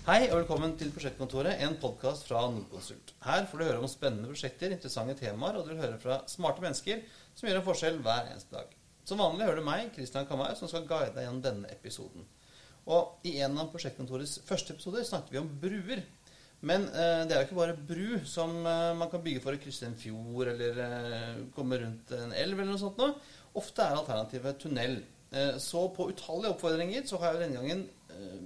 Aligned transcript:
Hei 0.00 0.30
og 0.30 0.38
velkommen 0.38 0.70
til 0.80 0.88
Prosjektkontoret, 0.94 1.58
en 1.60 1.74
podkast 1.76 2.24
fra 2.24 2.46
Nordkonsult. 2.48 3.10
Her 3.20 3.42
får 3.50 3.60
du 3.60 3.64
høre 3.66 3.82
om 3.82 3.90
spennende 3.90 4.30
prosjekter, 4.30 4.72
interessante 4.72 5.12
temaer, 5.18 5.58
og 5.58 5.66
du 5.66 5.74
vil 5.74 5.82
høre 5.82 5.98
fra 6.00 6.16
smarte 6.30 6.64
mennesker 6.64 7.02
som 7.36 7.44
gjør 7.44 7.60
en 7.60 7.66
forskjell 7.66 7.98
hver 8.06 8.30
eneste 8.30 8.54
dag. 8.54 8.72
Som 9.04 9.20
vanlig 9.20 9.44
hører 9.44 9.60
du 9.60 9.66
meg, 9.66 9.90
Kristian 9.92 10.24
Kamhaug, 10.24 10.56
som 10.56 10.72
skal 10.72 10.88
guide 10.88 11.12
deg 11.18 11.26
gjennom 11.26 11.42
denne 11.44 11.68
episoden. 11.76 12.24
Og 12.88 13.28
i 13.28 13.34
en 13.44 13.60
av 13.60 13.68
Prosjektkontorets 13.74 14.38
første 14.48 14.72
episoder 14.72 15.04
snakket 15.04 15.36
vi 15.36 15.42
om 15.42 15.52
bruer. 15.66 16.02
Men 16.64 16.88
eh, 16.88 17.20
det 17.28 17.36
er 17.36 17.44
jo 17.44 17.50
ikke 17.50 17.60
bare 17.60 17.78
bru 17.92 18.24
som 18.24 18.56
eh, 18.64 18.96
man 18.96 19.12
kan 19.12 19.20
bygge 19.28 19.44
for 19.44 19.52
å 19.52 19.60
krysse 19.60 19.84
en 19.84 20.00
fjord 20.00 20.54
eller 20.56 20.84
eh, 20.86 21.46
komme 21.52 21.76
rundt 21.84 22.16
en 22.16 22.32
elv 22.32 22.56
eller 22.56 22.72
noe 22.72 22.80
sånt 22.80 23.04
noe. 23.04 23.20
Ofte 23.60 23.84
er 23.84 24.00
alternativet 24.00 24.64
tunnel. 24.64 25.02
Eh, 25.30 25.56
så 25.62 25.86
på 25.94 26.08
utallige 26.10 26.56
oppfordringer 26.56 27.04
så 27.06 27.20
har 27.22 27.36
jeg 27.36 27.44
denne 27.44 27.60
gangen, 27.60 27.88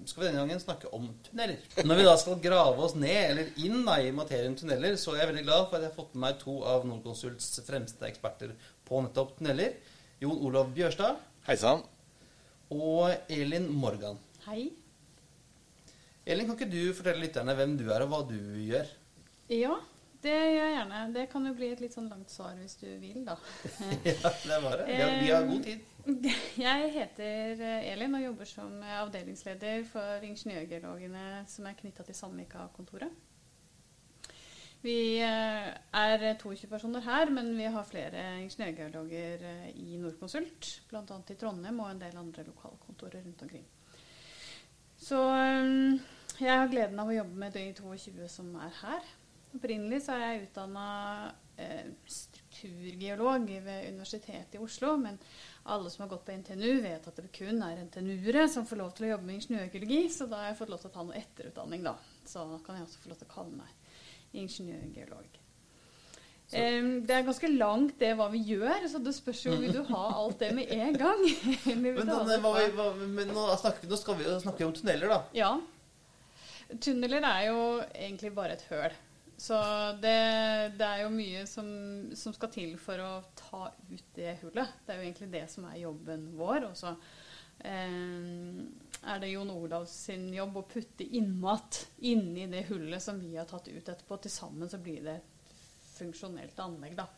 skal 0.05 0.23
vi 0.23 0.27
denne 0.29 0.43
gangen 0.43 0.61
snakke 0.61 0.91
om 0.97 1.07
tunneler. 1.25 1.63
Når 1.85 1.99
vi 2.01 2.07
da 2.07 2.15
skal 2.21 2.41
grave 2.45 2.85
oss 2.87 2.95
ned, 2.99 3.31
eller 3.31 3.51
inn 3.65 3.85
da, 3.87 3.97
i 4.01 4.13
materien 4.15 4.57
tunneler, 4.59 4.99
så 5.01 5.15
er 5.15 5.23
jeg 5.23 5.31
veldig 5.33 5.45
glad 5.47 5.67
for 5.71 5.79
at 5.79 5.87
jeg 5.87 5.93
har 5.93 5.97
fått 5.97 6.15
med 6.15 6.25
meg 6.27 6.39
to 6.43 6.57
av 6.69 6.85
Nordkonsults 6.89 7.49
fremste 7.67 8.09
eksperter 8.09 8.53
på 8.89 9.01
nettopp 9.05 9.37
tunneler. 9.39 9.79
Jon 10.23 10.41
Olav 10.47 10.71
Bjørstad 10.77 11.19
Hei 11.49 11.57
sann. 11.61 11.83
og 12.73 13.33
Elin 13.33 13.67
Morgan. 13.73 14.21
Hei. 14.47 14.69
Elin, 16.25 16.47
kan 16.49 16.57
ikke 16.57 16.71
du 16.73 16.95
fortelle 16.97 17.25
lytterne 17.25 17.57
hvem 17.57 17.75
du 17.81 17.89
er, 17.91 18.05
og 18.05 18.13
hva 18.13 18.23
du 18.29 18.39
gjør? 18.65 18.89
Ja, 19.53 19.75
det 20.25 20.33
gjør 20.33 20.55
jeg 20.63 20.77
gjerne. 20.79 21.01
Det 21.17 21.25
kan 21.33 21.49
jo 21.49 21.57
bli 21.57 21.73
et 21.75 21.83
litt 21.85 21.97
sånn 21.97 22.09
langt 22.13 22.33
svar 22.33 22.55
hvis 22.61 22.79
du 22.81 22.87
vil, 23.01 23.25
da. 23.27 23.37
ja, 24.09 24.31
det 24.33 24.55
er 24.57 24.65
bare. 24.65 24.87
Vi 24.89 25.01
har, 25.01 25.19
vi 25.21 25.35
har 25.35 25.51
god 25.51 25.67
tid. 25.67 25.91
Jeg 26.67 26.89
heter 26.93 27.61
eh, 27.65 27.87
Elin 27.93 28.17
og 28.19 28.25
jobber 28.25 28.49
som 28.49 28.73
avdelingsleder 28.83 29.87
for 29.89 30.25
ingeniørgeologene 30.27 31.45
som 31.49 31.69
er 31.69 31.79
knytta 31.79 32.05
til 32.05 32.17
Sandvika-kontoret. 32.19 33.13
Vi 34.85 35.17
eh, 35.25 35.71
er 35.73 36.25
22 36.41 36.69
personer 36.69 37.01
her, 37.07 37.31
men 37.33 37.55
vi 37.57 37.71
har 37.73 37.87
flere 37.89 38.25
ingeniørgeologer 38.43 39.47
eh, 39.49 39.71
i 39.81 39.97
Nordkonsult. 39.97 40.75
Bl.a. 40.91 41.01
i 41.33 41.39
Trondheim 41.41 41.81
og 41.81 41.95
en 41.95 42.03
del 42.03 42.21
andre 42.21 42.45
lokalkontorer 42.51 43.25
rundt 43.25 43.47
omkring. 43.47 43.65
Så 45.01 45.23
eh, 45.39 46.03
jeg 46.37 46.53
har 46.53 46.69
gleden 46.69 47.01
av 47.01 47.09
å 47.09 47.17
jobbe 47.17 47.47
med 47.47 47.57
de 47.57 47.71
22 47.81 48.29
som 48.29 48.53
er 48.61 48.77
her. 48.83 49.09
Opprinnelig 49.55 50.03
så 50.05 50.19
er 50.19 50.27
jeg 50.27 50.45
utdanna 50.51 50.87
eh, 51.57 51.91
strukturgeolog 52.11 53.49
ved 53.65 53.89
Universitetet 53.89 54.59
i 54.59 54.63
Oslo. 54.63 54.97
Men 55.01 55.17
alle 55.65 55.91
som 55.91 56.03
har 56.05 56.11
gått 56.11 56.25
på 56.27 56.33
NTNU, 56.37 56.81
vet 56.85 57.07
at 57.09 57.17
det 57.17 57.31
kun 57.33 57.63
er 57.65 57.79
NTNU-ere 57.87 58.49
som 58.53 58.67
får 58.69 58.77
lov 58.83 58.91
til 58.97 59.07
å 59.07 59.13
jobbe 59.15 59.25
med 59.31 59.39
ingeniørgeologi. 59.41 60.03
Så 60.13 60.27
da 60.29 60.43
har 60.43 60.51
jeg 60.53 60.59
fått 60.59 60.73
lov 60.75 60.83
til 60.83 60.91
å 60.91 60.95
ta 60.99 61.05
noe 61.09 61.17
etterutdanning, 61.21 61.87
da. 61.87 61.95
Så 62.29 62.45
da 62.51 62.59
kan 62.67 62.77
jeg 62.81 62.85
også 62.89 63.01
få 63.05 63.13
lov 63.15 63.21
til 63.23 63.31
å 63.31 63.35
kalle 63.35 63.57
meg 63.63 64.39
ingeniørgeolog. 64.45 65.41
Um, 66.55 66.91
det 67.09 67.15
er 67.17 67.25
ganske 67.27 67.49
langt 67.57 67.95
det 67.99 68.11
hva 68.19 68.27
vi 68.31 68.43
gjør, 68.51 68.85
så 68.93 69.01
det 69.03 69.15
spørs 69.17 69.41
jo 69.47 69.55
vil 69.59 69.73
du 69.75 69.81
ha 69.89 70.03
alt 70.21 70.43
det 70.45 70.51
med 70.55 70.71
en 70.77 70.99
gang. 71.01 71.23
Men, 71.81 72.03
da, 72.07 72.19
hva, 72.45 72.53
vi- 72.61 72.75
hva, 72.77 72.91
men 73.01 73.33
nå, 73.33 73.47
snakker, 73.63 73.89
nå 73.91 73.99
skal 73.99 74.19
vi 74.21 74.27
jo 74.29 74.37
snakke 74.45 74.67
om 74.69 74.75
tunneler, 74.77 75.09
da. 75.17 75.19
Ja. 75.35 75.55
Tunneler 76.85 77.25
er 77.31 77.49
jo 77.49 77.59
egentlig 77.97 78.35
bare 78.37 78.59
et 78.59 78.67
høl. 78.69 78.93
Så 79.37 79.57
det, 80.01 80.15
det 80.79 80.87
er 80.87 81.03
jo 81.03 81.11
mye 81.13 81.43
som, 81.51 81.67
som 82.17 82.35
skal 82.37 82.53
til 82.55 82.77
for 82.81 83.01
å 83.03 83.11
ta 83.39 83.67
ut 83.91 84.07
det 84.17 84.37
hullet. 84.45 84.77
Det 84.87 84.95
er 84.95 85.01
jo 85.01 85.07
egentlig 85.09 85.31
det 85.33 85.45
som 85.53 85.67
er 85.69 85.81
jobben 85.83 86.29
vår. 86.39 86.69
Og 86.71 86.77
så 86.79 86.95
eh, 87.67 88.63
er 89.03 89.21
det 89.21 89.33
Jon 89.33 89.51
Olavs 89.53 89.97
sin 90.07 90.29
jobb 90.35 90.61
å 90.61 90.67
putte 90.71 91.07
innmat 91.19 91.83
inni 92.07 92.47
det 92.53 92.67
hullet 92.71 93.03
som 93.03 93.19
vi 93.21 93.35
har 93.37 93.51
tatt 93.51 93.69
ut 93.69 93.83
etterpå. 93.83 94.21
Til 94.23 94.33
sammen 94.33 94.71
så 94.71 94.81
blir 94.83 95.03
det 95.05 95.19
et 95.19 95.61
funksjonelt 95.97 96.59
anlegg, 96.63 96.97
da. 97.03 97.11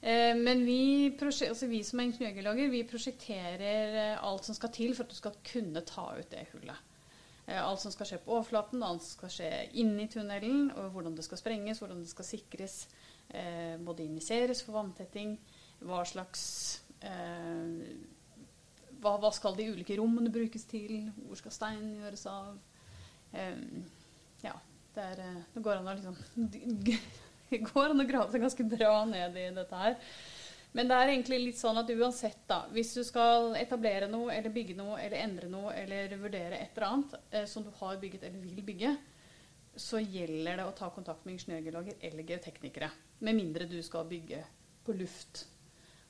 Eh, 0.00 0.34
Men 0.36 0.66
vi, 0.66 1.14
altså 1.22 1.70
vi 1.70 1.84
som 1.86 2.02
er 2.02 2.10
ingeniørgeologer, 2.10 2.74
vi 2.74 2.84
prosjekterer 2.90 3.96
eh, 4.02 4.26
alt 4.26 4.46
som 4.46 4.58
skal 4.58 4.74
til 4.74 4.94
for 4.94 5.06
at 5.06 5.14
du 5.14 5.18
skal 5.22 5.40
kunne 5.54 5.86
ta 5.86 6.10
ut 6.18 6.30
det 6.34 6.48
hullet. 6.52 6.84
Eh, 7.48 7.58
Alt 7.64 7.80
som 7.80 7.94
skal 7.94 8.10
skje 8.10 8.20
på 8.24 8.36
overflaten, 8.36 8.82
alt 8.84 9.02
som 9.04 9.16
skal 9.16 9.32
skje 9.32 9.52
inni 9.80 10.08
tunnelen, 10.12 10.68
og 10.76 10.92
hvordan 10.92 11.16
det 11.16 11.24
skal 11.24 11.40
sprenges, 11.40 11.80
hvordan 11.80 12.04
det 12.04 12.12
skal 12.12 12.28
sikres. 12.28 12.82
Eh, 13.28 13.76
både 13.84 14.04
injiseres 14.04 14.62
for 14.64 14.76
vanntetting, 14.78 15.34
hva 15.84 16.02
slags 16.08 16.44
eh, 17.04 17.96
hva, 19.02 19.14
hva 19.20 19.30
skal 19.34 19.56
de 19.58 19.68
ulike 19.72 19.96
rommene 19.98 20.32
brukes 20.32 20.64
til? 20.68 21.10
Hvor 21.26 21.38
skal 21.38 21.54
steinen 21.54 21.98
gjøres 22.00 22.24
av? 22.30 22.56
Eh, 23.36 23.60
ja, 24.42 24.54
det, 24.96 25.06
er, 25.12 25.22
det 25.54 25.64
går 25.64 25.80
an 25.80 25.90
å 25.92 25.96
liksom 25.98 26.16
Det 27.48 27.62
går 27.64 27.94
an 27.94 28.02
å 28.02 28.08
grave 28.08 28.28
seg 28.32 28.42
ganske 28.44 28.64
bra 28.68 28.92
ned 29.08 29.36
i 29.40 29.46
dette 29.56 29.78
her. 29.80 29.94
Men 30.76 30.90
det 30.90 30.96
er 30.96 31.10
egentlig 31.10 31.38
litt 31.40 31.58
sånn 31.58 31.80
at 31.80 31.90
uansett, 31.90 32.42
da, 32.48 32.60
hvis 32.74 32.92
du 32.98 33.00
skal 33.06 33.54
etablere 33.58 34.08
noe, 34.10 34.30
eller 34.34 34.52
bygge 34.52 34.76
noe, 34.78 34.98
eller 35.00 35.22
endre 35.22 35.48
noe, 35.50 35.72
eller 35.74 36.12
vurdere 36.20 36.58
et 36.58 36.76
eller 36.76 36.88
annet 36.88 37.14
eh, 37.30 37.46
som 37.48 37.64
du 37.64 37.70
har 37.80 38.00
bygget 38.02 38.26
eller 38.28 38.42
vil 38.44 38.60
bygge, 38.66 38.92
så 39.78 40.00
gjelder 40.02 40.58
det 40.58 40.66
å 40.66 40.74
ta 40.76 40.90
kontakt 40.92 41.24
med 41.24 41.36
ingeniørgeologer 41.36 42.02
eller 42.08 42.26
geoteknikere. 42.26 42.90
Med 43.24 43.38
mindre 43.38 43.68
du 43.70 43.78
skal 43.82 44.08
bygge 44.10 44.42
på 44.84 44.94
luft. 44.98 45.46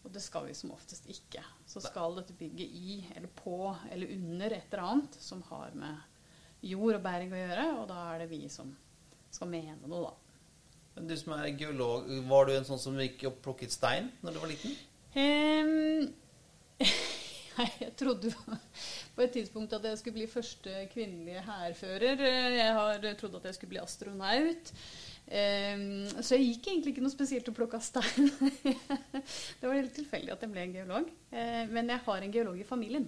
Og 0.06 0.12
det 0.14 0.22
skal 0.24 0.46
vi 0.48 0.54
som 0.56 0.72
oftest 0.72 1.08
ikke. 1.10 1.42
Så 1.68 1.82
skal 1.84 2.16
dette 2.16 2.36
bygget 2.38 2.76
i, 2.80 3.00
eller 3.16 3.30
på, 3.40 3.74
eller 3.92 4.14
under 4.14 4.54
et 4.56 4.72
eller 4.72 4.84
annet 4.86 5.18
som 5.20 5.42
har 5.50 5.74
med 5.76 6.64
jord 6.64 6.96
og 6.96 7.04
bæring 7.04 7.34
å 7.34 7.42
gjøre, 7.42 7.66
og 7.82 7.84
da 7.90 8.00
er 8.12 8.24
det 8.24 8.30
vi 8.32 8.46
som 8.50 8.70
skal 9.30 9.50
mene 9.52 9.90
noe, 9.90 10.08
da. 10.08 10.27
Men 10.98 11.08
Du 11.08 11.16
som 11.16 11.32
er 11.36 11.52
geolog, 11.54 12.08
var 12.26 12.48
du 12.48 12.56
en 12.56 12.66
sånn 12.66 12.80
som 12.82 12.96
gikk 12.98 13.28
og 13.28 13.36
plukket 13.44 13.70
stein 13.70 14.10
når 14.24 14.34
du 14.34 14.38
var 14.42 14.50
liten? 14.50 14.72
Um, 15.14 16.08
jeg 17.84 17.92
trodde 17.98 18.32
på 19.14 19.22
et 19.22 19.36
tidspunkt 19.36 19.76
at 19.78 19.86
jeg 19.86 20.00
skulle 20.00 20.18
bli 20.18 20.26
første 20.30 20.82
kvinnelige 20.90 21.44
hærfører. 21.46 22.24
Jeg 22.56 22.74
har 22.80 23.06
trodd 23.20 23.38
at 23.38 23.46
jeg 23.46 23.58
skulle 23.58 23.76
bli 23.76 23.82
astronaut. 23.82 24.74
Så 25.28 26.34
jeg 26.34 26.48
gikk 26.48 26.70
egentlig 26.72 26.96
ikke 26.96 27.04
noe 27.04 27.14
spesielt 27.14 27.48
og 27.52 27.56
plukka 27.60 27.82
stein. 27.84 28.30
det 29.60 29.66
var 29.68 29.76
helt 29.76 29.94
tilfeldig 29.94 30.34
at 30.34 30.44
jeg 30.44 30.54
ble 30.54 30.66
en 30.66 30.76
geolog. 30.80 31.10
Eh, 31.30 31.64
men 31.70 31.94
jeg 31.94 32.06
har 32.06 32.24
en 32.24 32.36
geolog 32.38 32.58
i 32.58 32.66
familien 32.66 33.06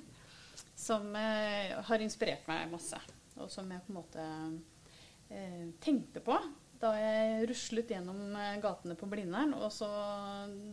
som 0.79 1.11
eh, 1.17 1.75
har 1.91 2.07
inspirert 2.07 2.47
meg 2.51 2.71
masse. 2.71 3.03
Og 3.41 3.51
som 3.51 3.71
jeg 3.73 3.83
på 3.83 3.95
en 3.95 3.99
måte 3.99 4.27
eh, 5.33 5.71
tenkte 5.83 6.23
på 6.23 6.39
da 6.81 6.95
jeg 6.97 7.49
ruslet 7.51 7.91
gjennom 7.93 8.21
eh, 8.41 8.57
gatene 8.63 8.97
på 8.99 9.09
Blindern, 9.11 9.53
og 9.59 9.69
så 9.75 9.89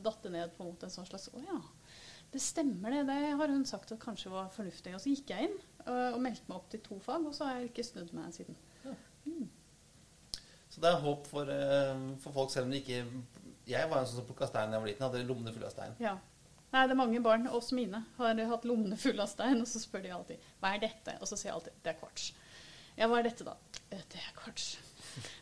datt 0.03 0.23
det 0.23 0.33
ned 0.33 0.53
på 0.55 0.63
en 0.63 0.71
måte 0.71 0.87
en 0.87 0.93
sånn 0.93 1.07
slags 1.09 1.29
Å 1.33 1.41
ja, 1.43 1.59
det 2.31 2.41
stemmer 2.43 2.93
det. 2.93 3.03
Det 3.09 3.17
har 3.39 3.51
hun 3.53 3.65
sagt 3.67 3.91
at 3.95 4.01
kanskje 4.03 4.31
var 4.33 4.49
fornuftig. 4.55 4.95
Og 4.95 5.03
så 5.03 5.11
gikk 5.13 5.31
jeg 5.33 5.49
inn 5.49 5.57
og, 5.87 6.17
og 6.17 6.21
meldte 6.23 6.47
meg 6.49 6.57
opp 6.59 6.71
til 6.71 6.83
to 6.85 6.99
fag, 7.03 7.27
og 7.27 7.35
så 7.35 7.47
har 7.47 7.59
jeg 7.59 7.71
ikke 7.71 7.87
snudd 7.87 8.15
meg 8.15 8.33
siden. 8.35 8.57
Så 10.67 10.81
det 10.83 10.89
er 10.91 10.99
håp 11.01 11.27
for, 11.27 11.49
eh, 11.49 12.01
for 12.23 12.35
folk, 12.35 12.51
selv 12.53 12.67
om 12.67 12.73
de 12.75 12.81
ikke 12.83 13.03
Jeg 13.67 13.89
var 13.91 13.99
en 13.99 14.07
sånn 14.07 14.21
som 14.21 14.27
plukka 14.27 14.47
stein 14.47 14.71
da 14.71 14.77
jeg 14.77 14.83
var 14.83 14.91
liten. 14.91 15.05
Hadde 15.07 15.27
lommene 15.27 15.51
fulle 15.55 15.67
av 15.67 15.73
stein. 15.73 15.95
Ja. 15.99 16.15
Nei, 16.71 16.83
det 16.87 16.93
er 16.93 16.99
mange 16.99 17.19
barn, 17.23 17.47
oss 17.51 17.71
mine, 17.75 18.03
har 18.17 18.39
hatt 18.51 18.67
lommene 18.67 18.95
fulle 18.99 19.23
av 19.23 19.31
stein, 19.31 19.59
og 19.63 19.67
så 19.67 19.79
spør 19.79 20.03
de 20.03 20.11
alltid 20.15 20.37
'Hva 20.59 20.73
er 20.75 20.79
dette?' 20.83 21.17
Og 21.21 21.27
så 21.27 21.35
sier 21.35 21.51
jeg 21.51 21.55
alltid 21.55 21.73
'Det 21.83 21.91
er 21.95 21.99
kvarts'. 21.99 22.31
Ja, 22.97 23.07
hva 23.07 23.19
er 23.19 23.23
dette, 23.23 23.43
da? 23.43 23.55
«Eh, 23.91 24.03
Det 24.09 24.19
er 24.19 24.33
kvarts. 24.35 24.77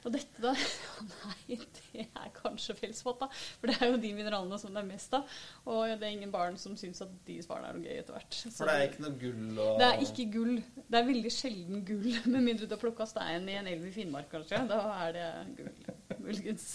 Og 0.06 0.14
dette, 0.14 0.42
da? 0.44 0.52
Nei, 1.26 1.58
det 1.96 2.06
er 2.06 2.30
kanskje 2.36 2.76
felsfat, 2.78 3.20
da. 3.24 3.30
For 3.60 3.72
det 3.72 3.78
er 3.82 3.92
jo 3.94 4.00
de 4.04 4.12
mineralene 4.18 4.60
som 4.62 4.74
det 4.76 4.84
er 4.84 4.88
mest 4.90 5.16
av. 5.18 5.26
Og 5.66 5.84
det 5.96 6.06
er 6.08 6.14
ingen 6.14 6.32
barn 6.34 6.58
som 6.62 6.78
syns 6.80 7.02
at 7.06 7.12
de 7.28 7.40
svarene 7.46 7.72
er 7.72 7.80
noe 7.80 7.88
gøy 7.88 8.00
etter 8.04 8.18
hvert. 8.18 8.38
Så 8.38 8.54
For 8.58 8.70
det 8.70 8.78
er 8.78 8.88
ikke 8.92 9.06
noe 9.08 9.18
gull 9.22 9.60
og 9.66 9.82
det 9.82 9.90
er 9.90 10.06
ikke 10.06 10.28
gull. 10.36 10.56
Det 10.86 11.00
er 11.02 11.10
veldig 11.10 11.34
sjelden 11.34 11.84
gull, 11.88 12.08
med 12.36 12.48
mindre 12.52 12.70
du 12.70 12.76
har 12.78 12.82
plukka 12.86 13.10
stein 13.10 13.50
i 13.52 13.58
en 13.60 13.70
elv 13.74 13.90
i 13.90 13.94
Finnmark, 13.96 14.30
kanskje. 14.32 14.62
Da 14.70 14.80
er 15.08 15.14
det 15.18 15.28
gull, 15.60 15.94
muligens. 16.22 16.70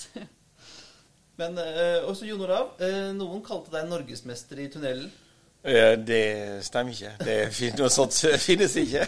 Men 1.40 1.56
eh, 1.62 2.02
også 2.04 2.26
Jon 2.28 2.42
Olav. 2.44 2.74
Eh, 2.84 3.10
noen 3.16 3.40
kalte 3.46 3.72
deg 3.72 3.86
norgesmester 3.88 4.60
i 4.60 4.68
tunnelen. 4.72 5.08
Eh, 5.64 5.94
Det 6.04 6.24
stemmer 6.64 6.92
ikke. 6.92 7.14
Det 7.24 7.72
Noe 7.78 7.88
sånt 7.92 8.16
finnes 8.40 8.76
ikke. 8.80 9.06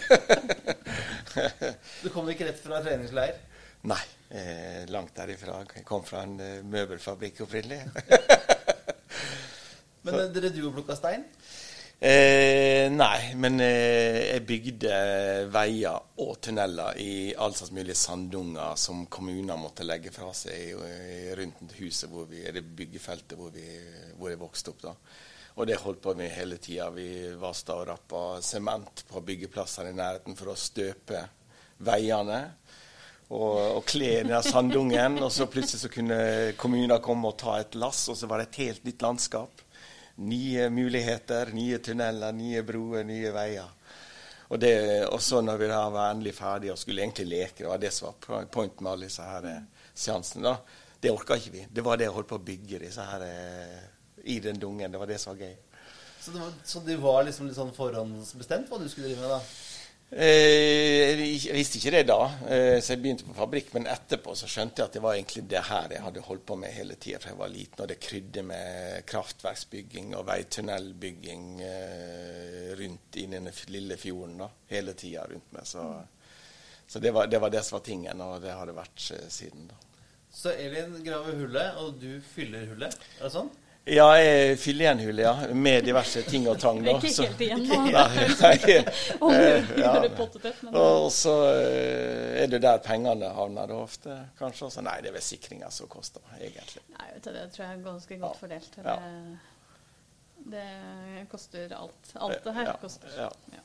Du 2.02 2.08
kom 2.12 2.28
ikke 2.32 2.48
rett 2.48 2.60
fra 2.60 2.80
treningsleir? 2.84 3.36
Nei, 3.90 4.02
eh, 4.30 4.84
langt 4.94 5.16
derifra. 5.16 5.64
Jeg 5.74 5.84
kom 5.86 6.04
fra 6.06 6.22
en 6.22 6.38
eh, 6.38 6.60
møbelfabrikk 6.62 7.42
opprinnelig. 7.46 7.80
Men 10.06 10.18
eh, 10.18 10.28
dere 10.34 10.52
du 10.54 10.60
og 10.68 10.76
plukka 10.76 10.96
stein? 10.98 11.24
Eh, 12.02 12.88
nei, 12.90 13.34
men 13.38 13.60
eh, 13.62 14.32
jeg 14.32 14.42
bygde 14.48 14.94
veier 15.54 16.00
og 16.24 16.32
tunneler 16.42 16.98
i 16.98 17.12
all 17.38 17.54
slags 17.54 17.70
mulige 17.70 17.94
sandunger 17.94 18.74
som 18.74 19.04
kommuner 19.06 19.60
måtte 19.60 19.86
legge 19.86 20.10
fra 20.10 20.32
seg 20.34 20.72
rundt 21.38 21.76
huset 21.78 22.10
hvor 22.10 22.26
vi, 22.26 22.42
eller 22.42 22.66
byggefeltet 22.66 23.38
hvor, 23.38 23.54
vi, 23.54 23.68
hvor 24.18 24.32
jeg 24.32 24.42
vokste 24.42 24.74
opp. 24.74 24.82
da. 24.82 24.96
Og 25.54 25.68
det 25.68 25.78
holdt 25.78 26.02
på 26.02 26.16
med 26.18 26.34
hele 26.34 26.58
tida. 26.58 26.88
Vi 26.90 27.06
vasta 27.38 27.76
og 27.78 27.86
rappa 27.92 28.24
sement 28.42 29.04
på 29.06 29.22
byggeplasser 29.22 29.92
i 29.92 29.94
nærheten 29.94 30.38
for 30.38 30.50
å 30.50 30.58
støpe 30.58 31.22
veiene 31.86 32.40
og, 33.32 33.58
og 33.78 33.84
kle 33.88 34.10
den 34.26 34.34
sandungen. 34.44 35.18
Og 35.24 35.32
så 35.32 35.48
plutselig 35.50 35.82
så 35.84 35.90
kunne 35.92 36.20
kommunen 36.60 36.96
komme 37.04 37.32
og 37.32 37.38
ta 37.40 37.58
et 37.62 37.76
lass, 37.80 38.04
og 38.12 38.18
så 38.18 38.28
var 38.30 38.42
det 38.42 38.50
et 38.50 38.62
helt 38.66 38.88
nytt 38.88 39.04
landskap. 39.04 39.62
Nye 40.22 40.68
muligheter, 40.70 41.54
nye 41.56 41.80
tunneler, 41.82 42.36
nye 42.36 42.64
broer, 42.66 43.06
nye 43.08 43.32
veier. 43.34 43.70
Og, 44.52 44.58
det, 44.60 44.74
og 45.08 45.16
så 45.24 45.40
når 45.40 45.60
vi 45.62 45.68
da 45.70 45.80
var 45.88 46.10
endelig 46.12 46.34
ferdige 46.36 46.74
og 46.74 46.80
skulle 46.80 47.00
egentlig 47.00 47.24
leke, 47.30 47.62
det 47.62 47.70
var 47.70 47.80
det 47.80 47.92
som 47.96 48.10
var 48.10 48.50
point 48.52 48.82
med 48.84 48.90
alle 48.92 49.08
disse 49.08 49.24
her 49.24 49.46
eh, 49.48 49.86
seansene, 49.96 50.52
da. 50.52 50.80
Det 51.02 51.10
orka 51.10 51.38
ikke 51.40 51.54
vi. 51.54 51.62
Det 51.72 51.82
var 51.82 51.96
det 51.98 52.10
å 52.10 52.18
holde 52.18 52.28
på 52.30 52.36
å 52.36 52.44
bygge 52.44 52.82
disse 52.84 53.06
her 53.08 53.24
eh, 53.24 53.78
i 54.28 54.36
den 54.44 54.60
dungen. 54.60 54.92
Det 54.92 55.00
var 55.00 55.08
det 55.08 55.16
som 55.22 55.32
var 55.32 55.46
gøy. 55.46 55.54
Så 56.22 56.34
det 56.34 56.42
var, 56.44 56.52
så 56.68 56.82
det 56.86 56.98
var 57.02 57.24
liksom 57.26 57.48
litt 57.48 57.56
sånn 57.56 57.72
forhåndsbestemt 57.74 58.68
hva 58.70 58.78
du 58.78 58.84
skulle 58.92 59.08
drive 59.08 59.24
med, 59.24 59.32
da? 59.32 59.71
Eh, 60.12 61.16
jeg 61.40 61.54
visste 61.56 61.78
ikke 61.78 61.90
det 61.94 62.02
da, 62.10 62.18
eh, 62.44 62.78
så 62.84 62.92
jeg 62.92 63.00
begynte 63.00 63.24
på 63.24 63.36
fabrikk. 63.36 63.70
Men 63.76 63.88
etterpå 63.88 64.34
så 64.36 64.48
skjønte 64.50 64.82
jeg 64.82 64.90
at 64.90 64.96
det 64.98 65.04
var 65.04 65.16
egentlig 65.16 65.44
det 65.48 65.62
her 65.70 65.94
jeg 65.94 66.04
hadde 66.04 66.24
holdt 66.26 66.44
på 66.50 66.56
med 66.60 66.74
hele 66.76 66.98
tida 67.00 67.20
fra 67.22 67.32
jeg 67.32 67.40
var 67.40 67.52
liten. 67.52 67.80
Og 67.80 67.88
det 67.88 68.00
krydde 68.04 68.44
med 68.44 69.06
kraftverksbygging 69.08 70.12
og 70.18 70.26
veitunnelbygging 70.28 71.46
eh, 71.64 72.74
rundt 72.82 73.20
i 73.22 73.26
den 73.32 73.48
lille 73.72 73.96
fjorden 73.96 74.36
da, 74.44 74.50
hele 74.74 74.92
tida 74.92 75.24
rundt 75.30 75.56
meg. 75.56 75.64
Så, 75.70 75.86
så 76.86 77.00
det, 77.00 77.14
var, 77.16 77.32
det, 77.32 77.40
var, 77.40 77.54
det 77.54 77.64
som 77.64 77.78
var 77.78 77.86
tingen, 77.88 78.20
og 78.20 78.36
det 78.44 78.52
har 78.52 78.68
det 78.68 78.76
vært 78.76 79.08
siden 79.32 79.72
da. 79.72 79.80
Så 80.32 80.52
Elin 80.56 80.94
graver 81.04 81.36
hullet, 81.40 81.80
og 81.80 81.98
du 82.00 82.20
fyller 82.24 82.64
hullet? 82.70 82.94
Er 83.18 83.26
det 83.26 83.32
sånn? 83.34 83.50
Ja, 83.82 84.12
jeg 84.14 84.58
fyller 84.62 84.84
igjen 84.84 85.00
hullet, 85.02 85.24
ja. 85.24 85.54
Med 85.58 85.82
diverse 85.82 86.20
ting 86.22 86.44
og 86.46 86.60
tang. 86.62 86.78
da. 86.86 86.92
Ikke 87.00 87.26
helt 87.26 87.40
igjen 87.42 87.64
nå. 87.66 87.78
ja. 89.82 89.94
Og 90.70 91.08
så 91.10 91.34
eh, 91.48 92.44
er 92.44 92.52
det 92.52 92.60
der 92.62 92.78
pengene 92.84 93.32
havner 93.34 93.66
da 93.72 93.80
ofte, 93.82 94.20
kanskje. 94.38 94.68
Også. 94.68 94.84
Nei, 94.86 95.00
det 95.02 95.10
er 95.10 95.16
vel 95.18 95.26
sikringa 95.26 95.72
som 95.74 95.90
koster, 95.90 96.22
egentlig. 96.38 96.84
Nei, 96.94 97.08
vet 97.16 97.26
du, 97.26 97.32
Det 97.34 97.48
tror 97.56 97.64
jeg 97.66 97.74
er 97.74 97.84
ganske 97.88 98.20
godt 98.22 98.40
fordelt. 98.44 98.78
Det, 98.78 98.96
det 100.54 101.26
koster 101.34 101.76
alt. 101.80 102.14
Alt 102.14 102.46
det 102.46 102.56
her 102.60 102.72
koster. 102.84 103.18
Ja. 103.18 103.61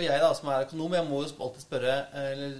Og 0.00 0.06
jeg 0.06 0.20
da, 0.22 0.28
som 0.32 0.48
er 0.48 0.62
økonom, 0.64 0.94
jeg 0.96 1.04
må 1.10 1.18
jo 1.20 1.32
alltid 1.44 1.60
spørre 1.60 1.94
eller, 2.30 2.54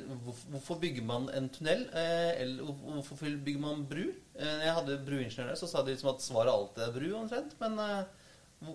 hvorfor 0.52 0.76
bygger 0.82 1.04
man 1.08 1.30
en 1.32 1.46
tunnel? 1.48 1.86
Eh, 1.96 2.42
eller 2.42 2.68
hvorfor 2.82 3.16
bygger 3.46 3.62
man 3.62 3.86
bru? 3.88 4.10
Eh, 4.36 4.58
jeg 4.66 4.74
hadde 4.76 4.98
bruingeniører, 5.06 5.56
så 5.56 5.68
sa 5.70 5.80
de 5.80 5.94
liksom 5.94 6.10
at 6.12 6.20
svaret 6.20 6.52
alltid 6.52 6.84
er 6.84 6.92
bru, 6.98 7.06
omtrent. 7.16 7.56
Men 7.62 7.80
eh, 7.80 8.28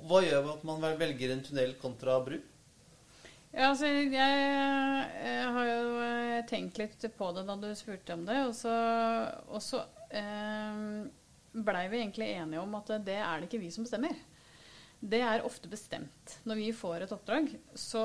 hva 0.10 0.24
gjør 0.26 0.50
at 0.56 0.66
man 0.66 0.82
velger 0.98 1.36
en 1.36 1.46
tunnel 1.46 1.78
kontra 1.78 2.18
bru? 2.26 2.40
Ja, 3.54 3.70
altså, 3.70 3.86
jeg, 3.86 4.12
jeg, 4.18 5.48
har 5.60 5.70
jo 5.70 6.44
tenkt 6.50 6.82
litt 6.82 7.06
på 7.20 7.32
det 7.38 7.46
da 7.46 7.62
du 7.62 7.70
spurte 7.78 8.18
om 8.18 8.26
det. 8.26 8.42
Og 8.50 8.58
så, 8.58 8.74
og 9.46 9.62
så 9.62 9.86
eh, 10.10 10.86
blei 11.54 11.86
vi 11.94 12.02
egentlig 12.02 12.34
enige 12.34 12.66
om 12.66 12.82
at 12.82 12.98
det 13.06 13.22
er 13.22 13.38
det 13.38 13.52
ikke 13.52 13.62
vi 13.62 13.76
som 13.78 13.86
bestemmer 13.86 14.18
det 15.06 15.20
er 15.22 15.44
ofte 15.46 15.70
bestemt. 15.70 16.38
Når 16.50 16.58
vi 16.58 16.70
får 16.74 17.06
et 17.06 17.14
oppdrag, 17.14 17.52
så 17.78 18.02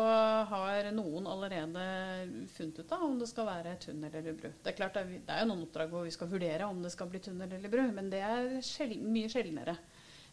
har 0.50 0.90
noen 0.92 1.28
allerede 1.30 1.84
funnet 2.52 2.82
ut 2.82 2.92
av 2.92 3.04
om 3.06 3.16
det 3.20 3.28
skal 3.30 3.48
være 3.48 3.76
tunnel 3.84 4.12
eller 4.20 4.36
bru. 4.36 4.50
Det 4.52 4.72
er 4.72 4.76
klart 4.76 4.98
det 4.98 5.20
er, 5.24 5.46
noen 5.48 5.64
oppdrag 5.64 5.92
hvor 5.92 6.04
vi 6.04 6.12
skal 6.14 6.30
vurdere 6.30 6.68
om 6.68 6.82
det 6.84 6.92
skal 6.92 7.10
bli 7.12 7.22
tunnel 7.24 7.56
eller 7.56 7.72
bru, 7.72 7.82
men 7.96 8.12
det 8.12 8.20
er 8.26 8.58
sjel, 8.66 8.98
mye 9.00 9.32
sjeldnere 9.32 9.76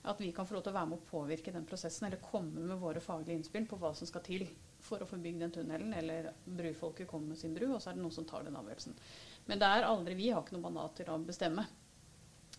at 0.07 0.21
vi 0.21 0.31
kan 0.31 0.47
få 0.47 0.55
lov 0.55 0.63
til 0.63 0.71
å 0.71 0.77
være 0.77 0.89
med 0.91 0.99
å 1.01 1.09
påvirke 1.09 1.51
den 1.51 1.65
prosessen 1.67 2.07
eller 2.07 2.21
komme 2.23 2.63
med 2.63 2.79
våre 2.79 3.01
faglige 3.03 3.39
innspill 3.39 3.65
på 3.67 3.79
hva 3.81 3.91
som 3.97 4.07
skal 4.07 4.23
til 4.23 4.45
for 4.83 5.03
å 5.03 5.07
få 5.09 5.17
bygd 5.19 5.41
den 5.43 5.51
tunnelen, 5.51 5.91
eller 5.97 6.29
brufolket 6.45 7.09
kommer 7.09 7.33
med 7.33 7.41
sin 7.41 7.55
bru, 7.55 7.65
og 7.73 7.81
så 7.81 7.91
er 7.91 7.97
det 7.97 8.03
noen 8.05 8.15
som 8.15 8.27
tar 8.29 8.45
den 8.47 8.55
avgjørelsen. 8.55 8.95
Men 9.49 9.59
det 9.59 9.67
er 9.67 9.87
aldri 9.87 10.15
vi 10.15 10.29
har 10.31 10.45
ikke 10.45 10.55
noe 10.55 10.67
mandat 10.69 10.95
til 11.01 11.11
å 11.11 11.17
bestemme. 11.19 11.65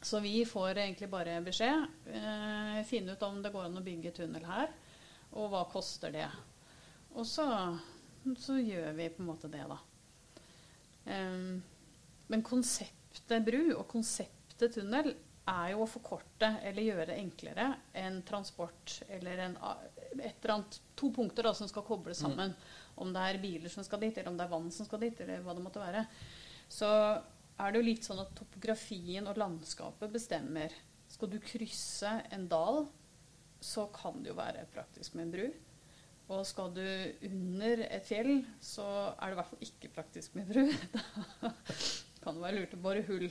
Så 0.02 0.20
vi 0.20 0.44
får 0.46 0.78
egentlig 0.78 1.08
bare 1.10 1.40
beskjed. 1.42 1.86
Eh, 2.06 2.82
finne 2.86 3.12
ut 3.12 3.22
om 3.26 3.40
det 3.42 3.50
går 3.54 3.66
an 3.66 3.80
å 3.80 3.84
bygge 3.84 4.14
tunnel 4.20 4.44
her, 4.46 4.70
og 5.34 5.50
hva 5.52 5.64
koster 5.72 6.14
det. 6.14 6.28
Og 7.18 7.26
så, 7.26 7.46
så 8.38 8.58
gjør 8.60 8.92
vi 8.98 9.08
på 9.10 9.24
en 9.24 9.30
måte 9.30 9.50
det, 9.50 9.64
da. 9.66 9.78
Eh, 11.10 11.40
men 12.28 12.44
konseptet 12.46 13.42
bru 13.44 13.72
og 13.72 13.88
konseptet 13.90 14.76
tunnel 14.78 15.14
er 15.48 15.72
jo 15.72 15.84
å 15.84 15.88
forkorte 15.88 16.50
eller 16.66 16.84
gjøre 16.84 17.06
det 17.10 17.16
enklere 17.22 17.68
enn 17.96 18.20
transport 18.28 18.98
eller 19.08 19.40
en, 19.46 19.56
et 20.18 20.36
eller 20.42 20.54
annet, 20.58 20.78
to 20.98 21.08
punkter 21.14 21.48
da, 21.48 21.54
som 21.56 21.70
skal 21.70 21.86
kobles 21.86 22.20
mm. 22.20 22.26
sammen. 22.26 22.52
Mm. 22.52 22.84
Om 23.04 23.14
det 23.14 23.24
er 23.24 23.40
biler 23.42 23.72
som 23.72 23.86
skal 23.86 24.02
dit, 24.02 24.16
eller 24.18 24.32
om 24.32 24.38
det 24.38 24.44
er 24.44 24.52
vann 24.52 24.70
som 24.74 24.86
skal 24.86 25.02
dit, 25.02 25.20
eller 25.24 25.42
hva 25.44 25.54
det 25.56 25.64
måtte 25.64 25.82
være. 25.82 26.04
Så 26.68 26.88
er 27.58 27.72
det 27.72 27.80
jo 27.80 27.88
litt 27.88 28.06
sånn 28.06 28.22
at 28.22 28.34
topografien 28.38 29.26
og 29.26 29.38
landskapet 29.40 30.12
bestemmer. 30.14 30.74
Skal 31.10 31.32
du 31.32 31.38
krysse 31.42 32.12
en 32.34 32.46
dal, 32.50 32.84
så 33.60 33.88
kan 33.94 34.22
det 34.22 34.30
jo 34.30 34.38
være 34.38 34.68
praktisk 34.74 35.16
med 35.18 35.26
en 35.26 35.34
bru. 35.34 35.48
Og 36.28 36.44
skal 36.44 36.70
du 36.76 36.84
under 37.24 37.82
et 37.88 38.06
fjell, 38.06 38.42
så 38.60 38.86
er 39.14 39.30
det 39.30 39.34
i 39.34 39.38
hvert 39.40 39.50
fall 39.50 39.68
ikke 39.68 39.92
praktisk 39.96 40.36
med 40.38 40.50
bru. 40.52 40.66
Da 42.18 42.32
kan 42.32 42.36
det 42.36 42.42
være 42.42 42.58
lurt 42.58 42.72
å 42.74 42.80
bore 42.82 43.02
hull. 43.06 43.28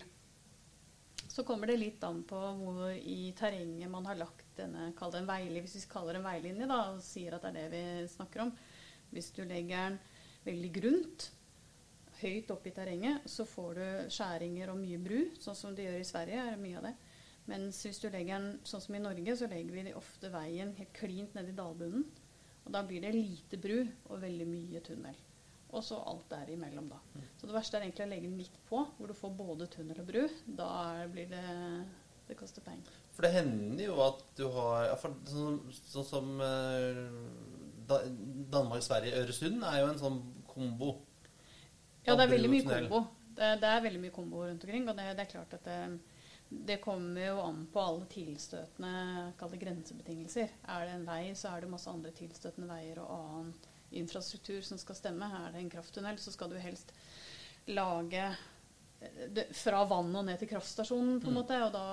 Så 1.28 1.44
kommer 1.46 1.70
det 1.70 1.76
litt 1.78 2.04
an 2.08 2.24
på 2.26 2.38
hvor 2.58 2.88
i 2.96 3.34
terrenget 3.38 3.92
man 3.92 4.08
har 4.10 4.18
lagt 4.18 4.48
denne 4.58 4.88
kall 4.98 5.12
det 5.14 5.20
en 5.22 5.30
veilinje, 5.30 5.66
Hvis 5.68 5.76
vi 5.76 5.92
kaller 5.92 6.16
det 6.16 6.22
en 6.24 6.30
veilinje 6.32 6.70
da, 6.72 6.78
og 6.96 7.04
sier 7.06 7.36
at 7.36 7.44
det 7.46 7.52
er 7.52 7.76
det 7.76 7.84
vi 8.02 8.08
snakker 8.16 8.48
om. 8.48 8.54
Hvis 9.12 9.30
du 9.36 9.44
legger 9.44 9.92
den 9.92 10.00
veldig 10.48 10.72
grunt, 10.80 11.28
høyt 12.22 12.52
oppe 12.54 12.72
i 12.72 12.76
terrenget, 12.76 13.28
så 13.30 13.46
får 13.48 13.78
du 13.78 14.14
skjæringer 14.14 14.72
og 14.74 14.80
mye 14.82 15.00
bru, 15.02 15.20
sånn 15.42 15.58
som 15.58 15.76
de 15.76 15.86
gjør 15.86 16.00
i 16.02 16.08
Sverige. 16.08 16.44
er 16.44 16.56
det 16.56 16.64
mye 16.64 16.80
av 16.80 16.90
det. 16.90 16.96
Mens 17.48 17.80
hvis 17.86 18.02
du 18.04 18.10
legger 18.12 18.42
den 18.42 18.58
sånn 18.68 18.84
som 18.84 18.98
i 18.98 19.04
Norge, 19.04 19.36
så 19.40 19.48
legger 19.48 19.76
vi 19.78 19.94
ofte 19.96 20.32
veien 20.34 20.74
helt 20.76 20.96
klint 20.96 21.38
ned 21.38 21.54
i 21.54 21.56
dalbunnen. 21.56 22.04
Og 22.68 22.74
da 22.76 22.82
blir 22.84 23.06
det 23.06 23.14
lite 23.16 23.60
bru 23.64 23.78
og 24.10 24.20
veldig 24.20 24.48
mye 24.50 24.82
tunnel. 24.84 25.16
Og 25.76 25.84
så 25.84 26.00
alt 26.00 26.28
der 26.32 26.52
imellom, 26.52 26.90
da. 26.92 27.00
Så 27.40 27.48
det 27.48 27.56
verste 27.56 27.80
er 27.80 27.86
egentlig 27.86 28.06
å 28.06 28.10
legge 28.12 28.28
den 28.28 28.38
midt 28.40 28.60
på, 28.68 28.82
hvor 28.98 29.08
du 29.08 29.16
får 29.16 29.34
både 29.40 29.70
tunnel 29.72 30.04
og 30.04 30.10
bru. 30.12 30.22
Da 30.60 30.70
blir 31.12 31.32
det 31.32 31.48
Det 32.28 32.36
koster 32.36 32.60
penger. 32.60 32.92
For 33.16 33.24
det 33.24 33.32
hender 33.38 33.86
jo 33.86 34.02
at 34.04 34.24
du 34.36 34.50
har 34.52 34.90
ja, 34.90 34.96
Sånn, 35.00 35.62
sånn 35.72 36.08
som 36.10 36.42
uh, 36.44 36.98
Danmark-Sverige, 38.52 39.22
Øresund 39.22 39.64
er 39.64 39.80
jo 39.80 39.88
en 39.94 40.02
sånn 40.02 40.18
kombo. 40.50 40.90
Ja, 42.08 42.16
det 42.16 42.24
er 42.24 42.32
veldig 42.32 42.52
mye 42.52 42.68
kombo. 42.68 43.02
Det, 43.38 43.48
det, 43.62 43.70
er 43.70 43.82
veldig 43.84 44.00
mye 44.06 44.16
kombo 44.16 44.44
rundt 44.46 44.64
omkring. 44.64 44.86
Og 44.88 44.96
det, 44.96 45.08
det 45.18 45.26
er 45.26 45.32
klart 45.32 45.56
at 45.58 45.66
det, 45.68 45.80
det, 46.50 46.78
kommer 46.84 47.26
jo 47.26 47.42
an 47.44 47.66
på 47.74 47.84
alle 47.84 48.08
tilstøtende 48.12 49.58
grensebetingelser. 49.60 50.54
Er 50.72 50.86
det 50.88 50.94
en 50.96 51.08
vei, 51.10 51.24
så 51.36 51.52
er 51.52 51.66
det 51.66 51.72
masse 51.74 51.92
andre 51.92 52.14
tilstøtende 52.16 52.70
veier 52.72 53.02
og 53.04 53.12
annen 53.18 53.52
infrastruktur 53.98 54.64
som 54.64 54.80
skal 54.80 55.00
stemme. 55.00 55.28
Er 55.44 55.52
det 55.52 55.64
en 55.66 55.74
krafttunnel, 55.76 56.20
så 56.20 56.32
skal 56.32 56.52
du 56.52 56.58
helst 56.64 56.96
lage 57.68 58.24
det, 59.00 59.44
fra 59.54 59.84
vann 59.86 60.16
og 60.18 60.26
ned 60.26 60.40
til 60.42 60.50
kraftstasjonen, 60.50 61.20
på 61.22 61.30
en 61.30 61.36
mm. 61.36 61.40
måte. 61.40 61.58
Og 61.68 61.74
da, 61.76 61.86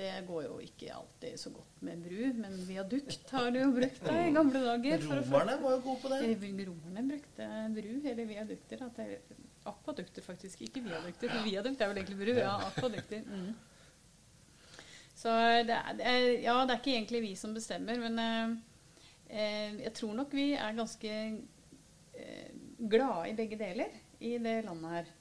det 0.00 0.12
går 0.28 0.46
jo 0.46 0.58
ikke 0.64 0.92
alltid 0.92 1.40
så 1.40 1.52
godt 1.54 1.82
med 1.86 2.02
bru, 2.04 2.20
men 2.40 2.58
viadukt 2.68 3.32
har 3.36 3.50
du 3.54 3.60
jo 3.62 3.70
brukt 3.78 4.04
da 4.04 4.18
i 4.20 4.32
gamle 4.34 4.64
dager. 4.66 5.06
Romerne 5.08 5.56
var 5.62 5.76
jo 5.76 5.82
gode 5.86 6.02
på 6.02 6.12
det. 6.12 6.20
Romerne 6.68 7.06
brukte 7.12 7.50
bru 7.78 7.94
eller 8.12 8.28
viadukter. 8.28 8.84
At 8.88 9.00
det, 9.00 9.40
akvadukter, 9.64 10.24
faktisk. 10.24 10.66
Ikke 10.66 10.84
viadukter. 10.84 11.32
For 11.32 11.48
viadukt 11.48 11.80
er 11.80 11.92
vel 11.92 12.02
egentlig 12.02 12.20
bru. 12.20 12.34
Ja, 12.36 12.58
akvadukter. 12.68 13.24
Mm. 13.24 13.54
Så 15.24 15.32
det 15.64 15.72
er, 15.72 15.90
det 15.96 16.06
er, 16.10 16.22
ja, 16.42 16.54
det 16.66 16.74
er 16.74 16.80
ikke 16.82 16.96
egentlig 16.98 17.20
vi 17.24 17.34
som 17.38 17.54
bestemmer, 17.56 17.96
men 18.02 18.18
eh, 18.20 18.56
eh 19.30 19.82
jeg 19.86 19.92
tror 19.96 20.12
nok 20.18 20.34
vi 20.36 20.50
er 20.52 20.76
ganske 20.76 21.12
eh, 22.12 22.48
glade 22.76 23.30
i 23.30 23.36
begge 23.38 23.56
deler 23.56 23.94
i 24.20 24.34
det 24.42 24.58
landet 24.66 24.90
her. 24.98 25.12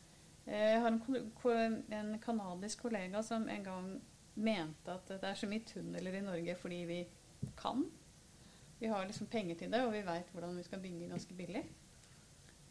Eh, 0.45 0.69
jeg 0.73 0.81
har 0.83 0.91
en, 0.91 1.77
en 1.99 2.15
kanadisk 2.23 2.87
kollega 2.87 3.23
som 3.23 3.47
en 3.49 3.67
gang 3.67 3.93
mente 4.33 4.93
at 4.93 5.11
det 5.11 5.29
er 5.29 5.37
så 5.37 5.49
mye 5.49 5.65
tunneler 5.67 6.17
i 6.17 6.25
Norge 6.25 6.55
fordi 6.59 6.81
vi 6.89 6.99
kan. 7.59 7.85
Vi 8.79 8.89
har 8.91 9.05
liksom 9.07 9.29
penger 9.31 9.55
til 9.59 9.71
det, 9.71 9.83
og 9.85 9.93
vi 9.93 10.03
veit 10.03 10.31
hvordan 10.33 10.57
vi 10.59 10.65
skal 10.65 10.81
bygge 10.83 11.11
ganske 11.11 11.37
billig. 11.37 11.63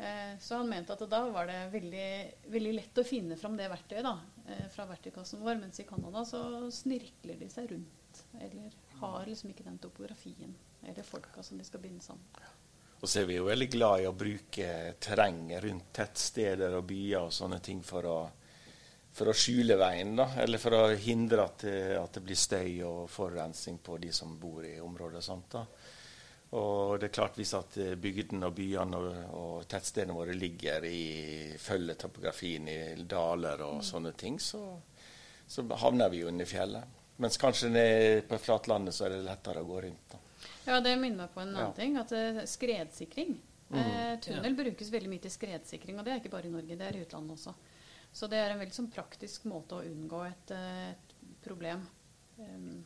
Eh, 0.03 0.39
så 0.41 0.59
han 0.61 0.69
mente 0.69 0.93
at 0.93 1.05
da 1.09 1.23
var 1.31 1.47
det 1.49 1.61
veldig, 1.73 2.09
veldig 2.53 2.73
lett 2.75 3.01
å 3.01 3.07
finne 3.07 3.39
fram 3.41 3.57
det 3.57 3.71
verktøyet 3.73 4.05
da, 4.05 4.17
eh, 4.49 4.67
fra 4.73 4.87
verktøykassen 4.91 5.45
vår. 5.45 5.61
Mens 5.63 5.81
i 5.81 5.87
Canada 5.89 6.25
så 6.29 6.43
snirkler 6.75 7.39
de 7.41 7.49
seg 7.53 7.71
rundt. 7.73 8.25
Eller 8.41 8.75
har 9.01 9.25
liksom 9.27 9.53
ikke 9.53 9.65
den 9.65 9.79
topografien 9.81 10.53
eller 10.83 11.07
folka 11.07 11.43
som 11.43 11.59
de 11.59 11.65
skal 11.65 11.81
binde 11.81 12.05
sammen. 12.05 12.27
Og 13.03 13.11
så 13.11 13.21
er 13.21 13.27
vi 13.27 13.35
jo 13.41 13.49
veldig 13.49 13.67
glad 13.67 14.01
i 14.01 14.07
å 14.07 14.15
bruke 14.15 14.67
terrenget 15.03 15.65
rundt 15.65 15.89
tettsteder 15.97 16.77
og 16.79 16.85
byer 16.87 17.25
og 17.27 17.33
sånne 17.35 17.59
ting 17.59 17.81
for 17.83 18.07
å, 18.07 18.19
for 19.11 19.33
å 19.33 19.35
skjule 19.35 19.75
veien, 19.81 20.15
da. 20.21 20.29
Eller 20.45 20.63
for 20.63 20.77
å 20.79 20.85
hindre 20.95 21.43
at 21.43 21.65
det, 21.67 21.81
at 21.99 22.15
det, 22.15 22.23
blir 22.23 22.39
støy 22.39 22.79
og 22.87 23.11
forurensning 23.11 23.83
på 23.83 23.99
de 23.99 24.13
som 24.15 24.39
bor 24.39 24.63
i 24.63 24.77
området. 24.79 25.19
og 25.19 25.27
sånt 25.27 25.51
da. 25.57 25.65
Og 26.53 27.01
det 27.01 27.09
er 27.09 27.15
klart 27.17 27.39
Hvis 27.41 27.55
at 27.59 27.81
bygdene 27.99 28.47
og 28.47 28.55
byene 28.55 29.03
og, 29.03 29.13
og 29.35 29.67
tettstedene 29.67 30.15
våre 30.15 30.39
ligger 30.39 30.87
i 30.87 31.05
følgetopografien 31.59 32.69
i 32.71 32.81
daler 33.03 33.67
og 33.67 33.83
sånne 33.83 34.15
ting, 34.15 34.39
så, 34.39 34.63
så 35.43 35.67
havner 35.83 36.13
vi 36.13 36.23
jo 36.23 36.31
under 36.31 36.47
fjellet. 36.47 37.01
Mens 37.19 37.41
kanskje 37.41 37.73
ned 37.73 38.29
på 38.31 38.39
flatlandet 38.39 38.95
så 38.95 39.09
er 39.09 39.17
det 39.17 39.25
lettere 39.27 39.65
å 39.65 39.67
gå 39.67 39.89
rundt. 39.89 40.13
Da. 40.15 40.22
Ja, 40.67 40.81
det 40.81 40.95
minner 41.01 41.25
meg 41.25 41.33
på 41.35 41.41
en 41.43 41.49
annen 41.55 41.69
Ja. 41.69 41.73
ting. 41.77 41.97
At 41.99 42.13
eh, 42.13 42.43
skredsikring. 42.47 43.37
Mm. 43.73 43.79
Eh, 43.81 44.15
tunnel 44.21 44.55
brukes 44.55 44.91
veldig 44.93 45.09
mye 45.09 45.23
til 45.25 45.33
skredsikring, 45.33 45.99
og 45.99 46.05
det 46.05 46.13
er 46.13 46.21
ikke 46.21 46.31
bare 46.35 46.47
i 46.51 46.53
Norge, 46.53 46.77
det 46.77 46.87
er 46.91 46.97
i 46.99 47.05
utlandet 47.07 47.39
også. 47.39 47.55
Så 48.13 48.29
det 48.29 48.39
er 48.43 48.51
en 48.53 48.61
veldig 48.61 48.77
sånn 48.77 48.91
praktisk 48.93 49.47
måte 49.49 49.79
å 49.79 49.85
unngå 49.89 50.19
et, 50.29 50.51
eh, 50.53 50.91
et 50.91 51.15
problem. 51.43 51.87
Um, 52.39 52.85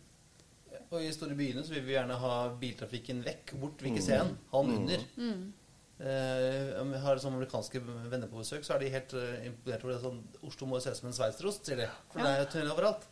Og 0.92 1.00
i 1.02 1.11
store 1.12 1.35
byene 1.35 1.64
så 1.64 1.73
vil 1.75 1.83
vi 1.87 1.95
gjerne 1.97 2.14
ha 2.21 2.33
biltrafikken 2.61 3.23
vekk. 3.25 3.54
Bort, 3.59 3.80
vil 3.83 3.92
ikke 3.95 4.02
se 4.06 4.18
den. 4.21 4.37
Ha 4.52 4.62
den 4.62 4.76
under. 4.83 5.06
mm. 5.16 5.52
Uh, 5.99 6.75
om 6.83 6.90
vi 6.92 6.99
har 7.00 7.16
sånne 7.16 7.38
amerikanske 7.38 7.80
venner 7.80 8.28
på 8.28 8.37
besøk, 8.42 8.62
så 8.66 8.75
er 8.75 8.83
de 8.83 8.90
helt 8.92 9.14
uh, 9.16 9.47
imponert 9.47 9.83
over 9.87 9.95
det. 9.95 10.00
Sånn, 10.02 10.18
Oslo 10.45 10.66
må 10.68 10.76
jo 10.76 10.85
se 10.85 10.90
ut 10.92 10.99
som 10.99 11.09
en 11.09 11.14
sveitserost, 11.16 11.64
sier 11.64 11.76
de. 11.80 11.87
For 12.12 12.21
det 12.21 12.28
er 12.35 12.42
jo 12.42 12.50
tunnel 12.52 12.73
overalt. 12.75 13.06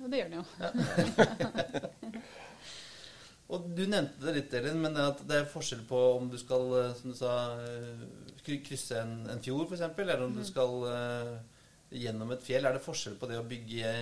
Og 0.00 0.08
det 0.10 0.22
gjør 0.22 0.30
den 0.32 0.38
jo. 0.40 0.44
Og 3.52 3.66
du 3.76 3.82
nevnte 3.84 4.24
det 4.24 4.34
litt, 4.38 4.54
Elin, 4.56 4.80
men 4.80 4.96
det, 4.96 5.36
er 5.36 5.50
forskjell 5.50 5.82
på 5.88 6.00
om 6.16 6.30
du 6.32 6.38
skal, 6.40 6.64
eh, 6.80 6.94
som 6.96 7.12
du 7.12 7.18
sa, 7.18 7.34
eh, 7.60 8.04
krysse 8.44 9.00
en, 9.02 9.18
en 9.32 9.42
fjord, 9.44 9.68
f.eks., 9.68 9.84
eller 10.00 10.24
om 10.24 10.32
du 10.36 10.42
skal 10.44 10.74
uh, 10.84 11.34
gjennom 11.92 12.32
et 12.34 12.44
fjell. 12.44 12.66
Er 12.68 12.76
det 12.76 12.84
forskjell 12.84 13.16
på 13.20 13.28
det 13.30 13.38
å 13.40 13.46
bygge 13.48 13.92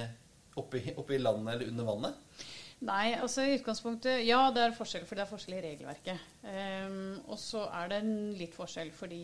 oppe 0.59 1.15
i 1.15 1.21
landet 1.21 1.55
eller 1.55 1.71
under 1.71 1.87
vannet? 1.87 2.43
Nei, 2.83 3.15
altså 3.15 3.45
i 3.47 3.55
utgangspunktet 3.55 4.25
Ja, 4.27 4.49
det 4.55 4.65
er 4.65 4.75
forskjell, 4.75 5.07
for 5.07 5.19
det 5.19 5.23
er 5.23 5.31
forskjell 5.31 5.59
i 5.61 5.65
regelverket. 5.69 6.27
Um, 6.43 7.21
og 7.31 7.39
så 7.39 7.69
er 7.71 7.93
det 7.93 8.01
en 8.03 8.17
litt 8.39 8.59
forskjell 8.59 8.91
fordi 8.95 9.23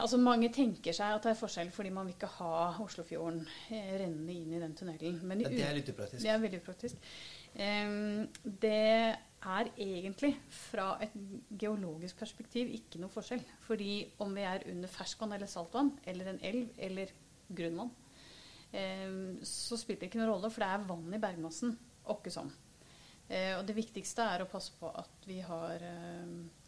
Altså 0.00 0.18
Mange 0.20 0.50
tenker 0.52 0.92
seg 0.96 1.14
at 1.16 1.24
det 1.24 1.30
er 1.32 1.38
forskjell 1.38 1.70
fordi 1.72 1.92
man 1.94 2.08
vil 2.08 2.16
ikke 2.16 2.28
ha 2.38 2.56
Oslofjorden 2.82 3.40
rennende 3.70 4.34
inn 4.34 4.52
i 4.52 4.60
den 4.60 4.74
tunnelen. 4.76 5.20
Men 5.28 5.40
i 5.40 5.46
det 5.48 5.62
er 5.64 5.78
litt 5.78 5.88
upraktisk. 5.92 6.20
det 6.24 6.32
er 6.32 6.42
veldig 6.42 6.60
upraktisk. 6.60 7.14
Det 7.52 8.78
er 9.42 9.70
egentlig 9.76 10.32
fra 10.54 10.94
et 11.02 11.14
geologisk 11.58 12.20
perspektiv 12.22 12.70
ikke 12.72 13.00
noe 13.02 13.12
forskjell. 13.12 13.42
Fordi 13.66 13.96
om 14.24 14.32
vi 14.36 14.46
er 14.46 14.64
under 14.70 14.92
ferskvann 14.92 15.34
eller 15.36 15.50
saltvann, 15.50 15.92
eller 16.08 16.32
en 16.32 16.40
elv 16.48 16.70
eller 16.78 17.12
grunnvann, 17.52 17.92
så 19.44 19.76
spiller 19.76 20.00
det 20.00 20.08
ikke 20.08 20.22
noen 20.22 20.32
rolle, 20.32 20.50
for 20.52 20.64
det 20.64 20.70
er 20.70 20.86
vann 20.88 21.12
i 21.12 21.20
bergmassen. 21.20 21.74
Åkke 22.12 22.32
sånn. 22.32 22.48
Eh, 23.28 23.52
og 23.58 23.66
det 23.68 23.76
viktigste 23.76 24.24
er 24.32 24.42
å 24.42 24.50
passe 24.50 24.72
på 24.78 24.88
at 24.88 25.28
vi 25.28 25.38
har 25.44 25.84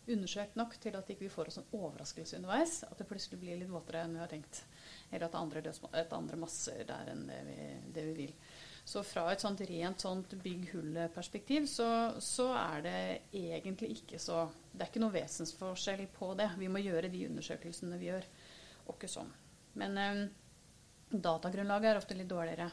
undersøkt 0.05 0.57
nok 0.59 0.77
til 0.83 0.97
at 0.99 1.09
ikke 1.11 1.25
vi 1.25 1.33
får 1.33 1.51
oss 1.51 1.59
en 1.61 1.71
overraskelse 1.79 2.39
underveis. 2.39 2.83
At 2.87 2.99
det 3.01 3.09
plutselig 3.09 3.41
blir 3.41 3.59
litt 3.61 3.73
våtere 3.73 4.05
enn 4.05 4.17
vi 4.17 4.23
har 4.23 4.31
tenkt. 4.31 4.65
Eller 5.11 5.27
at 5.27 5.33
det 5.33 5.63
er 5.63 5.79
andre, 5.81 6.05
andre 6.19 6.41
masser 6.41 6.85
der 6.89 7.13
enn 7.13 7.27
det 7.31 7.41
vi, 7.49 7.59
det 7.97 8.07
vi 8.11 8.15
vil. 8.19 8.35
Så 8.85 9.01
fra 9.03 9.31
et 9.33 9.41
sånt 9.41 9.63
rent 9.65 10.01
sånt 10.01 10.35
bygg 10.45 10.67
så, 11.69 11.89
så 12.21 12.49
er 12.53 12.83
det 12.85 12.99
egentlig 13.33 13.95
ikke 13.99 14.19
så 14.21 14.43
Det 14.73 14.83
er 14.83 14.91
ikke 14.91 15.01
noe 15.01 15.15
vesensforskjell 15.15 16.05
på 16.13 16.35
det. 16.37 16.51
Vi 16.59 16.69
må 16.69 16.83
gjøre 16.83 17.09
de 17.09 17.25
undersøkelsene 17.31 17.99
vi 17.99 18.11
gjør. 18.11 18.27
Og 18.85 18.99
ikke 18.99 19.09
sånn. 19.09 19.31
Men 19.81 19.99
eh, 20.03 20.21
datagrunnlaget 21.15 21.91
er 21.91 22.01
ofte 22.03 22.19
litt 22.19 22.29
dårligere 22.29 22.69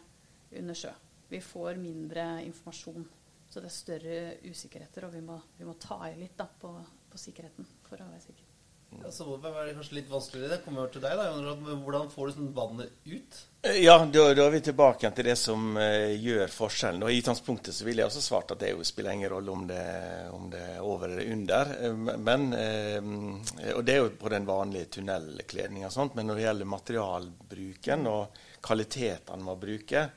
under 0.59 0.77
sjø. 0.77 0.91
Vi 1.31 1.39
får 1.39 1.79
mindre 1.79 2.25
informasjon. 2.43 3.07
Så 3.51 3.59
det 3.59 3.69
er 3.69 3.75
større 3.75 4.19
usikkerheter, 4.47 5.07
og 5.07 5.15
vi 5.15 5.21
må, 5.23 5.37
vi 5.57 5.67
må 5.67 5.75
ta 5.79 6.01
i 6.09 6.15
litt 6.19 6.37
da, 6.39 6.47
på, 6.47 6.71
på 7.11 7.19
sikkerheten 7.19 7.67
for 7.87 7.99
å 7.99 8.09
være 8.09 8.23
sikker. 8.23 8.50
Hvorfor 8.91 9.55
er 9.55 9.69
det 9.69 9.75
kanskje 9.77 9.95
litt 9.97 10.09
vanskeligere? 10.11 10.57
Det 10.57 10.65
kommer 10.65 10.83
over 10.83 10.91
til 10.91 11.03
deg. 11.03 11.15
da, 11.17 11.75
Hvordan 11.83 12.09
får 12.11 12.27
du 12.27 12.33
sånn 12.35 12.51
vannet 12.55 12.91
ut? 13.07 13.39
Eh, 13.63 13.79
Ja, 13.83 13.95
da, 14.05 14.25
da 14.35 14.45
er 14.45 14.51
vi 14.51 14.61
tilbake 14.65 15.11
til 15.15 15.27
det 15.29 15.37
som 15.39 15.77
uh, 15.79 16.11
gjør 16.11 16.51
forskjellen. 16.51 17.03
Og 17.05 17.11
I 17.11 17.21
utgangspunktet 17.21 17.75
så 17.75 17.87
ville 17.87 18.03
jeg 18.03 18.11
også 18.11 18.23
svart 18.25 18.51
at 18.51 18.59
det 18.59 18.73
jo 18.73 18.83
spiller 18.87 19.15
ingen 19.15 19.31
rolle 19.31 19.55
om 19.55 19.65
det, 19.69 19.85
om 20.35 20.49
det 20.51 20.61
er 20.75 20.83
over 20.83 21.07
eller 21.09 21.31
under. 21.37 21.73
Eh, 21.79 22.03
Men, 22.27 22.47
uh, 22.51 23.73
og 23.77 23.83
det 23.87 23.95
er 23.95 24.03
jo 24.03 24.13
på 24.19 24.33
den 24.35 24.47
vanlige 24.49 24.91
tunnelkledninga, 24.97 25.87
og 25.87 25.95
sånt, 25.95 26.15
men 26.15 26.27
når 26.27 26.39
det 26.39 26.47
gjelder 26.47 26.73
materialbruken 26.75 28.07
og 28.11 28.39
kvalitetene 28.61 29.47
man 29.47 29.59
bruker, 29.59 30.15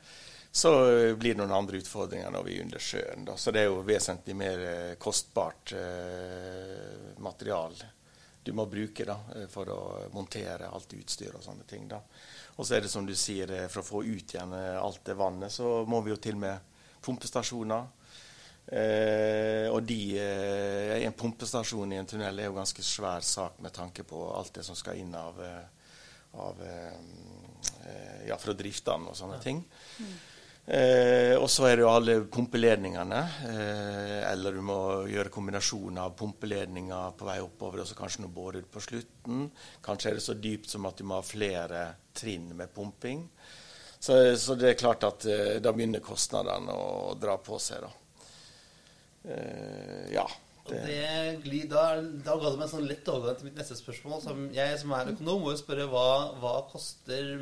så 0.54 0.70
blir 1.18 1.34
det 1.34 1.40
noen 1.40 1.50
andre 1.56 1.80
utfordringer 1.82 2.30
når 2.30 2.44
vi 2.46 2.58
er 2.58 2.62
under 2.62 2.82
sjøen. 2.82 3.24
Da. 3.26 3.34
Så 3.34 3.50
det 3.50 3.64
er 3.64 3.72
jo 3.72 3.82
vesentlig 3.86 4.36
mer 4.38 4.60
kostbart 5.02 5.74
uh, 5.74 7.14
material 7.22 7.74
du 8.44 8.52
må 8.52 8.66
bruke 8.70 9.06
da, 9.08 9.18
eh, 9.34 9.48
for 9.50 9.70
å 9.72 9.80
montere 10.12 10.68
alt 10.68 10.92
utstyr 10.96 11.34
og 11.34 11.42
sånne 11.44 11.66
ting. 11.68 11.88
da. 11.88 12.00
Og 12.56 12.66
så 12.66 12.76
er 12.76 12.84
det 12.84 12.92
som 12.92 13.06
du 13.06 13.14
sier, 13.16 13.50
eh, 13.50 13.68
for 13.68 13.82
å 13.82 13.88
få 13.88 14.04
ut 14.04 14.34
igjen 14.34 14.52
eh, 14.52 14.78
alt 14.80 15.04
det 15.04 15.16
vannet, 15.18 15.52
så 15.52 15.84
må 15.88 16.02
vi 16.04 16.12
jo 16.12 16.20
til 16.20 16.36
med 16.36 16.58
pumpestasjoner. 17.04 17.86
Eh, 18.66 19.68
og 19.68 19.82
de, 19.84 20.16
eh, 20.18 21.04
en 21.04 21.12
pumpestasjon 21.12 21.92
i 21.92 21.98
en 22.00 22.06
tunnel 22.08 22.38
er 22.40 22.48
jo 22.48 22.56
ganske 22.56 22.82
svær 22.82 23.20
sak 23.20 23.58
med 23.60 23.74
tanke 23.76 24.06
på 24.08 24.22
alt 24.32 24.54
det 24.56 24.64
som 24.64 24.76
skal 24.78 24.96
inn 25.02 25.12
av, 25.14 25.40
av 26.40 26.62
eh, 26.64 28.28
ja, 28.28 28.38
for 28.40 28.54
å 28.54 28.56
drifte 28.56 28.94
den 28.94 29.10
og 29.10 29.18
sånne 29.18 29.40
ting. 29.44 29.60
Eh, 30.64 31.34
og 31.36 31.44
så 31.52 31.66
er 31.68 31.76
det 31.76 31.84
jo 31.84 31.90
alle 31.92 32.14
pumpeledningene. 32.32 33.20
Eh, 33.50 34.20
eller 34.30 34.56
du 34.56 34.62
må 34.64 34.78
gjøre 35.10 35.32
kombinasjon 35.32 35.98
av 36.00 36.14
pumpeledninger 36.16 37.18
på 37.18 37.28
vei 37.28 37.40
oppover 37.44 37.82
og 37.82 37.90
så 37.90 37.96
kanskje 37.98 38.24
noe 38.24 38.32
borer 38.32 38.64
på 38.64 38.80
slutten. 38.80 39.50
Kanskje 39.84 40.10
er 40.10 40.16
det 40.16 40.24
så 40.24 40.36
dypt 40.38 40.72
som 40.72 40.88
at 40.88 40.96
du 40.96 41.04
må 41.08 41.18
ha 41.18 41.26
flere 41.26 41.84
trinn 42.16 42.48
med 42.56 42.72
pumping. 42.72 43.26
Så, 43.98 44.16
så 44.40 44.56
det 44.60 44.70
er 44.70 44.80
klart 44.80 45.04
at 45.04 45.26
eh, 45.28 45.58
da 45.64 45.72
begynner 45.72 46.04
kostnadene 46.04 46.72
å 46.72 47.12
dra 47.20 47.36
på 47.40 47.60
seg, 47.60 47.84
da. 47.84 47.92
Eh, 49.24 50.08
ja. 50.16 50.24
Det 50.64 51.42
glir, 51.44 51.66
da, 51.68 52.00
da 52.24 52.38
ga 52.40 52.48
det 52.48 52.56
meg 52.56 52.64
en 52.64 52.70
sånn 52.70 52.86
lett 52.88 53.08
overgang 53.12 53.36
til 53.36 53.50
mitt 53.50 53.58
neste 53.60 53.76
spørsmål. 53.76 54.22
Som 54.24 54.46
jeg 54.52 54.78
som 54.80 54.96
er 54.96 55.12
økonom, 55.12 55.44
må 55.44 55.52
jo 55.52 55.60
spørre 55.60 55.84
hva, 55.92 56.06
hva 56.40 56.54
koster 56.70 57.34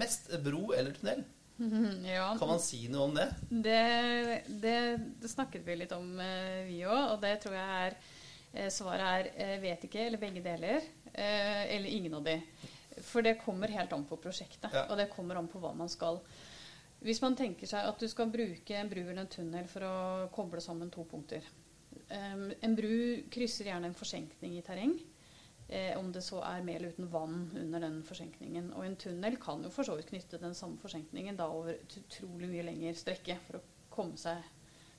mest? 0.00 0.32
Bro 0.40 0.72
eller 0.72 0.96
tunnel? 0.96 1.20
Ja, 2.14 2.30
Kan 2.40 2.48
man 2.48 2.60
si 2.64 2.86
noe 2.88 3.06
om 3.08 3.14
det? 3.16 3.26
Det, 3.50 4.42
det, 4.62 4.76
det 5.20 5.30
snakket 5.30 5.64
vi 5.66 5.76
litt 5.82 5.92
om, 5.92 6.12
eh, 6.20 6.62
vi 6.68 6.78
òg, 6.86 7.14
og 7.14 7.20
det 7.24 7.34
tror 7.42 7.56
jeg 7.58 7.86
er 7.86 7.96
eh, 8.54 8.70
Svaret 8.72 9.06
er 9.06 9.30
eh, 9.36 9.56
vet 9.62 9.84
ikke, 9.88 10.06
eller 10.08 10.22
begge 10.22 10.42
deler. 10.44 10.80
Eller 11.12 11.90
ingen 11.90 12.14
av 12.14 12.22
de. 12.24 12.36
For 13.04 13.22
det 13.26 13.36
kommer 13.42 13.68
helt 13.74 13.92
an 13.92 14.04
på 14.06 14.16
prosjektet, 14.22 14.70
Ja. 14.72 14.84
og 14.88 14.96
det 15.00 15.08
kommer 15.12 15.36
an 15.40 15.48
på 15.50 15.58
hva 15.60 15.72
man 15.76 15.88
skal. 15.90 16.20
Hvis 17.02 17.20
man 17.22 17.34
tenker 17.36 17.66
seg 17.66 17.86
at 17.88 17.98
du 18.00 18.06
skal 18.08 18.28
bruke 18.30 18.76
en 18.76 18.88
bru 18.90 19.00
eller 19.02 19.22
en 19.24 19.30
tunnel 19.32 19.66
for 19.68 19.84
å 19.88 19.94
koble 20.34 20.60
sammen 20.64 20.90
to 20.92 21.04
punkter 21.08 21.42
Um, 22.10 22.48
En 22.62 22.72
bru 22.74 23.22
krysser 23.30 23.68
gjerne 23.68 23.86
en 23.86 23.94
forsenkning 23.94 24.56
i 24.58 24.62
terreng. 24.66 24.96
Eh, 25.72 25.98
om 25.98 26.08
det 26.12 26.22
så 26.26 26.40
er 26.42 26.64
med 26.66 26.80
eller 26.80 26.88
uten 26.88 27.06
vann 27.12 27.50
under 27.54 27.80
den 27.84 28.00
forsenkningen. 28.02 28.72
Og 28.74 28.82
en 28.82 28.96
tunnel 28.98 29.36
kan 29.38 29.62
jo 29.62 29.70
for 29.70 29.86
så 29.86 29.94
vidt 29.94 30.08
knytte 30.10 30.40
den 30.42 30.54
samme 30.58 30.80
forsenkningen 30.82 31.36
da 31.38 31.46
over 31.46 31.76
et 31.76 31.94
utrolig 32.00 32.48
mye 32.50 32.64
lengre 32.66 32.94
strekke 32.98 33.36
for 33.44 33.60
å 33.60 33.66
komme 33.94 34.18
seg 34.18 34.42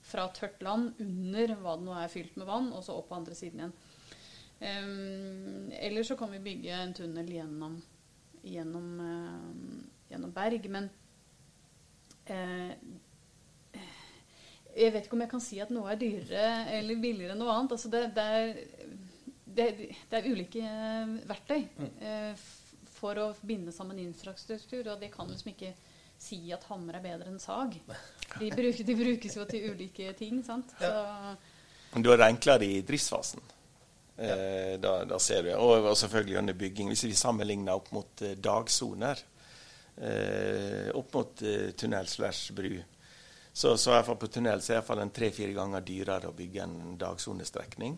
fra 0.07 0.29
tørt 0.31 0.63
land 0.63 0.95
under 1.03 1.51
hva 1.59 1.75
det 1.75 1.85
nå 1.89 1.97
er 1.99 2.13
fylt 2.13 2.39
med 2.39 2.47
vann, 2.47 2.71
og 2.71 2.85
så 2.85 2.95
opp 2.95 3.09
på 3.11 3.17
andre 3.19 3.35
siden 3.35 3.65
igjen. 3.65 3.75
Um, 4.61 5.69
eller 5.75 6.07
så 6.07 6.15
kan 6.15 6.31
vi 6.31 6.39
bygge 6.45 6.79
en 6.79 6.95
tunnel 6.95 7.29
gjennom, 7.35 7.75
gjennom, 8.45 8.89
uh, 9.03 10.07
gjennom 10.07 10.33
berg. 10.35 10.71
Men 10.71 10.87
uh, 12.31 12.71
jeg 14.71 14.93
vet 14.95 15.03
ikke 15.03 15.17
om 15.19 15.25
jeg 15.25 15.33
kan 15.35 15.43
si 15.43 15.59
at 15.59 15.71
noe 15.73 15.91
er 15.91 15.99
dyrere 15.99 16.49
eller 16.77 17.03
billigere 17.03 17.35
enn 17.35 17.43
noe 17.43 17.57
annet. 17.57 17.75
Altså 17.75 17.91
det, 17.91 18.05
det, 18.15 18.27
er, 18.39 18.99
det, 19.55 19.67
det 20.09 20.19
er 20.19 20.27
ulike 20.31 20.65
eh, 20.65 21.15
verktøy 21.29 21.61
mm. 21.77 21.93
f- 22.33 22.75
for 22.97 23.17
å 23.17 23.31
binde 23.41 23.73
sammen 23.73 23.99
infrastruktur, 24.03 24.85
og 24.93 24.99
det 25.01 25.09
kan 25.13 25.29
liksom 25.31 25.53
ikke 25.53 25.71
si 26.21 26.51
at 26.53 26.67
hammer 26.69 26.99
er 26.99 27.01
bedre 27.01 27.31
enn 27.31 27.39
sag. 27.41 27.73
De, 28.37 28.51
bruk, 28.53 28.83
de 28.85 28.95
brukes 28.99 29.37
jo 29.39 29.45
til 29.49 29.71
ulike 29.71 30.11
ting, 30.19 30.43
sant. 30.45 30.69
Så, 30.77 30.91
Men 31.95 32.05
du 32.05 32.11
har 32.11 32.21
det 32.21 32.27
enklere 32.29 32.67
i 32.67 32.83
driftsfasen. 32.85 33.41
Eh, 34.21 34.75
da, 34.77 34.99
da 35.09 35.17
ser 35.17 35.47
du. 35.47 35.49
Og, 35.55 35.87
og 35.89 35.97
selvfølgelig 35.97 36.37
under 36.43 36.59
bygging. 36.61 36.91
Hvis 36.93 37.07
vi 37.07 37.17
sammenligner 37.17 37.73
opp 37.73 37.89
mot 37.95 38.21
eh, 38.21 38.35
dagsoner, 38.37 39.23
eh, 39.97 40.93
opp 40.93 41.17
mot 41.17 41.41
eh, 41.41 41.71
tunnel 41.73 42.05
slash 42.11 42.53
bru, 42.53 42.75
så, 43.51 43.73
så 43.73 43.89
i 43.89 43.95
hvert 43.97 44.11
fall 44.11 44.21
på 44.21 44.29
tunnel 44.37 44.61
så 44.61 44.69
er 44.69 44.75
det 44.75 44.77
i 44.77 44.79
hvert 44.83 44.91
fall 44.91 45.01
en 45.07 45.15
tre-fire 45.17 45.57
ganger 45.57 45.89
dyrere 45.89 46.29
å 46.29 46.37
bygge 46.37 46.67
en 46.67 46.77
dagsonestrekning. 47.01 47.97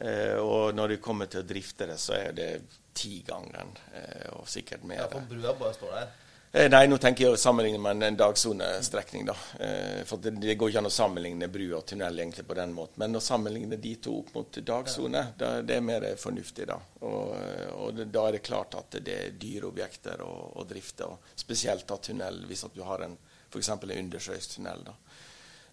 Eh, 0.00 0.36
og 0.40 0.74
når 0.74 0.88
de 0.94 0.96
kommer 1.04 1.26
til 1.28 1.42
å 1.42 1.46
drifte 1.46 1.86
det, 1.90 1.98
så 2.00 2.14
er 2.16 2.32
det 2.32 2.50
tigangen, 2.96 3.74
eh, 3.94 4.30
og 4.32 4.46
sikkert 4.48 4.84
mer. 4.88 5.02
Ja, 5.04 5.08
for 5.12 5.28
brua 5.28 5.52
bare 5.60 5.74
står 5.76 5.94
der. 5.98 6.08
Eh, 6.52 6.66
Nei, 6.72 6.86
nå 6.90 6.96
tenker 6.98 7.28
jeg 7.28 7.36
å 7.36 7.38
sammenligne 7.38 7.78
med 7.78 8.02
en 8.02 8.16
dagsonestrekning. 8.18 9.26
da. 9.28 9.34
Eh, 9.60 10.02
For 10.04 10.16
det, 10.18 10.32
det 10.40 10.56
går 10.58 10.70
ikke 10.72 10.78
an 10.82 10.88
å 10.88 10.90
sammenligne 10.90 11.46
bru 11.52 11.66
og 11.76 11.84
tunnel 11.86 12.18
egentlig 12.18 12.46
på 12.48 12.56
den 12.58 12.72
måten. 12.74 12.96
Men 12.98 13.14
å 13.14 13.20
sammenligne 13.22 13.78
de 13.80 13.92
to 14.02 14.16
opp 14.18 14.34
mot 14.34 14.50
dagsone, 14.52 15.22
da- 15.38 15.62
det 15.62 15.76
er 15.76 15.80
mer 15.80 16.00
fornuftig 16.18 16.66
da. 16.66 16.80
Og, 17.02 17.36
og 17.76 18.02
da 18.10 18.26
er 18.26 18.32
det 18.32 18.42
klart 18.42 18.74
at 18.74 18.90
det 19.04 19.14
er 19.28 19.30
dyre 19.38 19.68
objekter 19.70 20.24
å, 20.26 20.32
å 20.58 20.66
drifte. 20.66 21.06
Og 21.06 21.18
spesielt 21.36 21.86
da 21.86 21.96
tunnel, 21.98 22.42
hvis 22.48 22.64
du 22.74 22.82
har 22.82 23.04
en 23.06 23.16
f.eks. 23.52 23.68
en 23.68 23.78
undersjøisk 23.98 24.56
tunnel. 24.56 24.82
da. 24.84 24.92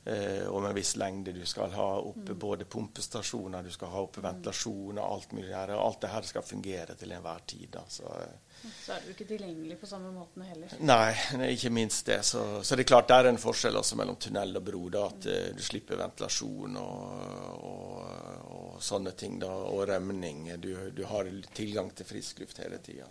Eh, 0.08 0.46
og 0.48 0.62
med 0.62 0.70
en 0.70 0.76
viss 0.78 0.94
lengde. 0.96 1.34
Du 1.36 1.42
skal 1.46 1.74
ha 1.76 1.86
oppe 2.00 2.32
både 2.40 2.64
pumpestasjoner, 2.72 3.64
du 3.66 3.72
skal 3.74 3.90
ha 3.92 4.04
oppe 4.06 4.22
ventilasjon 4.24 5.02
og 5.02 5.04
alt 5.18 5.34
mulig 5.36 5.50
her. 5.52 5.74
Og 5.76 5.82
alt 5.84 6.02
det 6.06 6.12
her 6.14 6.28
skal 6.30 6.46
fungere 6.48 6.96
til 6.96 7.12
enhver 7.12 7.42
tid. 7.46 7.66
da. 7.74 7.82
Så... 7.92 8.06
eh, 8.22 8.70
Så 8.86 8.94
er 8.96 9.04
du 9.04 9.10
ikke 9.12 9.28
tilgjengelig 9.34 9.80
på 9.82 9.90
samme 9.90 10.14
måten 10.16 10.46
heller. 10.48 10.78
Nei, 10.80 11.12
nei, 11.42 11.50
ikke 11.58 11.74
minst 11.76 12.06
det. 12.08 12.22
Så, 12.26 12.46
så 12.64 12.78
det 12.80 12.86
er 12.86 12.92
klart 12.94 13.12
det 13.12 13.18
er 13.20 13.30
en 13.34 13.42
forskjell 13.42 13.76
også 13.82 14.00
mellom 14.00 14.16
tunnel 14.16 14.56
og 14.62 14.64
bro. 14.70 14.86
da, 14.96 15.04
At 15.12 15.28
eh, 15.34 15.50
du 15.58 15.64
slipper 15.66 16.00
ventilasjon 16.00 16.80
og, 16.80 17.62
og, 17.68 18.52
og 18.62 18.82
sånne 18.88 19.12
ting. 19.20 19.40
da, 19.44 19.52
Og 19.74 19.84
rømning. 19.92 20.46
Du, 20.64 20.72
du 20.96 21.04
har 21.12 21.28
tilgang 21.58 21.92
til 22.00 22.08
frisk 22.16 22.40
luft 22.46 22.64
hele 22.64 22.80
tida. 22.80 23.10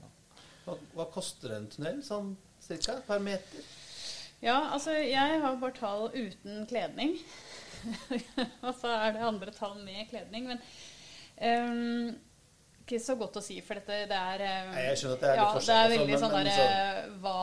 Hva, 0.65 0.81
hva 0.97 1.11
koster 1.13 1.59
en 1.59 1.69
tunnel 1.71 2.01
sånn 2.03 2.33
cirka 2.65 3.03
per 3.07 3.21
meter? 3.23 3.69
Ja, 4.45 4.59
altså 4.75 4.93
jeg 5.01 5.41
har 5.43 5.57
bare 5.61 5.77
tall 5.77 6.11
uten 6.13 6.67
kledning. 6.69 7.17
og 8.67 8.73
så 8.81 8.93
er 8.93 9.17
det 9.17 9.27
andre 9.27 9.53
tall 9.57 9.79
med 9.85 10.07
kledning. 10.11 10.51
Men 10.53 10.63
um, 11.41 12.17
ikke 12.87 13.01
så 13.03 13.17
godt 13.19 13.41
å 13.41 13.43
si, 13.43 13.59
for 13.67 13.81
dette 13.81 14.05
det 14.11 14.17
er 14.17 14.43
um, 14.47 14.73
Nei, 14.77 14.87
jeg 14.91 15.01
skjønner 15.01 15.17
at 15.17 15.23
det 15.23 15.29
er 15.29 15.37
litt 15.37 15.43
ja, 15.43 15.53
forskjell 15.57 15.77
Det 15.77 15.85
er 15.85 15.95
veldig 15.97 16.19
sånn 16.23 16.35
derre 16.37 16.57
så, 16.57 17.15
hva, 17.25 17.39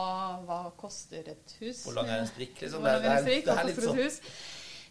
hva 0.48 0.60
koster 0.80 1.32
et 1.34 1.56
hus? 1.60 1.82
Hvor 1.84 1.98
lang 1.98 2.08
er 2.08 2.22
en 2.22 2.30
strikk? 2.30 2.60
Liksom? 2.62 2.86
Det 2.86 2.94
er- 2.94 3.24
strikk? 3.26 3.48
det 3.50 3.56
er 3.58 3.68
litt 3.72 3.88
sånn- 3.88 4.30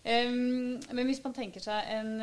Um. 0.03 0.81
Men 0.91 1.07
hvis 1.07 1.21
man 1.23 1.31
tenker 1.31 1.63
seg 1.63 1.85
en, 1.95 2.17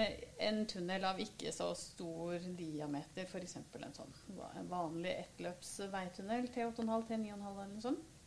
en 0.44 0.58
tunnel 0.68 1.04
av 1.08 1.20
ikke 1.22 1.48
så 1.56 1.70
stor 1.72 2.34
diameter, 2.58 3.24
f.eks. 3.24 3.56
en 3.56 3.94
sånn 3.96 4.18
en 4.60 4.68
vanlig 4.68 5.14
ettløps 5.22 5.70
veitunnel, 5.88 6.44
T8,5, 6.52 7.06
til 7.08 7.22
9,5 7.24 7.46
eller 7.48 7.70
noe 7.70 7.84
sånt, 7.86 8.19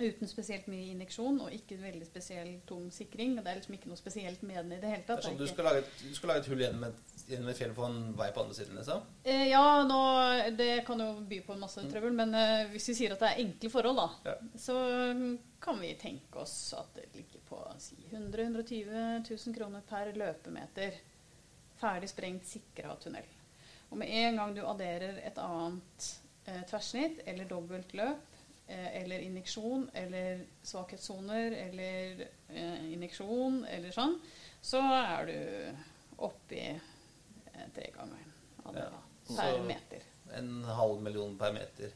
uten 0.00 0.28
spesielt 0.28 0.66
mye 0.68 0.90
injeksjon 0.92 1.38
og 1.44 1.52
ikke 1.54 1.78
veldig 1.80 2.06
spesiell 2.08 2.50
tung 2.68 2.90
sikring. 2.92 3.36
Det 3.38 3.48
er 3.50 3.58
liksom 3.60 3.76
ikke 3.78 3.88
noe 3.90 4.00
spesielt 4.00 4.42
med 4.44 4.58
den 4.60 4.72
i 4.76 4.80
det 4.82 4.90
hele 4.92 5.02
Det 5.06 5.14
er 5.14 5.20
tatt. 5.20 5.24
sånn, 5.28 5.38
du, 5.40 5.46
skal 5.48 5.68
lage 5.68 5.82
et, 5.84 5.90
du 6.04 6.14
skal 6.18 6.32
lage 6.32 6.42
et 6.44 6.50
hull 6.52 6.62
gjennom 6.64 6.84
et, 6.88 7.14
gjennom 7.30 7.48
et 7.52 7.60
fjell 7.60 7.74
på 7.76 7.86
en 7.88 7.98
vei 8.18 8.28
på 8.36 8.42
andre 8.44 8.58
siden, 8.58 8.76
liksom? 8.80 9.02
Eh, 9.24 9.46
ja, 9.50 9.64
nå, 9.88 10.00
det 10.58 10.70
kan 10.86 11.00
jo 11.00 11.08
by 11.30 11.40
på 11.46 11.56
en 11.56 11.64
masse 11.64 11.84
trøbbel, 11.90 12.12
men 12.18 12.34
eh, 12.36 12.66
hvis 12.74 12.90
vi 12.92 12.96
sier 13.00 13.16
at 13.16 13.24
det 13.24 13.32
er 13.32 13.42
enkle 13.46 13.72
forhold, 13.72 14.02
da, 14.02 14.08
Ja. 14.32 14.36
så 14.66 14.76
mm, 15.16 15.38
kan 15.64 15.80
vi 15.80 15.94
tenke 16.00 16.44
oss 16.44 16.56
at 16.76 16.92
det 16.98 17.08
ligger 17.16 17.40
på 17.48 17.62
si 17.82 17.96
100 18.10 18.42
120 18.50 18.92
000 19.30 19.56
kroner 19.56 19.82
per 19.88 20.12
løpemeter. 20.14 21.00
Ferdig 21.80 22.08
sprengt, 22.08 22.46
sikra 22.48 22.94
tunnel. 23.00 23.26
Og 23.90 23.98
med 24.00 24.08
en 24.08 24.38
gang 24.40 24.54
du 24.56 24.62
adderer 24.66 25.18
et 25.28 25.36
annet 25.38 26.06
eh, 26.46 26.62
tverrsnitt 26.68 27.20
eller 27.28 27.48
dobbelt 27.50 27.92
løp, 27.94 28.32
eller 28.68 29.18
injeksjon, 29.22 29.90
eller 29.94 30.40
svakhetssoner, 30.66 31.52
eller 31.68 32.26
eh, 32.48 32.92
injeksjon, 32.92 33.64
eller 33.70 33.94
sånn, 33.94 34.16
så 34.60 34.80
er 34.82 35.26
du 35.30 35.36
oppi 36.26 36.62
eh, 36.66 37.66
tregangeren 37.74 38.32
Ja. 38.74 38.90
per 39.28 39.58
Så- 39.58 39.62
meter. 39.64 40.02
En 40.34 40.64
halv 40.64 41.00
million 41.02 41.36
per 41.38 41.52
meter. 41.52 41.92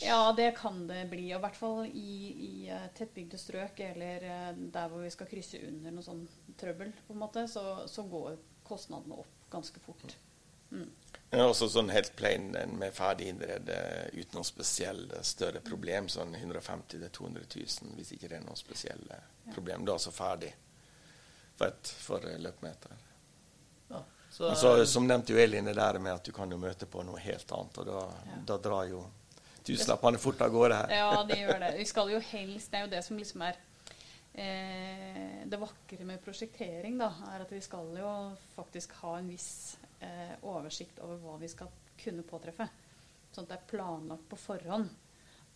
Ja, 0.00 0.32
det 0.32 0.54
kan 0.56 0.86
det 0.88 1.02
bli. 1.10 1.26
Og 1.34 1.38
i 1.38 1.42
hvert 1.44 1.56
fall 1.56 1.86
i, 1.86 2.32
i 2.46 2.68
eh, 2.72 2.86
tettbygde 2.96 3.38
strøk 3.38 3.80
eller 3.80 4.24
eh, 4.24 4.52
der 4.72 4.88
hvor 4.88 5.02
vi 5.04 5.10
skal 5.12 5.28
krysse 5.28 5.60
under 5.68 5.90
noe 5.92 6.04
sånn 6.04 6.26
trøbbel, 6.60 6.92
på 7.06 7.12
en 7.14 7.20
måte, 7.20 7.44
så, 7.48 7.84
så 7.88 8.02
går 8.08 8.36
kostnadene 8.64 9.18
opp 9.20 9.50
ganske 9.52 9.80
fort. 9.84 10.16
Mm. 10.70 10.88
Er 11.34 11.42
også 11.42 11.66
sånn 11.68 11.90
helt 11.90 12.12
plain 12.16 12.52
med 12.78 12.94
ferdig 12.94 13.26
innredet 13.32 14.12
uten 14.14 14.38
noe 14.38 14.46
spesielle 14.46 15.22
større 15.26 15.60
problem. 15.64 16.06
Sånn 16.08 16.34
150 16.38 17.00
000-200 17.02 17.48
000 17.82 17.96
hvis 17.98 18.12
ikke 18.14 18.30
det 18.30 18.38
er 18.38 18.44
noe 18.46 18.56
spesielle 18.56 19.18
problem. 19.52 19.84
Da 19.88 19.96
altså 19.96 20.12
ferdig 20.14 20.52
for, 21.56 21.66
et, 21.66 21.90
for 22.06 22.22
løpmeter. 22.38 22.94
Ja. 23.90 24.04
Så, 24.30 24.46
Men 24.46 24.56
så, 24.60 24.72
som 24.86 25.06
nevnte 25.08 25.34
jo 25.34 25.40
Elin, 25.42 25.66
det 25.66 25.74
der 25.78 25.98
med 25.98 26.14
at 26.14 26.24
du 26.24 26.32
kan 26.36 26.50
jo 26.52 26.58
møte 26.62 26.86
på 26.86 27.02
noe 27.06 27.18
helt 27.24 27.52
annet. 27.58 27.78
Og 27.82 27.88
da, 27.90 28.02
Ja. 28.30 28.40
da 28.52 28.58
drar 28.62 28.86
jo 28.90 29.02
tusenlappene 29.66 30.18
fort 30.22 30.40
av 30.46 30.52
gårde 30.54 30.76
her. 30.78 30.94
Ja, 30.94 31.24
de 31.26 31.40
gjør 31.40 31.58
det. 31.64 31.72
Vi 31.80 31.84
skal 31.90 32.12
jo 32.12 32.20
helst 32.30 32.70
Det 32.70 32.78
er 32.78 32.84
jo 32.86 32.90
det 32.92 33.02
som 33.04 33.18
liksom 33.18 33.42
er 33.42 33.56
eh, 34.34 35.42
Det 35.46 35.58
vakre 35.58 36.04
med 36.06 36.22
prosjektering, 36.22 36.98
da, 37.00 37.10
er 37.32 37.42
at 37.42 37.50
vi 37.52 37.60
skal 37.64 37.90
jo 37.98 38.12
faktisk 38.54 38.92
ha 39.02 39.16
en 39.18 39.28
viss 39.32 39.76
eh, 40.00 40.34
oversikt 40.42 40.98
over 41.04 41.16
hva 41.22 41.36
vi 41.40 41.48
skal 41.52 41.70
kunne 42.00 42.22
påtreffe. 42.26 42.68
Sånn 43.32 43.44
at 43.46 43.52
det 43.54 43.58
er 43.60 43.70
planlagt 43.70 44.28
på 44.30 44.36
forhånd 44.40 44.90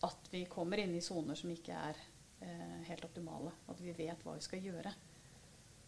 at 0.05 0.27
vi 0.33 0.45
kommer 0.49 0.81
inn 0.81 0.95
i 0.97 1.01
soner 1.05 1.37
som 1.37 1.49
ikke 1.53 1.73
er 1.77 1.97
eh, 2.41 2.81
helt 2.89 3.05
optimale. 3.05 3.51
At 3.69 3.81
vi 3.81 3.93
vet 3.93 4.21
hva 4.25 4.37
vi 4.37 4.45
skal 4.45 4.61
gjøre 4.65 4.93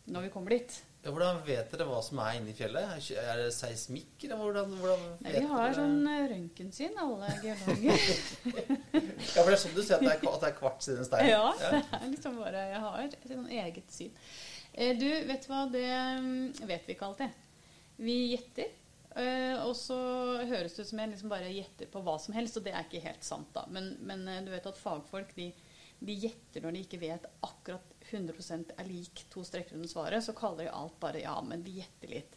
når 0.04 0.26
vi 0.26 0.30
kommer 0.34 0.52
dit. 0.52 0.74
ja, 1.06 1.12
hvordan 1.16 1.38
vet 1.48 1.70
dere 1.72 1.86
hva 1.88 2.02
som 2.04 2.18
er 2.20 2.34
inne 2.36 2.52
i 2.52 2.56
fjellet? 2.58 3.06
Er 3.22 3.38
det 3.40 3.54
seismikk, 3.56 4.26
eller 4.26 4.36
hvordan, 4.42 4.74
hvordan 4.82 5.06
Nei, 5.24 5.32
vet 5.32 5.38
vi 5.38 5.48
har 5.54 5.62
dere? 5.70 5.76
sånn 5.78 6.10
eh, 6.12 6.24
røntgensyn, 6.34 6.98
alle 7.00 7.30
geologer. 7.40 8.04
Ja, 9.34 9.38
for 9.40 9.48
det 9.48 9.56
er 9.56 9.62
sånn 9.64 9.78
du 9.78 9.80
sier 9.80 9.96
at 9.96 10.04
det 10.04 10.12
er, 10.12 10.26
at 10.28 10.44
det 10.44 10.50
er 10.50 10.58
kvarts 10.58 10.90
i 10.92 10.98
den 10.98 11.08
steinen? 11.08 11.32
Ja, 11.32 11.54
det 11.56 11.80
er 12.02 12.04
liksom 12.12 12.36
bare 12.42 12.66
Jeg 12.74 12.82
har 12.84 13.00
et 13.06 13.16
sånn 13.32 13.48
eget 13.62 13.96
syn. 13.96 14.20
Eh, 14.74 14.92
Du, 15.00 15.08
vet 15.32 15.48
du 15.48 15.50
hva, 15.54 15.62
det 15.72 15.86
mm, 15.88 16.68
vet 16.68 16.84
vi 16.92 16.98
ikke 16.98 17.08
alltid. 17.08 17.40
Vi 17.98 18.16
gjetter. 18.34 18.72
eh, 19.16 19.60
Og 19.66 19.76
så 19.78 19.98
høres 20.50 20.74
det 20.74 20.82
ut 20.86 20.90
som 20.90 21.00
jeg 21.04 21.12
liksom 21.14 21.30
bare 21.30 21.52
gjetter 21.54 21.86
på 21.94 22.02
hva 22.02 22.18
som 22.20 22.34
helst, 22.34 22.58
og 22.58 22.64
det 22.66 22.74
er 22.74 22.88
ikke 22.88 23.04
helt 23.06 23.24
sant, 23.24 23.52
da. 23.54 23.66
Men, 23.70 23.94
men 24.02 24.28
eh, 24.28 24.42
du 24.46 24.52
vet 24.52 24.66
at 24.66 24.78
fagfolk 24.82 25.36
de, 25.38 25.52
de 26.00 26.16
gjetter 26.26 26.62
når 26.66 26.72
de 26.78 26.82
ikke 26.88 27.02
vet 27.04 27.28
akkurat 27.46 27.94
100% 28.10 28.74
er 28.78 28.90
lik 28.90 29.26
to 29.32 29.44
streker 29.48 29.76
under 29.78 29.88
svaret, 29.92 30.24
så 30.26 30.34
kaller 30.38 30.66
de 30.66 30.74
alt 30.76 30.98
bare 31.00 31.22
ja, 31.24 31.38
men 31.46 31.64
vi 31.64 31.78
gjetter 31.80 32.12
litt. 32.18 32.36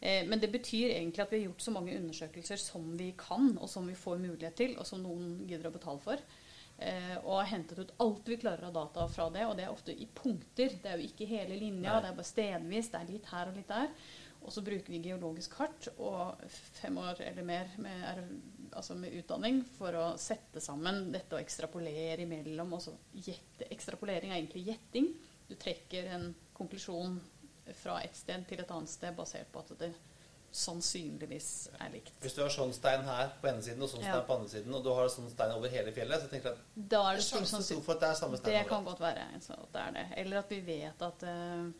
Eh, 0.00 0.22
Men 0.28 0.40
det 0.42 0.52
betyr 0.52 0.92
egentlig 0.98 1.22
at 1.24 1.32
vi 1.32 1.40
har 1.40 1.48
gjort 1.50 1.64
så 1.64 1.74
mange 1.74 1.96
undersøkelser 1.96 2.60
som 2.60 2.92
vi 2.98 3.12
kan, 3.18 3.56
og 3.58 3.68
som 3.70 3.86
vi 3.88 3.94
får 3.98 4.18
mulighet 4.22 4.56
til, 4.60 4.76
og 4.78 4.86
som 4.86 5.02
noen 5.02 5.42
gidder 5.48 5.70
å 5.72 5.76
betale 5.78 6.00
for. 6.04 6.24
Og 7.22 7.36
har 7.36 7.46
hentet 7.52 7.78
ut 7.78 7.90
alt 8.02 8.26
vi 8.26 8.38
klarer 8.42 8.64
av 8.66 8.72
data 8.74 9.04
fra 9.12 9.28
det, 9.30 9.44
og 9.46 9.52
det 9.54 9.66
er 9.68 9.70
ofte 9.70 9.92
i 9.94 10.06
punkter. 10.16 10.72
Det 10.82 10.88
er 10.90 10.98
jo 10.98 11.04
ikke 11.06 11.28
hele 11.30 11.54
linja, 11.54 11.92
Nei. 11.92 12.00
det 12.02 12.08
er 12.08 12.16
bare 12.16 12.26
stedvis. 12.26 12.88
Det 12.90 12.98
er 12.98 13.10
litt 13.12 13.28
her 13.30 13.50
og 13.52 13.58
litt 13.60 13.68
der. 13.70 13.92
Og 14.42 14.52
så 14.54 14.62
bruker 14.66 14.90
vi 14.92 15.00
geologisk 15.04 15.54
kart 15.58 15.88
og 15.96 16.40
fem 16.80 16.96
år 16.98 17.20
eller 17.22 17.46
mer 17.46 17.68
med, 17.78 18.22
altså 18.72 18.96
med 18.98 19.14
utdanning 19.20 19.60
for 19.76 19.94
å 19.98 20.06
sette 20.20 20.60
sammen 20.62 21.12
dette 21.14 21.36
og 21.36 21.42
ekstrapolere 21.42 22.24
imellom. 22.26 22.72
Og 22.74 22.82
så 22.82 22.94
gjette. 23.14 23.68
Ekstrapolering 23.70 24.32
er 24.32 24.40
egentlig 24.40 24.66
gjetting. 24.70 25.12
Du 25.48 25.54
trekker 25.60 26.10
en 26.16 26.30
konklusjon 26.56 27.20
fra 27.78 28.00
et 28.02 28.16
sted 28.18 28.46
til 28.48 28.60
et 28.62 28.72
annet 28.74 28.90
sted 28.90 29.14
basert 29.16 29.52
på 29.52 29.62
at 29.62 29.76
det 29.78 29.92
sannsynligvis 30.52 31.48
er 31.80 31.92
likt. 31.94 32.12
Hvis 32.20 32.34
du 32.36 32.42
har 32.42 32.50
sånn 32.52 32.72
stein 32.76 33.04
her 33.06 33.30
på 33.40 33.48
ene 33.48 33.62
siden 33.64 33.82
og 33.82 33.88
sånn 33.88 34.02
Ja. 34.02 34.12
stein 34.12 34.26
på 34.26 34.34
andre 34.36 34.50
siden, 34.52 34.74
og 34.74 34.84
du 34.84 34.90
har 34.92 35.08
sånn 35.08 35.30
stein 35.30 35.52
over 35.52 35.68
hele 35.68 35.92
fjellet, 35.92 36.20
så 36.20 36.28
tenker 36.28 36.50
jeg 36.50 36.58
at 36.58 36.88
Da 36.88 37.00
er 37.10 37.16
det 37.16 37.16
det 37.16 37.24
er 37.24 37.28
stor 37.28 37.38
sjanse 37.38 37.50
sannsynlighet 37.52 37.64
stor 37.64 37.82
for 37.86 37.92
at 37.94 38.00
det 38.00 38.08
er 38.10 38.14
samme 38.20 38.36
stein 38.36 38.54
Det 38.58 38.68
kan 38.68 38.84
godt 38.84 39.00
være. 39.00 39.26
Det 39.72 39.80
er 39.80 39.90
det. 39.92 40.06
Eller 40.16 40.36
at 40.38 40.50
vi 40.50 40.60
vet 40.60 41.02
at 41.02 41.22
eh, 41.22 41.72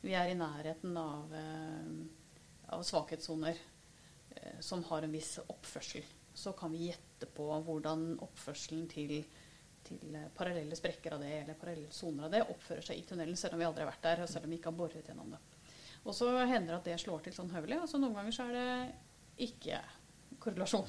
vi 0.00 0.14
er 0.16 0.30
i 0.30 0.38
nærheten 0.38 0.96
av, 0.96 1.34
eh, 1.34 2.72
av 2.76 2.82
svakhetssoner 2.86 3.58
eh, 4.30 4.60
som 4.60 4.84
har 4.84 5.02
en 5.02 5.12
viss 5.12 5.38
oppførsel. 5.46 6.04
Så 6.34 6.52
kan 6.56 6.72
vi 6.72 6.88
gjette 6.88 7.28
på 7.34 7.46
hvordan 7.66 8.14
oppførselen 8.24 8.86
til, 8.88 9.18
til 9.84 10.16
eh, 10.16 10.28
parallelle 10.36 10.78
sprekker 10.78 11.16
av 11.16 11.24
det, 11.24 11.32
eller 11.42 11.60
parallelle 11.60 11.92
soner 11.92 12.28
av 12.28 12.34
det, 12.34 12.44
oppfører 12.48 12.86
seg 12.86 13.00
i 13.00 13.06
tunnelen, 13.08 13.36
selv 13.36 13.56
om 13.56 13.62
vi 13.62 13.68
aldri 13.68 13.84
har 13.84 13.92
vært 13.92 14.06
der, 14.08 14.24
og 14.24 14.32
selv 14.32 14.48
om 14.48 14.54
vi 14.54 14.60
ikke 14.60 14.72
har 14.72 14.80
boret 14.80 15.12
gjennom 15.12 15.36
det. 15.36 15.42
Og 16.00 16.16
så 16.16 16.30
hender 16.38 16.72
det 16.72 16.78
at 16.78 16.88
det 16.88 17.00
slår 17.02 17.26
til 17.26 17.36
sånn 17.36 17.52
høvelig, 17.52 17.82
og 17.82 17.90
så 17.90 18.00
noen 18.00 18.16
ganger 18.16 18.32
så 18.32 18.48
er 18.48 18.56
det 18.56 19.48
ikke 19.50 19.82
korrelasjon. 20.40 20.88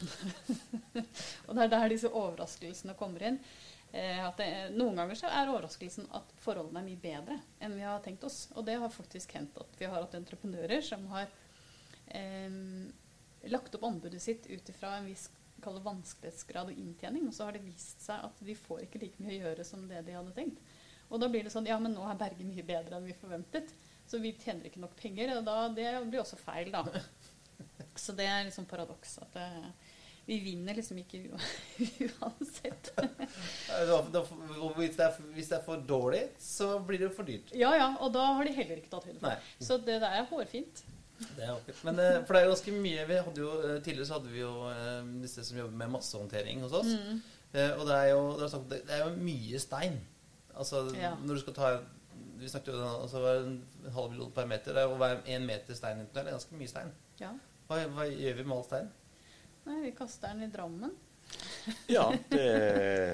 og 1.47 1.57
det 1.57 1.65
er 1.65 1.73
der 1.73 1.91
disse 1.91 2.11
overraskelsene 2.11 2.95
kommer 2.99 3.27
inn. 3.27 3.41
Eh, 3.91 4.21
at 4.23 4.37
det, 4.39 4.47
noen 4.77 4.95
ganger 5.01 5.19
så 5.19 5.27
er 5.27 5.51
overraskelsen 5.51 6.07
at 6.15 6.31
forholdene 6.39 6.79
er 6.79 6.87
mye 6.87 7.01
bedre 7.01 7.37
enn 7.59 7.75
vi 7.75 7.83
har 7.83 7.99
tenkt 8.05 8.23
oss. 8.23 8.45
Og 8.55 8.65
det 8.67 8.77
har 8.79 8.93
faktisk 8.93 9.35
hendt 9.35 9.57
at 9.59 9.77
vi 9.79 9.89
har 9.89 9.99
hatt 9.99 10.15
entreprenører 10.19 10.83
som 10.85 11.03
har 11.11 11.27
eh, 12.07 12.57
lagt 13.51 13.75
opp 13.75 13.87
anbudet 13.89 14.21
sitt 14.23 14.47
ut 14.47 14.73
ifra 14.73 14.97
en 14.99 15.09
viss 15.11 15.29
vanskelighetsgrad 15.61 16.71
og 16.71 16.77
inntjening, 16.79 17.27
og 17.29 17.35
så 17.37 17.45
har 17.45 17.53
det 17.53 17.65
vist 17.65 18.01
seg 18.01 18.23
at 18.25 18.39
de 18.41 18.55
får 18.57 18.87
ikke 18.87 19.01
like 19.03 19.21
mye 19.21 19.35
å 19.35 19.43
gjøre 19.43 19.65
som 19.67 19.83
det 19.89 20.01
de 20.07 20.15
hadde 20.17 20.33
tenkt. 20.33 20.57
Og 21.11 21.19
da 21.21 21.27
blir 21.29 21.43
det 21.43 21.51
sånn 21.53 21.67
Ja, 21.67 21.77
men 21.79 21.93
nå 21.93 22.05
er 22.07 22.19
Berge 22.19 22.47
mye 22.47 22.63
bedre 22.65 22.97
enn 22.97 23.05
vi 23.05 23.17
forventet. 23.19 23.73
Så 24.07 24.19
vi 24.23 24.31
tjener 24.39 24.67
ikke 24.67 24.81
nok 24.81 24.95
penger. 24.99 25.35
Og 25.37 25.45
da, 25.47 25.57
det 25.75 25.89
blir 26.07 26.21
også 26.23 26.39
feil, 26.39 26.71
da. 26.71 26.85
Så 28.03 28.15
det 28.15 28.27
er 28.31 28.45
liksom 28.47 28.65
paradoks. 28.69 29.17
At 29.23 29.35
eh, 29.39 29.90
vi 30.31 30.37
vinner 30.45 30.77
liksom 30.77 30.97
ikke 31.01 31.19
uansett. 32.07 32.91
Og 34.61 34.77
hvis 34.77 34.95
det, 34.95 35.05
er, 35.05 35.19
hvis 35.35 35.49
det 35.51 35.57
er 35.59 35.65
for 35.65 35.83
dårlig, 35.87 36.23
så 36.39 36.77
blir 36.87 37.03
det 37.03 37.11
for 37.15 37.27
dyrt. 37.27 37.51
Ja 37.57 37.73
ja, 37.75 37.89
og 37.99 38.13
da 38.15 38.23
har 38.37 38.47
de 38.47 38.53
heller 38.55 38.79
ikke 38.79 38.91
tatt 38.93 39.09
høyde 39.09 39.19
for 39.19 39.27
Nei. 39.29 39.37
Så 39.67 39.77
det 39.83 39.99
der 40.03 40.17
er 40.21 40.27
hårfint. 40.29 40.83
Det 41.21 41.43
er 41.45 41.51
vakkert. 41.53 41.81
Men 41.85 41.99
eh, 42.01 42.15
for 42.25 42.33
det 42.33 42.39
er 42.41 42.47
ganske 42.49 42.71
mye 42.81 43.03
vi 43.11 43.17
hadde 43.27 43.43
jo, 43.43 43.49
eh, 43.61 43.75
Tidligere 43.85 44.07
så 44.09 44.15
hadde 44.17 44.31
vi 44.33 44.39
jo 44.41 44.53
eh, 44.71 45.11
disse 45.21 45.43
som 45.45 45.59
jobber 45.59 45.77
med 45.83 45.91
massehåndtering 45.93 46.63
hos 46.65 46.73
oss. 46.79 46.95
Mm. 46.97 47.19
Og 47.51 47.83
det 47.89 47.95
er 47.97 48.07
jo 48.13 48.21
det 48.39 48.45
er, 48.47 48.51
sagt, 48.55 48.71
det 48.71 48.95
er 48.95 49.03
jo 49.03 49.11
mye 49.19 49.59
stein. 49.61 49.99
Altså 50.55 50.85
Ja. 50.97 51.11
når 51.19 51.35
du 51.37 51.41
skal 51.43 51.53
ta 51.57 51.69
Vi 52.41 52.49
snakket 52.49 52.73
jo 52.73 52.79
altså, 53.03 53.19
en 53.43 53.59
halv 53.93 54.09
million 54.15 54.31
per 54.33 54.47
meter. 54.49 54.73
Er 54.79 54.87
jo 54.89 54.95
hver 54.97 55.19
en 55.29 55.45
meter 55.45 55.77
stein 55.77 55.99
i 55.99 56.01
en 56.01 56.07
tunnel. 56.09 56.25
Det 56.25 56.31
er 56.31 56.37
ganske 56.39 56.57
mye 56.57 56.71
stein. 56.71 56.89
Ja. 57.19 57.29
Hva, 57.67 57.83
hva 57.93 58.07
gjør 58.09 58.39
vi 58.39 58.43
med 58.47 58.55
all 58.57 58.65
stein? 58.65 58.89
Nei, 59.67 59.79
vi 59.85 59.91
kaster 59.97 60.31
den 60.33 60.43
i 60.43 60.51
Drammen. 60.53 60.91
Ja, 61.87 62.07
det, 62.29 62.45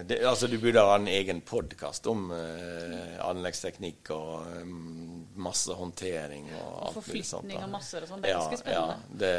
det, 0.10 0.16
altså 0.26 0.48
du 0.50 0.56
burde 0.62 0.82
ha 0.82 0.96
en 0.98 1.08
egen 1.12 1.42
podkast 1.46 2.08
om 2.10 2.30
eh, 2.34 3.18
anleggsteknikk 3.22 4.10
og 4.16 4.48
um, 4.64 5.28
massehåndtering 5.44 6.48
og 6.56 6.64
Og 6.64 6.86
alt 6.88 6.96
mulig 7.12 7.26
sånt. 7.28 7.44
forflytning 7.44 7.66
av 7.66 7.70
masser 7.76 8.06
og 8.08 8.10
sånn. 8.14 8.24
Det 8.24 8.32
er 8.32 8.34
Ja, 8.34 8.46
ganske 8.54 8.74
ja, 8.78 8.86
det, 9.22 9.34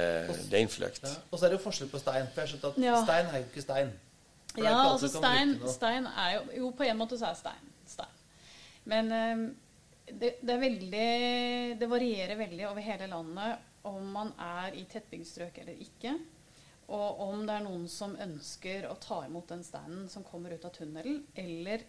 det 0.53 0.59
er 0.61 0.67
innfløkt. 0.67 1.03
Ja. 1.09 1.15
Og 1.33 1.41
så 1.41 1.49
er 1.49 1.55
det 1.55 1.59
jo 1.59 1.65
forskjell 1.65 1.91
på 1.95 2.03
stein. 2.05 2.29
For 2.35 2.43
jeg 2.43 2.45
har 2.47 2.53
skjønt 2.53 2.69
at 2.71 2.79
Ja. 2.85 2.99
stein 3.03 3.33
er 3.33 3.41
jo 3.43 3.49
ikke 3.49 3.65
stein. 3.67 3.91
For 4.53 4.65
Ja, 4.69 4.77
altså 4.93 5.11
stein, 5.17 5.57
stein 5.75 6.07
er 6.13 6.31
jo 6.37 6.45
Jo, 6.61 6.71
på 6.79 6.87
en 6.87 7.01
måte 7.03 7.19
så 7.21 7.33
er 7.33 7.41
stein 7.41 7.73
stein. 7.89 8.15
Men 8.89 9.11
um, 9.17 9.45
det, 10.09 10.37
det 10.41 10.55
er 10.55 10.63
veldig 10.63 11.09
Det 11.83 11.89
varierer 11.91 12.39
veldig 12.41 12.69
over 12.71 12.85
hele 12.85 13.11
landet 13.11 13.67
om 13.89 14.05
man 14.13 14.31
er 14.43 14.75
i 14.77 14.85
tettbygd 14.91 15.27
strøk 15.27 15.59
eller 15.65 15.77
ikke. 15.81 16.15
Og 16.89 17.21
om 17.21 17.45
det 17.45 17.59
er 17.59 17.65
noen 17.67 17.85
som 17.93 18.17
ønsker 18.17 18.87
å 18.89 18.97
ta 19.03 19.21
imot 19.27 19.51
den 19.53 19.65
steinen 19.67 20.07
som 20.09 20.25
kommer 20.25 20.55
ut 20.57 20.65
av 20.65 20.73
tunnelen, 20.73 21.21
eller 21.37 21.85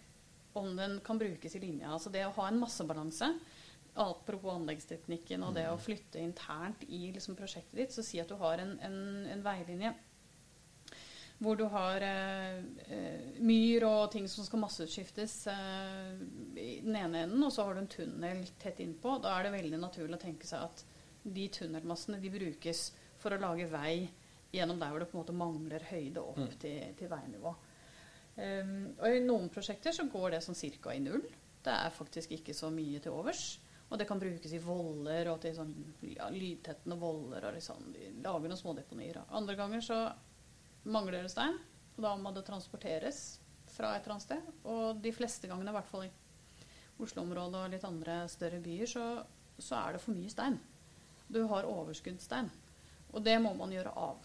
om 0.58 0.74
den 0.76 0.98
kan 1.04 1.18
brukes 1.18 1.56
i 1.56 1.62
linja. 1.62 1.94
Altså 1.94 2.12
det 2.12 2.26
å 2.26 2.34
ha 2.36 2.50
en 2.50 2.60
massebalanse. 2.60 3.30
Apropos 4.00 4.54
anleggsteknikken 4.54 5.42
og 5.46 5.56
det 5.56 5.66
å 5.70 5.80
flytte 5.80 6.20
internt 6.22 6.84
i 6.86 7.08
liksom 7.14 7.38
prosjektet 7.38 7.78
ditt, 7.78 7.94
så 7.94 8.04
si 8.06 8.20
at 8.22 8.30
du 8.30 8.36
har 8.38 8.60
en, 8.62 8.76
en, 8.86 9.00
en 9.32 9.44
veilinje 9.44 9.94
hvor 11.40 11.56
du 11.56 11.64
har 11.72 12.04
eh, 12.04 12.58
eh, 12.92 13.28
myr 13.40 13.86
og 13.88 14.10
ting 14.12 14.26
som 14.28 14.44
skal 14.44 14.60
masseutskiftes 14.60 15.34
eh, 15.48 16.18
i 16.60 16.82
den 16.84 16.98
ene 17.00 17.22
enden, 17.24 17.46
og 17.46 17.52
så 17.54 17.64
har 17.64 17.74
du 17.76 17.80
en 17.80 17.88
tunnel 17.88 18.42
tett 18.60 18.82
innpå. 18.84 19.16
Da 19.24 19.38
er 19.38 19.48
det 19.48 19.54
veldig 19.54 19.80
naturlig 19.80 20.18
å 20.18 20.20
tenke 20.20 20.48
seg 20.48 20.66
at 20.68 20.84
de 21.24 21.46
tunnelmassene 21.56 22.20
de 22.20 22.32
brukes 22.32 22.90
for 23.20 23.32
å 23.32 23.40
lage 23.40 23.70
vei 23.72 24.10
gjennom 24.52 24.78
der 24.80 24.90
hvor 24.90 24.98
det 25.02 25.08
på 25.10 25.16
en 25.18 25.22
måte 25.24 25.36
mangler 25.36 25.84
høyde 25.90 26.22
opp 26.22 26.38
Mm. 26.38 26.54
til, 26.58 26.94
til 26.98 27.08
veinivå. 27.08 27.54
Um, 28.40 28.94
og 28.98 29.06
I 29.10 29.20
noen 29.24 29.48
prosjekter 29.52 29.92
så 29.92 30.06
går 30.10 30.30
det 30.36 30.42
sånn 30.44 30.56
cirka 30.58 30.94
i 30.94 31.00
null. 31.02 31.22
Det 31.62 31.72
er 31.74 31.90
faktisk 31.92 32.30
ikke 32.32 32.54
så 32.56 32.70
mye 32.72 33.00
til 33.04 33.12
overs. 33.12 33.58
Og 33.90 33.98
det 33.98 34.06
kan 34.08 34.20
brukes 34.22 34.52
i 34.54 34.60
voller 34.62 35.28
og 35.32 35.40
til 35.42 35.54
sånn 35.56 35.72
ja, 36.14 36.28
lydtettende 36.30 36.96
voller. 36.98 37.44
og 37.48 37.54
liksom, 37.58 37.90
lager 38.22 38.48
noen 38.48 38.56
smådeponier. 38.60 39.18
Andre 39.34 39.56
ganger 39.58 39.80
så 39.84 39.98
mangler 40.84 41.22
det 41.26 41.30
stein, 41.34 41.58
og 41.96 42.02
da 42.06 42.14
må 42.16 42.30
det 42.32 42.44
transporteres 42.46 43.40
fra 43.74 43.96
et 43.96 44.02
eller 44.06 44.14
annet 44.14 44.28
sted. 44.28 44.52
Og 44.64 45.02
de 45.02 45.12
fleste 45.12 45.50
gangene, 45.50 45.70
i 45.74 45.76
hvert 45.76 45.90
fall 45.90 46.06
i 46.06 46.12
Oslo-området 47.02 47.60
og 47.64 47.70
litt 47.74 47.84
andre 47.88 48.22
større 48.30 48.60
byer, 48.62 48.86
så, 48.88 49.04
så 49.58 49.76
er 49.82 49.96
det 49.98 50.02
for 50.04 50.14
mye 50.16 50.30
stein. 50.32 50.58
Du 51.30 51.42
har 51.50 51.68
overskuddsstein. 51.68 52.48
Og 53.12 53.24
det 53.26 53.36
må 53.42 53.52
man 53.58 53.72
gjøre 53.74 53.92
av. 53.98 54.22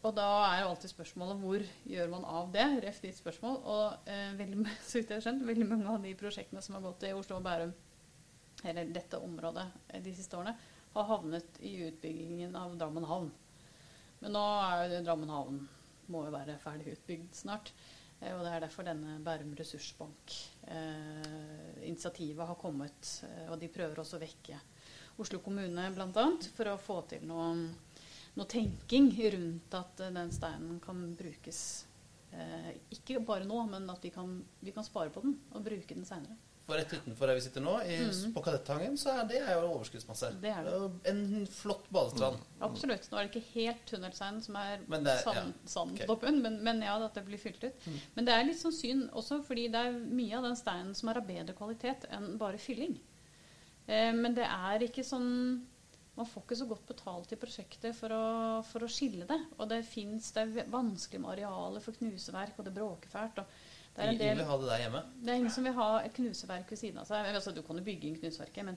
Og 0.00 0.14
da 0.16 0.26
er 0.46 0.62
jo 0.62 0.70
alltid 0.70 0.94
spørsmålet 0.94 1.40
hvor 1.42 1.64
gjør 1.92 2.12
man 2.14 2.24
av 2.24 2.48
det? 2.54 2.66
Ref 2.86 3.02
ditt 3.04 3.18
spørsmål. 3.18 3.58
Og 3.68 4.08
eh, 4.08 4.30
veldig, 4.38 4.64
så 4.88 4.98
vidt 4.98 5.12
jeg 5.12 5.20
har 5.20 5.26
skjønt, 5.26 5.46
veldig 5.48 5.68
mange 5.68 5.92
av 5.92 6.04
de 6.04 6.14
prosjektene 6.18 6.64
som 6.64 6.78
har 6.78 6.86
gått 6.86 7.04
i 7.08 7.14
Oslo 7.16 7.36
og 7.36 7.44
Bærum, 7.44 7.74
eller 8.64 8.94
dette 8.94 9.20
området 9.20 9.66
eh, 9.90 10.00
de 10.04 10.14
siste 10.16 10.40
årene, 10.40 10.56
har 10.94 11.06
havnet 11.06 11.60
i 11.62 11.76
utbyggingen 11.86 12.56
av 12.58 12.72
Drammen 12.80 13.06
havn. 13.06 13.28
Men 14.20 14.34
nå 14.36 14.46
er 14.64 14.96
jo 14.96 15.04
Drammen 15.04 15.36
havn 15.36 15.60
må 16.10 16.24
jo 16.26 16.32
være 16.34 16.58
ferdig 16.62 16.92
utbygd 16.96 17.32
snart. 17.42 17.66
Eh, 18.20 18.32
og 18.34 18.40
det 18.44 18.50
er 18.52 18.60
derfor 18.64 18.82
denne 18.86 19.10
Bærum 19.24 19.52
ressursbank-initiativet 19.58 22.46
har 22.48 22.58
kommet. 22.60 23.00
Eh, 23.28 23.46
og 23.52 23.56
de 23.60 23.72
prøver 23.72 23.96
også 24.02 24.16
å 24.18 24.24
vekke 24.24 24.56
Oslo 25.20 25.38
kommune 25.44 25.84
bl.a. 25.92 26.26
for 26.56 26.66
å 26.70 26.80
få 26.80 26.96
til 27.10 27.22
noe, 27.28 27.48
noe 28.38 28.50
tenking 28.50 29.10
rundt 29.34 29.78
at 29.78 30.02
eh, 30.04 30.12
den 30.14 30.34
steinen 30.34 30.78
kan 30.84 31.02
brukes 31.18 31.62
eh, 32.32 32.70
ikke 32.94 33.22
bare 33.26 33.48
nå, 33.48 33.64
men 33.70 33.88
at 33.90 34.04
vi 34.04 34.12
kan, 34.14 34.38
vi 34.60 34.74
kan 34.76 34.86
spare 34.86 35.12
på 35.14 35.24
den 35.24 35.36
og 35.54 35.66
bruke 35.66 35.96
den 35.96 36.06
seinere. 36.08 36.38
For 36.70 36.78
rett 36.78 36.92
utenfor 36.94 37.26
der 37.26 37.34
vi 37.34 37.42
sitter 37.42 37.62
nå, 37.64 37.72
i, 37.82 37.96
mm. 38.06 38.34
på 38.34 38.42
Kadettangen, 38.46 38.94
så 39.00 39.10
er 39.18 39.24
det 39.26 39.40
jo 39.40 39.72
overskuddsmasse. 39.72 40.28
Det 40.42 40.52
er 40.54 40.68
det. 40.68 40.76
En 41.10 41.24
flott 41.50 41.88
badestrand. 41.90 42.44
Absolutt. 42.62 43.08
Nå 43.10 43.18
er 43.18 43.26
det 43.26 43.32
ikke 43.32 43.56
helt 43.56 43.82
tunnelstein 43.90 44.38
som 44.44 44.58
er 44.60 44.84
Men 44.86 45.08
er- 45.10 45.24
sand, 45.24 45.50
ja, 45.50 45.72
sandtoppen, 45.72 46.38
men, 46.44 46.60
men 46.62 46.84
ja, 46.86 46.94
at 47.02 47.18
det 47.18 47.24
blir 47.26 47.42
fylt 47.42 47.64
ut. 47.64 47.88
Mm. 47.90 47.98
Men 48.14 48.28
det 48.28 48.36
er 48.36 48.46
litt 48.46 48.60
sånn 48.62 48.76
synd 48.76 49.08
også, 49.18 49.40
fordi 49.48 49.66
det 49.74 49.82
er 49.82 49.98
mye 49.98 50.38
av 50.38 50.46
den 50.46 50.60
steinen 50.60 50.94
som 50.94 51.10
er 51.10 51.18
av 51.18 51.26
bedre 51.26 51.58
kvalitet 51.58 52.06
enn 52.14 52.36
bare 52.38 52.62
fylling. 52.62 52.94
Eh, 53.90 54.12
men 54.14 54.38
det 54.38 54.46
er 54.46 54.86
ikke 54.86 55.06
sånn 55.06 55.32
Man 56.20 56.28
får 56.28 56.42
ikke 56.44 56.56
så 56.60 56.66
godt 56.68 56.82
betalt 56.84 57.30
i 57.32 57.36
prosjektet 57.40 57.96
for 57.96 58.12
å, 58.12 58.24
for 58.68 58.84
å 58.84 58.88
skille 58.92 59.24
det. 59.24 59.38
Og 59.56 59.70
det 59.70 59.78
fins 59.88 60.26
Det 60.36 60.42
er 60.44 60.66
vanskelig 60.68 61.22
med 61.22 61.32
arealer 61.32 61.80
for 61.80 61.96
knuseverk, 61.96 62.58
og 62.60 62.66
det 62.66 62.74
bråker 62.76 63.08
fælt. 63.08 63.40
Og 63.40 63.46
det 63.96 64.02
er 64.04 64.10
en 64.10 64.14
Ingen 64.14 64.20
del 64.26 64.42
vil 64.42 64.50
ha 64.50 64.58
det 64.60 64.68
der 64.68 64.82
hjemme. 64.84 65.00
det 65.16 65.32
er 65.32 65.40
ingen 65.40 65.54
som 65.54 65.64
vil 65.64 65.74
ha 65.78 65.90
et 66.04 66.12
knuseverk 66.18 66.68
ved 66.70 66.80
siden 66.82 67.00
av 67.00 67.08
seg. 67.08 67.30
Altså, 67.32 67.54
du 67.56 67.62
kan 67.64 67.80
jo 67.80 67.86
bygge 67.88 68.10
inn 68.10 68.20
knuseverket, 68.20 68.68
men 68.68 68.76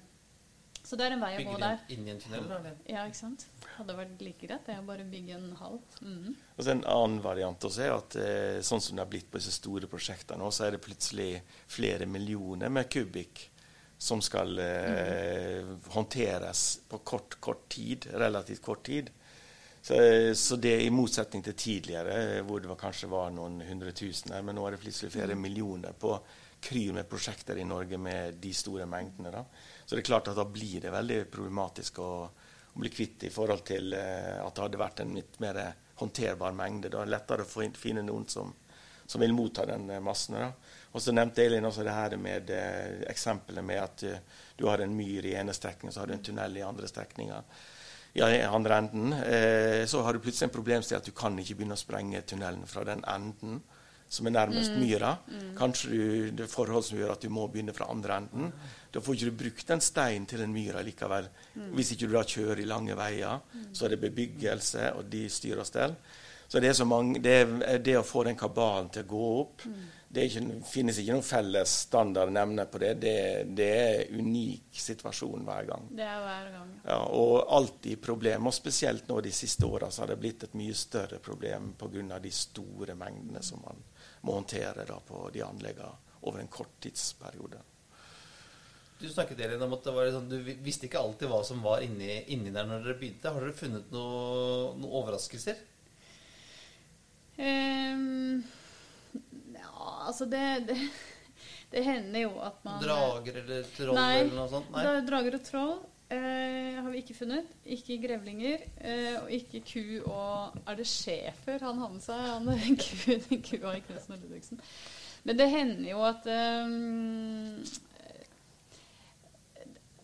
Så 0.84 0.98
det 1.00 1.06
er 1.06 1.14
en 1.18 1.22
vei 1.24 1.34
å 1.36 1.44
gå 1.50 1.60
der. 1.60 1.84
Bygge 1.84 2.00
inn 2.00 2.08
i 2.08 2.12
en 2.16 2.24
tunnel, 2.24 2.48
da? 2.48 2.58
eller? 2.62 2.80
Ja, 2.96 3.04
ikke 3.08 3.20
sant? 3.20 3.46
Hadde 3.76 4.00
vært 4.00 4.24
like 4.24 4.48
greit. 4.48 4.66
Det 4.66 4.74
er 4.78 4.82
bare 4.88 5.04
å 5.04 5.12
bygge 5.12 5.38
en 5.38 5.54
hall. 5.60 5.80
Mm. 6.00 6.34
Og 6.56 6.64
så 6.64 6.72
En 6.78 6.84
annen 6.96 7.22
variant 7.24 7.68
også 7.70 7.86
er 7.86 7.94
at 7.98 8.18
eh, 8.20 8.60
sånn 8.64 8.84
som 8.84 8.96
det 8.96 9.04
har 9.04 9.12
blitt 9.12 9.28
på 9.32 9.40
disse 9.40 9.52
store 9.56 9.92
prosjektene, 9.92 10.40
nå, 10.40 10.52
så 10.52 10.68
er 10.68 10.78
det 10.78 10.86
plutselig 10.88 11.34
flere 11.68 12.08
millioner 12.08 12.72
med 12.72 12.88
kubikk 12.92 13.50
som 14.04 14.22
skal 14.22 14.58
eh, 14.60 15.64
håndteres 15.94 16.64
på 16.90 16.98
kort, 17.08 17.38
kort 17.40 17.70
tid, 17.72 18.10
relativt 18.14 18.62
kort 18.62 18.84
tid. 18.86 19.12
Så, 19.82 19.96
så 20.36 20.56
det 20.60 20.74
er 20.76 20.82
i 20.84 20.92
motsetning 20.92 21.44
til 21.44 21.56
tidligere, 21.60 22.42
hvor 22.48 22.60
det 22.60 22.68
var, 22.72 22.80
kanskje 22.80 23.12
var 23.12 23.32
noen 23.36 23.62
hundre 23.68 23.92
tusen 23.96 24.32
her, 24.36 24.44
men 24.44 24.56
nå 24.60 24.66
er 24.68 24.76
det 24.76 24.82
plutselig 24.84 25.12
flere 25.16 25.36
millioner 25.40 25.96
på 26.00 26.18
kryr 26.64 26.94
med 26.96 27.08
prosjekter 27.12 27.60
i 27.60 27.66
Norge 27.68 28.00
med 28.00 28.42
de 28.44 28.52
store 28.56 28.88
mengdene. 28.88 29.32
Da. 29.32 29.44
Så 29.86 29.96
det 29.96 30.04
er 30.04 30.10
klart 30.12 30.30
at 30.32 30.40
da 30.40 30.46
blir 30.48 30.84
det 30.84 30.92
veldig 30.92 31.22
problematisk 31.32 32.00
å, 32.04 32.12
å 32.72 32.84
bli 32.84 32.92
kvitt 32.92 33.28
i 33.28 33.32
forhold 33.32 33.64
til 33.68 33.96
eh, 33.96 34.40
at 34.40 34.52
det 34.56 34.66
hadde 34.66 34.84
vært 34.84 35.04
en 35.04 35.16
litt 35.16 35.40
mer 35.44 35.64
håndterbar 36.00 36.56
mengde. 36.60 36.92
Da 36.92 37.02
er 37.02 37.08
det 37.08 37.16
lettere 37.16 37.48
å 37.48 37.68
finne 37.76 38.04
noen 38.04 38.28
som, 38.32 38.52
som 39.08 39.24
vil 39.24 39.36
motta 39.36 39.68
den 39.68 39.90
eh, 39.92 40.04
massen. 40.04 40.40
Da. 40.40 40.52
Og 40.94 41.02
så 41.02 41.14
nevnte 41.14 41.42
Elin 41.42 41.66
også 41.66 41.86
det 41.86 41.94
her 41.94 42.16
med 42.22 42.50
eh, 42.54 43.04
eksempelet 43.10 43.66
med 43.66 43.82
at 43.82 44.04
eh, 44.06 44.42
du 44.58 44.68
har 44.70 44.84
en 44.84 44.94
myr 44.94 45.26
i 45.26 45.36
ene 45.40 45.54
strekningen, 45.54 45.94
så 45.94 46.04
har 46.04 46.10
du 46.10 46.18
en 46.18 46.26
tunnel 46.26 46.60
i 46.60 46.66
andre 46.66 46.90
strekninger. 46.90 47.48
Ja, 48.14 48.28
i 48.30 48.44
andre 48.46 48.78
enden. 48.78 49.14
Eh, 49.14 49.86
så 49.90 50.04
har 50.06 50.14
du 50.14 50.22
plutselig 50.22 50.52
en 50.52 50.54
problemstilling 50.54 51.02
at 51.02 51.10
du 51.10 51.16
kan 51.18 51.40
ikke 51.42 51.58
begynne 51.58 51.78
å 51.78 51.82
sprenge 51.82 52.22
tunnelen 52.30 52.68
fra 52.70 52.86
den 52.86 53.02
enden 53.10 53.64
som 54.14 54.28
er 54.30 54.36
nærmest 54.36 54.76
myra. 54.78 55.16
Kanskje 55.58 55.90
du, 55.90 56.02
det 56.38 56.46
er 56.46 56.52
forhold 56.52 56.86
som 56.86 57.00
gjør 57.00 57.16
at 57.16 57.24
du 57.24 57.32
må 57.34 57.48
begynne 57.50 57.74
fra 57.74 57.88
andre 57.90 58.20
enden. 58.22 58.52
Da 58.94 59.02
får 59.02 59.16
ikke 59.18 59.32
du 59.32 59.40
brukt 59.40 59.72
den 59.72 59.82
steinen 59.82 60.28
til 60.30 60.44
den 60.44 60.54
myra 60.54 60.84
likevel. 60.86 61.32
Hvis 61.74 61.96
ikke 61.96 62.12
du 62.12 62.14
da 62.14 62.22
kjører 62.22 62.62
i 62.62 62.68
lange 62.70 62.98
veier, 63.00 63.42
så 63.74 63.88
er 63.88 63.96
det 63.96 64.04
bebyggelse, 64.04 64.92
og 65.00 65.10
de 65.10 65.24
styrer 65.34 65.64
og 65.64 65.66
stell. 65.66 65.98
Så 66.46 66.62
det 66.62 66.76
så 66.78 66.86
mange, 66.86 67.18
det, 67.26 67.40
det 67.82 67.98
å 67.98 68.06
få 68.06 68.28
den 68.28 68.38
kabalen 68.38 68.92
til 68.94 69.08
å 69.08 69.10
gå 69.10 69.30
opp 69.40 69.66
Det 70.14 70.22
er 70.22 70.28
ikke, 70.30 70.58
finnes 70.70 70.98
ikke 71.02 71.16
noen 71.16 71.26
felles 71.26 71.72
standard 71.88 72.30
nevner 72.36 72.68
på 72.70 72.78
det. 72.84 72.92
det. 73.02 73.16
Det 73.58 73.70
er 73.74 74.04
en 74.04 74.20
unik 74.22 74.78
situasjon 74.78 75.48
hver 75.48 75.66
gang. 75.72 75.88
Det 75.90 76.06
er 76.06 76.20
hver 76.22 76.52
gang. 76.54 76.76
Ja, 76.86 77.00
og 77.18 77.50
alltid 77.58 78.02
problem. 78.04 78.46
Og 78.46 78.54
spesielt 78.54 79.10
nå 79.10 79.18
de 79.26 79.34
siste 79.34 79.66
åra 79.66 79.90
har 79.90 80.14
det 80.14 80.20
blitt 80.22 80.46
et 80.46 80.54
mye 80.60 80.78
større 80.78 81.18
problem 81.18 81.74
pga. 81.80 82.20
de 82.20 82.32
store 82.32 82.94
mengdene 82.96 83.42
som 83.42 83.64
man 83.66 83.82
må 84.22 84.38
håndtere 84.38 84.86
da, 84.86 85.00
på 85.02 85.30
de 85.34 85.42
anleggene 85.44 86.14
over 86.22 86.40
en 86.40 86.48
kort 86.48 86.78
tidsperiode. 86.80 87.60
Du 89.04 89.10
snakket 89.10 89.42
Elin, 89.44 89.62
om 89.66 89.74
at 89.76 89.84
det 89.84 89.92
var 89.92 90.10
sånn, 90.14 90.30
du 90.32 90.38
visste 90.64 90.88
ikke 90.88 91.02
alltid 91.02 91.28
hva 91.28 91.42
som 91.44 91.60
var 91.66 91.82
inni, 91.84 92.22
inni 92.32 92.54
der 92.56 92.68
når 92.70 92.86
dere 92.86 93.00
begynte. 93.02 93.34
Har 93.34 93.44
dere 93.44 93.58
funnet 93.58 93.90
noe- 93.92 94.76
noen 94.78 94.94
overraskelser? 95.02 95.58
Ehm, 97.36 98.44
ja, 99.58 100.03
altså 100.14 100.30
det, 100.30 100.46
det 100.70 100.78
Det 101.74 101.82
hender 101.82 102.28
jo 102.28 102.36
at 102.46 102.60
man 102.62 102.78
Drager 102.84 103.42
eller 103.42 103.66
troll 103.74 103.98
Nei, 103.98 104.20
eller 104.22 104.38
noe 104.38 104.52
sånt? 104.52 104.70
Nei. 104.76 104.86
drager 105.08 105.40
og 105.40 105.46
troll 105.48 105.74
eh, 106.14 106.76
har 106.78 106.90
vi 106.92 107.02
ikke 107.02 107.16
funnet. 107.18 107.54
Ikke 107.66 107.98
grevlinger, 108.04 108.66
eh, 108.78 109.16
og 109.22 109.32
ikke 109.34 109.64
ku 109.66 110.12
og 110.12 110.60
Er 110.70 110.78
det 110.78 110.88
schæfer 110.90 111.64
han 111.66 111.82
har 111.82 111.94
med 111.94 112.04
seg? 112.04 112.20
Han 112.20 112.52
er 112.54 112.62
ku, 112.84 113.40
kua 113.48 113.74
i 113.78 113.82
Knutsen 113.88 114.16
og 114.16 114.22
Ludvigsen. 114.22 114.62
Men 115.24 115.40
det 115.40 115.50
hender 115.50 115.90
jo 115.90 116.04
at 116.04 116.26
um, 116.28 117.64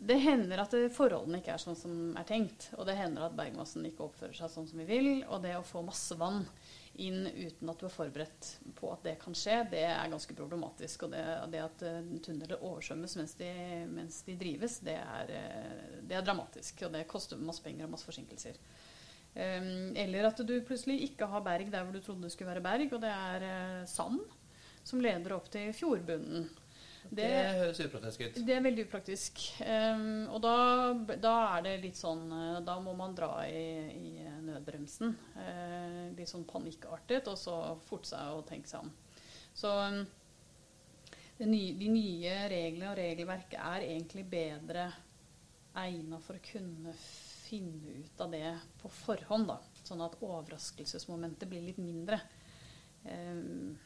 det 0.09 0.17
hender 0.23 0.63
at 0.63 0.73
forholdene 0.95 1.39
ikke 1.39 1.53
er 1.53 1.61
sånn 1.61 1.77
som 1.77 1.95
er 2.17 2.25
tenkt. 2.27 2.71
Og 2.77 2.87
det 2.89 2.97
hender 2.97 3.27
at 3.27 3.35
bergmassen 3.37 3.85
ikke 3.85 4.07
oppfører 4.07 4.33
seg 4.37 4.51
sånn 4.51 4.67
som 4.69 4.81
vi 4.81 4.87
vil. 4.89 5.09
Og 5.29 5.43
det 5.43 5.53
å 5.57 5.65
få 5.65 5.83
masse 5.85 6.17
vann 6.17 6.41
inn 6.99 7.27
uten 7.27 7.69
at 7.69 7.79
du 7.79 7.85
er 7.87 7.93
forberedt 7.93 8.49
på 8.75 8.89
at 8.91 9.05
det 9.05 9.15
kan 9.21 9.35
skje, 9.37 9.61
det 9.71 9.83
er 9.87 10.11
ganske 10.11 10.35
problematisk. 10.35 11.05
Og 11.05 11.13
det, 11.13 11.23
det 11.53 11.61
at 11.63 11.83
uh, 11.85 12.13
tunneler 12.25 12.59
oversvømmes 12.59 13.15
mens 13.21 13.35
de, 13.39 13.51
mens 13.91 14.21
de 14.27 14.35
drives, 14.39 14.79
det 14.85 14.97
er, 14.99 15.33
uh, 15.33 15.99
det 16.01 16.17
er, 16.17 16.25
dramatisk. 16.25 16.83
Og 16.87 16.95
det 16.97 17.05
koster 17.11 17.39
masse 17.39 17.63
penger 17.63 17.87
og 17.87 17.93
masse 17.93 18.09
forsinkelser. 18.09 18.57
Um, 19.29 19.93
eller 19.93 20.31
at 20.31 20.41
du 20.41 20.55
plutselig 20.65 21.03
ikke 21.05 21.29
har 21.29 21.45
berg 21.45 21.69
der 21.71 21.85
hvor 21.85 21.93
du 21.93 22.01
trodde 22.01 22.25
det 22.25 22.33
skulle 22.33 22.51
være 22.55 22.65
berg, 22.65 22.97
og 22.97 23.05
det 23.05 23.13
er 23.13 23.45
uh, 23.45 23.87
sand 23.87 24.19
som 24.83 25.03
leder 25.03 25.37
opp 25.37 25.51
til 25.53 25.69
fjordbunnen. 25.77 26.49
Det, 27.09 27.25
det, 27.25 27.53
høres 27.57 27.79
upraktisk 27.81 28.21
ut. 28.21 28.35
Det 28.45 28.53
er 28.53 28.61
veldig 28.61 28.83
upraktisk. 28.85 29.41
Um, 29.65 30.27
og 30.29 30.43
da, 30.45 30.55
da, 31.17 31.33
er 31.55 31.65
det 31.65 31.73
litt 31.81 31.97
sånn 31.97 32.27
eh, 32.29 32.59
Da 32.67 32.75
må 32.83 32.93
man 32.97 33.15
dra 33.17 33.31
i, 33.49 33.63
i 33.97 34.27
nødbremsen. 34.45 35.15
Uh, 35.33 36.03
litt 36.13 36.29
sånn 36.29 36.45
panikkartet, 36.49 37.31
og 37.31 37.39
så 37.41 37.55
forte 37.87 38.11
seg 38.11 38.37
å 38.37 38.45
tenke 38.45 38.69
seg 38.69 38.85
om. 38.85 38.93
Så 39.57 39.73
um, 39.73 40.03
nye, 41.49 41.73
de 41.81 41.89
nye 41.89 42.35
reglene 42.51 42.91
og 42.91 42.99
regelverket 43.01 43.57
er 43.57 43.89
egentlig 43.89 44.27
bedre 44.29 44.85
egna 45.79 46.21
for 46.21 46.37
å 46.37 46.45
kunne 46.45 46.93
finne 47.49 48.03
ut 48.03 48.21
av 48.21 48.37
det 48.37 48.53
på 48.83 48.93
forhånd. 49.01 49.49
da, 49.49 49.57
Sånn 49.81 50.05
at 50.05 50.21
overraskelsesmomentet 50.21 51.49
blir 51.49 51.65
litt 51.71 51.81
mindre. 51.81 52.21
Um, 53.01 53.79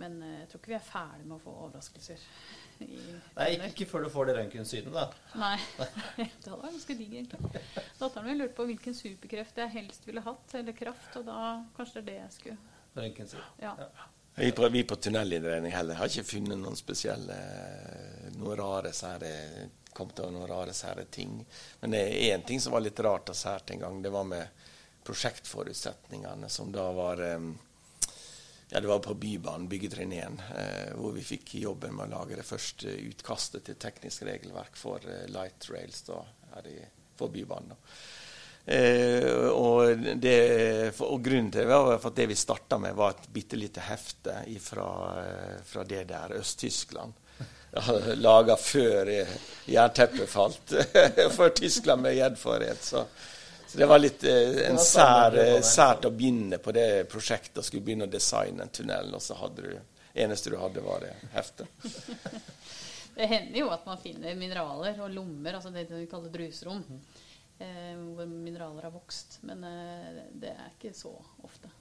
men 0.00 0.20
eh, 0.22 0.38
jeg 0.42 0.48
tror 0.50 0.62
ikke 0.62 0.72
vi 0.72 0.78
er 0.78 0.86
ferdig 0.86 1.26
med 1.26 1.36
å 1.38 1.42
få 1.42 1.54
overraskelser. 1.66 2.24
Nei, 2.76 3.46
ikke, 3.54 3.70
ikke, 3.70 3.86
før 3.88 4.04
du 4.04 4.10
får 4.12 4.28
det 4.28 4.36
røntgensynet, 4.36 4.92
da. 4.92 5.06
Nei. 5.40 5.54
det 6.16 6.26
hadde 6.26 6.58
vært 6.60 6.76
ganske 6.76 6.98
digg, 6.98 7.14
egentlig. 7.22 7.62
Datteren 8.00 8.28
min 8.28 8.42
lurte 8.42 8.56
på 8.58 8.68
hvilken 8.68 8.96
superkreft 8.96 9.62
jeg 9.62 9.74
helst 9.78 10.08
ville 10.08 10.24
hatt, 10.26 10.58
eller 10.60 10.76
kraft, 10.76 11.16
og 11.20 11.24
da 11.28 11.40
kanskje 11.78 12.02
det 12.02 12.04
er 12.04 12.10
det 12.10 12.20
jeg 12.20 12.36
skulle 12.40 12.74
Røntgensyn. 12.96 13.42
Ja. 13.60 13.74
ja. 13.76 14.12
Vi 14.36 14.52
på, 14.52 14.68
vi 14.72 14.84
på 14.84 14.96
tunnelinnredning 15.00 15.72
heller 15.72 15.96
har 15.96 16.08
ikke 16.12 16.28
funnet 16.28 16.60
noen 16.60 16.76
spesielle 16.76 17.36
noen 18.36 18.56
rare 18.60 18.92
sære 18.96 19.32
kommet 19.96 20.20
over 20.20 20.32
noen 20.34 20.48
rare 20.50 20.74
sære 20.76 21.06
ting. 21.12 21.38
Men 21.80 21.94
det 21.94 22.02
er 22.04 22.34
én 22.34 22.44
ting 22.44 22.60
som 22.60 22.74
var 22.76 22.84
litt 22.84 23.00
rart 23.00 23.32
og 23.32 23.36
sært 23.36 23.72
en 23.72 23.80
gang. 23.80 24.02
Det 24.04 24.12
var 24.12 24.26
med 24.28 24.66
prosjektforutsetningene, 25.06 26.50
som 26.52 26.72
da 26.74 26.84
var 26.92 27.22
um, 27.36 27.54
ja, 28.68 28.80
det 28.80 28.86
var 28.86 28.98
på 28.98 29.14
Bybanen, 29.14 29.68
byggetrinn 29.68 30.12
1, 30.12 30.40
eh, 30.58 30.94
hvor 30.98 31.12
vi 31.14 31.22
fikk 31.22 31.54
jobben 31.60 31.94
med 31.94 32.08
å 32.08 32.18
lage 32.18 32.38
det 32.38 32.46
første 32.46 32.90
utkastet 32.90 33.68
til 33.68 33.78
teknisk 33.78 34.26
regelverk 34.26 34.78
for 34.78 35.04
eh, 35.06 35.28
light 35.30 35.68
rails 35.70 36.02
da, 36.08 36.18
her 36.56 36.66
i, 36.72 36.80
for 37.18 37.30
Bybanen. 37.30 37.76
Eh, 38.66 39.46
og, 39.54 40.02
det, 40.18 40.38
og, 40.98 41.20
grunnen 41.22 41.52
til 41.54 41.62
det 41.62 41.70
var 41.70 41.92
at 41.94 42.18
det 42.18 42.26
vi 42.26 42.38
starta 42.38 42.80
med, 42.82 42.96
var 42.98 43.14
et 43.14 43.28
bitte 43.30 43.58
lite 43.60 43.84
hefte 43.86 44.40
fra, 44.58 44.88
eh, 45.22 45.62
fra 45.62 45.86
det 45.86 46.02
der 46.10 46.34
Øst-Tyskland. 46.40 47.14
Laga 48.18 48.56
før 48.58 49.12
jernteppet 49.68 50.30
falt 50.32 50.74
for 51.36 51.54
Tyskland 51.54 52.02
med 52.02 52.16
gjeddforhet. 52.18 52.82
Så 52.82 53.06
så 53.76 53.80
det 53.80 53.86
var 53.86 53.98
litt 53.98 54.22
eh, 54.24 54.70
en 54.70 54.78
sær, 54.80 55.34
eh, 55.36 55.58
sært 55.60 56.06
å 56.08 56.10
begynne 56.10 56.56
på 56.64 56.72
det 56.72 57.04
prosjektet 57.12 57.58
og 57.60 57.66
skulle 57.66 57.84
begynne 57.84 58.06
å 58.06 58.08
designe 58.08 58.64
en 58.64 58.72
tunnel, 58.72 59.10
og 59.12 59.20
så 59.20 59.36
hadde 59.36 59.66
du 59.66 60.22
eneste 60.24 60.48
du 60.48 60.56
hadde, 60.56 60.80
var 60.80 61.04
det 61.04 61.10
heftet. 61.34 61.68
det 63.18 63.28
hender 63.28 63.60
jo 63.60 63.68
at 63.74 63.84
man 63.84 64.00
finner 64.00 64.38
mineraler 64.40 65.02
og 65.04 65.12
lommer, 65.12 65.58
altså 65.58 65.74
det 65.74 65.84
vi 65.90 66.06
kaller 66.08 66.32
drusrom, 66.32 66.80
eh, 67.60 67.92
hvor 68.16 68.32
mineraler 68.32 68.88
har 68.88 68.96
vokst. 68.96 69.42
Men 69.44 69.68
eh, 69.68 70.24
det 70.32 70.54
er 70.56 70.72
ikke 70.72 70.96
så 70.96 71.12
ofte. 71.44 71.75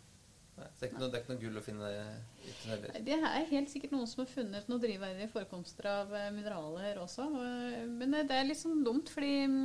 Nei, 0.56 0.68
det, 0.80 0.88
er 0.88 0.94
noe, 0.96 1.10
det, 1.12 1.18
er 1.18 1.24
ikke 1.24 1.34
noe, 1.34 1.42
gull 1.42 1.60
å 1.60 1.64
finne 1.64 1.88
i 1.92 2.54
tunneler? 2.62 3.00
Det 3.04 3.16
er 3.16 3.48
helt 3.50 3.72
sikkert 3.74 3.92
noen 3.96 4.08
som 4.08 4.22
har 4.24 4.30
funnet 4.32 4.70
noen 4.72 4.84
drivverdige 4.84 5.28
forekomster 5.34 5.90
av 5.92 6.14
uh, 6.16 6.30
mineraler 6.32 7.02
også. 7.02 7.26
Men 7.92 8.16
det 8.30 8.38
er 8.38 8.48
litt 8.48 8.62
sånn 8.62 8.86
dumt, 8.86 9.12
fordi 9.12 9.34
um, 9.52 9.58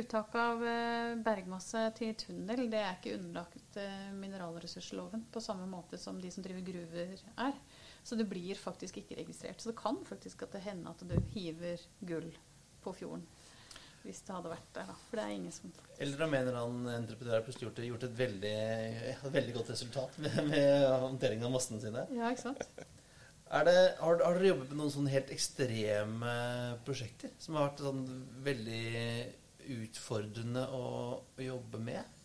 uttak 0.00 0.38
av 0.40 0.64
uh, 0.64 1.18
bergmasse 1.24 1.82
til 2.00 2.16
tunnel 2.22 2.64
det 2.72 2.80
er 2.80 2.96
ikke 2.96 3.18
underlagt 3.18 3.78
mineralressursloven 4.18 5.28
på 5.30 5.42
samme 5.44 5.68
måte 5.68 6.00
som 6.00 6.16
de 6.20 6.32
som 6.32 6.42
driver 6.42 6.64
gruver 6.66 7.12
er. 7.44 7.60
Så 8.02 8.16
det 8.16 8.28
blir 8.30 8.56
faktisk 8.56 9.02
ikke 9.02 9.18
registrert. 9.20 9.60
Så 9.60 9.70
det 9.70 9.78
kan 9.78 10.00
faktisk 10.08 10.46
at 10.46 10.56
det 10.56 10.64
hende 10.64 10.88
at 10.88 11.04
du 11.04 11.18
hiver 11.34 11.82
gull 12.08 12.32
på 12.80 12.96
fjorden 12.96 13.26
hvis 14.08 14.22
det 14.24 14.34
hadde 14.34 14.52
vært 14.52 14.68
der. 14.74 14.88
Da. 14.88 14.96
For 15.08 15.20
det 15.20 15.24
er 15.24 15.34
ingen 15.36 15.54
som 15.54 15.72
Eller 15.98 16.22
om 16.24 16.34
en 16.34 16.46
eller 16.46 16.60
annen 16.62 16.92
entreprenør 16.94 17.44
plutselig 17.46 17.68
gjort, 17.68 17.82
gjort 17.90 18.06
et 18.08 18.14
veldig, 18.18 18.54
veldig, 19.34 19.56
godt 19.58 19.72
resultat 19.74 20.20
med, 20.24 20.38
med 20.48 20.86
håndteringen 21.04 21.48
av 21.48 21.54
massene 21.54 21.82
sine. 21.82 22.06
Ja, 22.16 22.30
ikke 22.32 22.48
sant? 22.48 22.64
Det, 23.48 23.74
har, 24.00 24.20
har, 24.20 24.36
dere 24.36 24.50
jobbet 24.50 24.72
med 24.72 24.80
noen 24.82 24.92
sånne 24.92 25.12
helt 25.12 25.30
ekstreme 25.32 26.32
prosjekter 26.84 27.32
som 27.40 27.56
har 27.56 27.70
vært 27.70 27.80
sånn 27.86 28.02
veldig 28.44 28.82
utfordrende 29.78 30.66
å, 30.76 30.84
å 31.22 31.46
jobbe 31.46 31.80
med? 31.80 32.16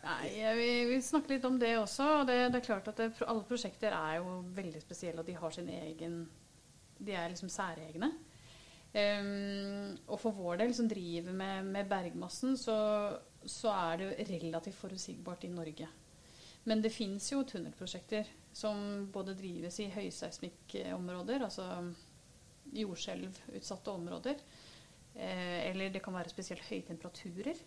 Nei, 0.00 0.30
vi, 0.56 0.68
vi 0.88 0.98
snakker 1.04 1.36
litt 1.36 1.44
om 1.44 1.58
det 1.60 1.74
også. 1.78 2.06
og 2.20 2.26
det, 2.30 2.38
det 2.54 2.62
er 2.62 2.66
klart 2.66 2.88
at 2.90 2.98
det, 2.98 3.12
Alle 3.26 3.44
prosjekter 3.46 3.94
er 3.94 4.18
jo 4.18 4.40
veldig 4.56 4.82
spesielle, 4.82 5.22
og 5.22 5.28
de 5.28 5.36
har 5.36 5.54
sin 5.54 5.68
egen 5.68 6.22
De 6.98 7.14
er 7.16 7.30
liksom 7.32 7.52
særegne. 7.52 8.10
Um, 8.90 9.94
og 10.10 10.18
for 10.18 10.34
vår 10.34 10.64
del, 10.64 10.72
som 10.74 10.88
driver 10.90 11.34
med, 11.36 11.68
med 11.70 11.90
bergmassen, 11.90 12.56
så, 12.58 12.76
så, 13.44 13.70
er 13.70 14.00
det 14.02 14.28
relativt 14.32 14.78
forutsigbart 14.80 15.46
i 15.46 15.52
Norge. 15.52 15.88
Men 16.66 16.82
det 16.82 16.92
fins 16.92 17.30
jo 17.30 17.44
tunnelprosjekter 17.46 18.28
som 18.52 19.06
både 19.12 19.36
drives 19.38 19.78
i 19.80 19.88
høyseismikkområder, 19.94 21.46
altså 21.46 21.68
jordskjelvutsatte 22.74 23.94
områder. 23.94 24.42
Eh, 25.14 25.70
eller 25.70 25.94
det 25.94 26.02
kan 26.02 26.14
være 26.18 26.34
spesielt 26.34 26.66
høye 26.66 26.82
temperaturer. 26.90 27.62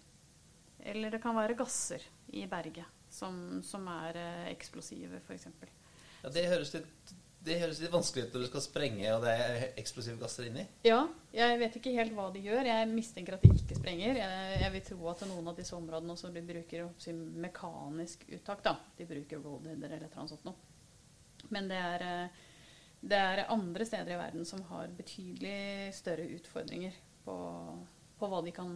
Eller 0.84 1.16
det 1.16 1.22
kan 1.24 1.36
være 1.36 1.56
gasser 1.56 2.04
i 2.36 2.46
berget 2.52 2.86
som, 3.14 3.62
som 3.64 3.88
er 3.88 4.20
eh, 4.20 4.46
eksplosive, 4.52 5.22
f.eks. 5.24 5.48
Ja, 6.24 6.32
det 6.34 6.50
høres 6.52 6.74
litt 6.76 7.14
det 7.44 7.58
høres 7.60 7.80
litt 7.84 7.92
vanskelig 7.92 8.28
ut 8.28 8.36
når 8.36 8.44
du 8.44 8.48
skal 8.48 8.64
sprenge 8.64 9.08
og 9.12 9.26
det 9.26 9.32
er 9.36 9.64
eksplosive 9.82 10.16
gasser 10.22 10.48
inni. 10.48 10.64
Ja, 10.88 11.02
jeg 11.36 11.60
vet 11.60 11.76
ikke 11.80 11.96
helt 11.98 12.14
hva 12.16 12.30
de 12.32 12.44
gjør. 12.46 12.68
Jeg 12.70 12.90
mistenker 12.92 13.36
at 13.36 13.44
de 13.44 13.52
ikke 13.52 13.78
sprenger. 13.80 14.20
Jeg, 14.22 14.60
jeg 14.62 14.74
vil 14.76 14.86
tro 14.88 15.10
at 15.12 15.24
noen 15.28 15.50
av 15.52 15.58
disse 15.58 15.76
områdene 15.76 16.16
også 16.16 16.32
de 16.32 16.44
bruker 16.48 16.86
si, 17.04 17.16
mekanisk 17.16 18.24
uttak. 18.30 18.64
da. 18.64 18.78
De 18.98 19.08
bruker 19.10 19.44
roadheader 19.44 19.98
eller 19.98 20.14
noe 20.16 20.32
sånt 20.32 20.48
noe. 20.48 20.70
Men 21.52 21.68
det 21.68 21.80
er, 21.80 22.06
eh, 22.08 22.46
det 23.04 23.20
er, 23.20 23.44
andre 23.52 23.90
steder 23.90 24.16
i 24.16 24.22
verden 24.22 24.48
som 24.48 24.64
har 24.70 24.94
betydelig 24.96 25.92
større 25.98 26.30
utfordringer 26.38 26.96
på, 27.26 27.36
på 28.20 28.32
hva 28.32 28.40
de 28.46 28.56
kan 28.56 28.72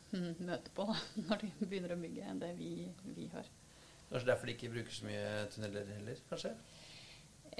møte 0.50 0.76
på 0.76 0.84
da, 0.90 0.98
når 1.24 1.46
de 1.46 1.54
begynner 1.64 1.96
å 1.96 2.02
bygge, 2.04 2.28
enn 2.28 2.44
det 2.44 2.52
vi, 2.60 2.74
vi 3.16 3.30
har. 3.32 3.48
Kanskje 4.10 4.28
derfor 4.28 4.50
de 4.50 4.58
ikke 4.58 4.72
bruker 4.74 4.92
så 4.92 5.08
mye 5.08 5.26
tunneler 5.54 5.88
heller? 5.94 6.20
kanskje? 6.28 6.52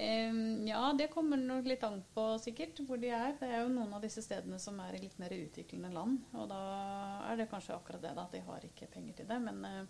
Ja, 0.01 0.93
det 0.97 1.11
kommer 1.13 1.37
nok 1.37 1.67
litt 1.69 1.83
an 1.85 2.01
på 2.15 2.25
sikkert 2.41 2.79
hvor 2.89 3.01
de 3.01 3.11
er. 3.13 3.35
Det 3.41 3.49
er 3.51 3.65
jo 3.65 3.73
noen 3.73 3.93
av 3.97 4.05
disse 4.05 4.23
stedene 4.25 4.59
som 4.63 4.79
er 4.81 4.97
i 4.97 5.03
litt 5.03 5.19
mer 5.21 5.35
utviklende 5.37 5.91
land. 5.93 6.23
Og 6.33 6.49
da 6.51 6.61
er 7.29 7.41
det 7.41 7.51
kanskje 7.51 7.77
akkurat 7.77 8.03
det, 8.05 8.15
da, 8.17 8.25
at 8.25 8.37
de 8.37 8.43
har 8.47 8.65
ikke 8.65 8.89
penger 8.95 9.19
til 9.21 9.29
det. 9.29 9.39
Men 9.45 9.61
uh, 9.67 9.83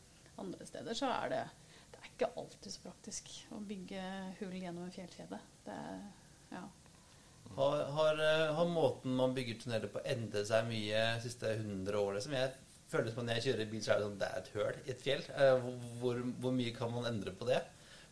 andre 0.43 0.67
steder 0.67 0.99
så 0.99 1.11
er 1.15 1.35
det 1.35 1.45
Det 1.91 2.01
er 2.01 2.11
ikke 2.11 2.31
alltid 2.41 2.73
så 2.73 2.83
praktisk 2.85 3.31
å 3.55 3.61
bygge 3.67 4.03
hull 4.41 4.55
gjennom 4.57 4.87
en 4.87 4.95
fjellkjede. 4.95 5.41
Det 5.67 5.75
er, 5.77 6.05
ja. 6.55 6.63
Har, 7.57 7.81
har, 7.97 8.21
eh, 8.23 8.53
har, 8.55 8.69
måten 8.71 9.17
man 9.19 9.35
bygger 9.35 9.59
tunneler 9.59 9.91
på, 9.91 10.01
endret 10.07 10.47
seg 10.49 10.69
mye 10.69 11.01
de 11.17 11.25
siste 11.25 11.51
100 11.51 11.99
årene? 11.99 12.23
Som 12.23 12.37
jeg 12.39 12.53
føler 12.89 13.13
som 13.13 13.27
når 13.27 13.41
jeg 13.41 13.47
kjører 13.49 13.71
bil, 13.73 13.83
så 13.83 13.93
er 13.93 13.99
det 13.99 14.07
sånn 14.07 14.21
det 14.23 14.29
er 14.29 14.39
et 14.39 14.53
høl 14.55 14.79
i 14.85 14.95
et 14.95 15.05
fjell. 15.05 15.27
Uh, 15.35 15.69
hvor, 16.01 16.23
hvor 16.41 16.57
mye 16.57 16.73
kan 16.77 16.95
man 16.95 17.11
endre 17.11 17.35
på 17.37 17.51
det? 17.51 17.61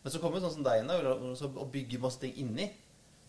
Men 0.09 0.12
så 0.14 0.21
kommer 0.23 0.38
jo 0.38 0.47
sånn 0.47 0.55
som 0.55 0.64
deg 0.64 0.79
inn 0.81 1.49
og 1.53 1.66
bygger 1.68 2.01
masse 2.01 2.23
ting 2.23 2.31
inni. 2.40 2.64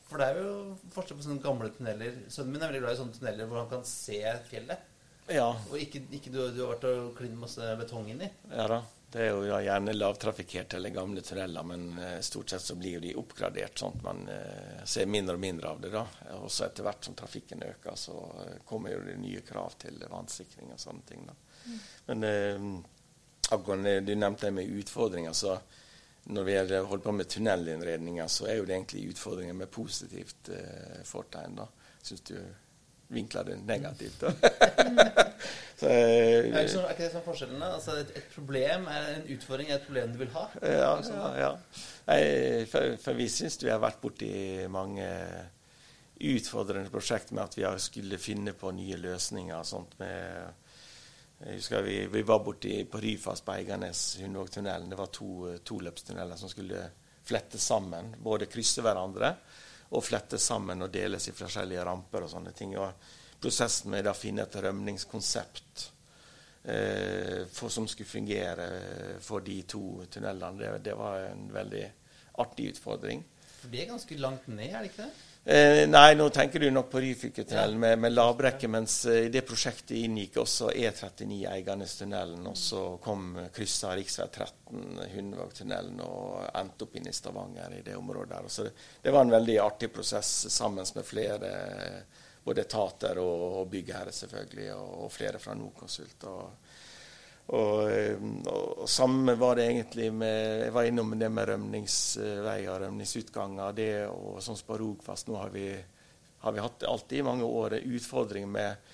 For 0.08 0.22
det 0.22 0.28
er 0.30 0.38
jo 0.39 0.52
forskjell 0.94 1.18
på 1.20 1.24
sånne 1.26 1.44
gamle 1.44 1.68
tunneler. 1.76 2.22
Sønnen 2.32 2.54
min 2.54 2.62
er 2.63 2.70
veldig 2.72 2.80
glad 2.86 2.94
i 2.96 3.00
sånne 3.02 3.15
tunneler 3.18 3.50
hvor 3.50 3.58
han 3.60 3.72
kan 3.74 3.82
se 3.84 4.20
fjellet. 4.48 4.86
Ja. 5.28 5.50
Og 5.68 5.74
ikke, 5.76 6.06
ikke 6.15 6.32
du, 6.32 6.38
du, 6.56 6.62
har 6.62 6.70
vært 6.72 6.86
og 6.88 7.10
klint 7.18 7.36
masse 7.36 7.74
betong 7.82 8.08
inni. 8.13 8.30
Ja 8.54 8.70
da. 8.72 8.78
Det 9.12 9.26
er 9.26 9.28
jo 9.34 9.42
ja, 9.44 9.58
gjerne 9.65 9.96
lavtrafikkerte 9.98 10.78
eller 10.80 10.94
gamle 10.96 11.24
tunneler, 11.26 11.68
men 11.68 11.84
eh, 12.00 12.13
stort 12.24 12.54
sett 12.54 12.63
så 12.63 12.78
blir 12.80 13.04
de 13.04 13.12
oppgradert 13.20 13.84
sånn 13.84 14.00
at 14.00 14.06
man 14.08 14.24
eh, 14.32 14.80
ser 14.88 15.12
mindre 15.12 15.36
og 15.36 15.44
mindre 15.44 15.74
av 15.74 15.84
det. 15.84 15.92
da. 15.98 16.06
Også 16.38 16.63
etter 16.70 16.88
hvert 16.88 17.10
som 17.10 17.18
trafikken 17.20 17.65
øker, 17.74 18.00
så 18.00 18.15
eh, 18.46 18.54
kommer 18.72 18.96
jo 18.96 19.04
det 19.04 19.18
nye 19.20 19.44
krav 19.44 19.76
til 19.84 20.00
vannsikring 20.08 20.72
og 20.72 20.80
sånne 20.80 21.04
ting. 21.12 21.28
da. 21.28 21.36
Mm. 21.65 21.84
Men 22.08 22.30
eh, 22.32 22.72
akkurat 23.52 24.08
du 24.08 24.15
nevnte 24.15 24.48
det 24.48 24.56
med 24.62 24.80
utfordringer. 24.80 25.36
så 25.36 25.58
når 26.30 26.46
vi 26.46 26.56
holder 26.78 27.04
på 27.04 27.12
med 27.12 27.30
tunnelinnredninger, 27.30 28.28
så 28.28 28.50
er 28.50 28.60
jo 28.60 28.65
det 28.70 28.76
egentlig 28.76 29.10
utfordringer 29.10 29.54
med 29.58 29.72
positivt 29.74 30.52
eh, 30.54 31.04
fortegn. 31.06 31.56
da. 31.58 31.65
Syns 32.06 32.22
du 32.30 32.36
vinkler 33.10 33.44
det 33.44 33.58
negativt. 33.65 34.22
da. 34.22 34.34
så, 35.80 35.89
eh, 35.89 36.50
er, 36.52 36.68
ikke 36.70 37.04
det 37.04 37.12
som 37.12 37.22
er 37.22 37.26
forskjellen? 37.26 37.63
Altså 37.65 37.98
et, 38.04 38.13
et, 38.22 38.28
problem 38.36 38.86
er 38.94 39.08
en 39.15 39.26
utfordring, 39.36 39.72
er 39.72 39.80
et 39.80 39.88
problem 39.88 40.13
du 40.13 40.22
vil 40.22 40.34
ha? 40.36 40.46
Ja, 40.62 40.92
ja, 41.02 41.32
ja. 41.42 41.52
Nei, 42.12 42.22
for, 42.70 42.98
for, 43.02 43.18
vi 43.18 43.30
syns 43.34 43.58
vi 43.63 43.74
har 43.74 43.82
vært 43.82 44.02
borti 44.02 44.32
mange 44.70 45.10
utfordrende 46.20 46.92
prosjekt 46.92 47.32
med 47.32 47.48
at 47.48 47.58
vi 47.58 47.68
skulle 47.82 48.22
finne 48.22 48.54
på 48.54 48.72
nye 48.76 48.98
løsninger. 49.02 49.56
og 49.58 49.65
sånt 49.65 49.98
med 50.00 50.68
jeg 51.39 51.56
husker 51.56 51.86
Vi, 51.86 51.99
vi 52.12 52.21
var 52.28 52.41
borti 52.43 52.84
på 52.89 52.99
Ryfast 52.99 53.45
på 53.45 53.54
Eiganes, 53.56 54.17
Hundvågtunnelen. 54.19 54.89
Det 54.91 54.97
var 54.99 55.12
to 55.13 55.56
toløpstunneler 55.63 56.36
som 56.36 56.52
skulle 56.52 56.82
flettes 57.23 57.63
sammen. 57.63 58.12
Både 58.19 58.49
krysse 58.52 58.84
hverandre 58.84 59.32
og 59.89 60.04
flettes 60.04 60.43
sammen 60.45 60.84
og 60.84 60.91
deles 60.93 61.30
i 61.30 61.36
forskjellige 61.36 61.86
ramper 61.88 62.25
og 62.25 62.34
sånne 62.34 62.52
ting. 62.58 62.75
Og 62.78 63.39
prosessen 63.39 63.93
med 63.93 64.10
å 64.10 64.17
finne 64.17 64.43
et 64.43 64.60
rømningskonsept 64.65 65.86
eh, 66.63 67.47
for, 67.47 67.71
som 67.71 67.88
skulle 67.88 68.10
fungere 68.10 68.67
for 69.23 69.45
de 69.45 69.62
to 69.63 70.04
tunnelene, 70.12 70.60
det, 70.60 70.73
det 70.89 70.97
var 70.99 71.30
en 71.32 71.47
veldig 71.56 71.86
artig 72.43 72.73
utfordring. 72.73 73.23
For 73.62 73.71
det 73.71 73.84
er 73.86 73.91
ganske 73.93 74.19
langt 74.19 74.52
ned, 74.52 74.73
er 74.73 74.84
det 74.84 74.91
ikke 74.91 75.08
det? 75.08 75.29
Eh, 75.43 75.88
nei, 75.89 76.15
nå 76.19 76.28
tenker 76.30 76.60
du 76.60 76.67
nok 76.69 76.89
på 76.91 76.99
Ryfylketunnelen 76.99 77.78
ja. 77.78 77.80
med, 77.80 77.99
med 78.04 78.13
lavbrekke, 78.13 78.67
mens 78.69 78.99
uh, 79.08 79.15
i 79.23 79.32
det 79.34 79.41
prosjektet 79.47 79.95
inngikk 79.97 80.36
også 80.43 80.69
E39 80.75 81.38
Eiganestunnelen. 81.49 82.43
Og 82.52 82.58
så 82.60 82.82
kom 83.02 83.32
kryssa 83.56 83.95
rv. 83.95 84.04
13 84.28 84.99
Hundvågtunnelen 85.15 86.02
og 86.06 86.43
endte 86.60 86.86
opp 86.86 86.97
inne 86.99 87.13
i 87.13 87.17
Stavanger 87.17 87.80
i 87.80 87.84
det 87.86 87.95
området 87.97 88.36
der. 88.36 88.49
Så 88.52 88.67
det, 88.67 88.75
det, 89.02 89.15
var 89.15 89.25
en 89.25 89.38
veldig 89.38 89.58
artig 89.63 89.89
prosess 89.95 90.34
sammen 90.54 90.86
med 90.95 91.08
flere 91.08 91.54
både 92.43 92.62
etater 92.67 93.19
og, 93.21 93.41
og 93.62 93.71
byggherre, 93.71 94.12
selvfølgelig, 94.15 94.69
og, 94.75 94.93
og, 95.06 95.12
flere 95.13 95.39
fra 95.41 95.56
Nordkonsult. 95.58 96.23
og 96.30 96.68
og, 97.50 97.92
eh, 97.92 98.18
og, 98.46 98.80
og, 98.84 98.90
samme 98.90 99.34
var 99.36 99.56
det 99.58 99.66
egentlig 99.72 100.12
med 100.14 100.66
Jeg 100.66 100.74
var 100.76 100.86
innom 100.86 101.16
det 101.18 101.30
med 101.34 101.48
rømningsveier, 101.50 102.80
rømningsutganger. 102.84 103.72
det 103.74 103.94
og 104.08 104.38
sånn 104.44 104.60
på 104.66 104.78
Rogfast. 104.78 105.28
Nå 105.28 105.40
har 105.42 105.50
vi, 105.50 105.72
har 106.44 106.54
vi 106.54 106.62
hatt 106.62 106.84
alltid 106.84 107.20
i 107.20 107.26
mange 107.26 107.48
år 107.48 107.80
utfordringer 107.82 108.52
med 108.54 108.92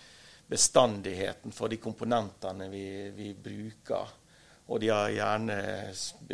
bestandigheten 0.48 1.52
for 1.52 1.68
de 1.68 1.82
komponentene 1.84 2.70
vi, 2.72 2.86
vi 3.12 3.34
bruker. 3.34 4.14
Og 4.68 4.80
de 4.80 4.90
har 4.90 5.12
gjerne 5.12 5.58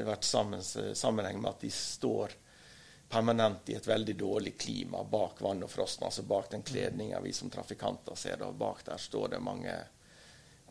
vært 0.05 0.23
sammen, 0.27 0.61
sammenheng 0.63 1.41
med 1.41 1.49
at 1.55 1.65
de 1.65 1.71
står 1.73 2.35
permanent 3.11 3.69
i 3.69 3.75
et 3.75 3.87
veldig 3.87 4.15
dårlig 4.15 4.53
klima 4.61 5.01
bak 5.03 5.41
vann 5.41 5.65
og 5.65 5.71
frosten, 5.71 6.05
altså 6.07 6.23
bak 6.23 6.51
den 6.53 6.61
kledninga 6.63 7.19
vi 7.19 7.33
som 7.35 7.49
trafikanter 7.49 8.15
ser. 8.15 8.45
Og 8.45 8.55
bak 8.61 8.85
der 8.85 9.01
står 9.01 9.33
det 9.33 9.41
mange 9.43 9.73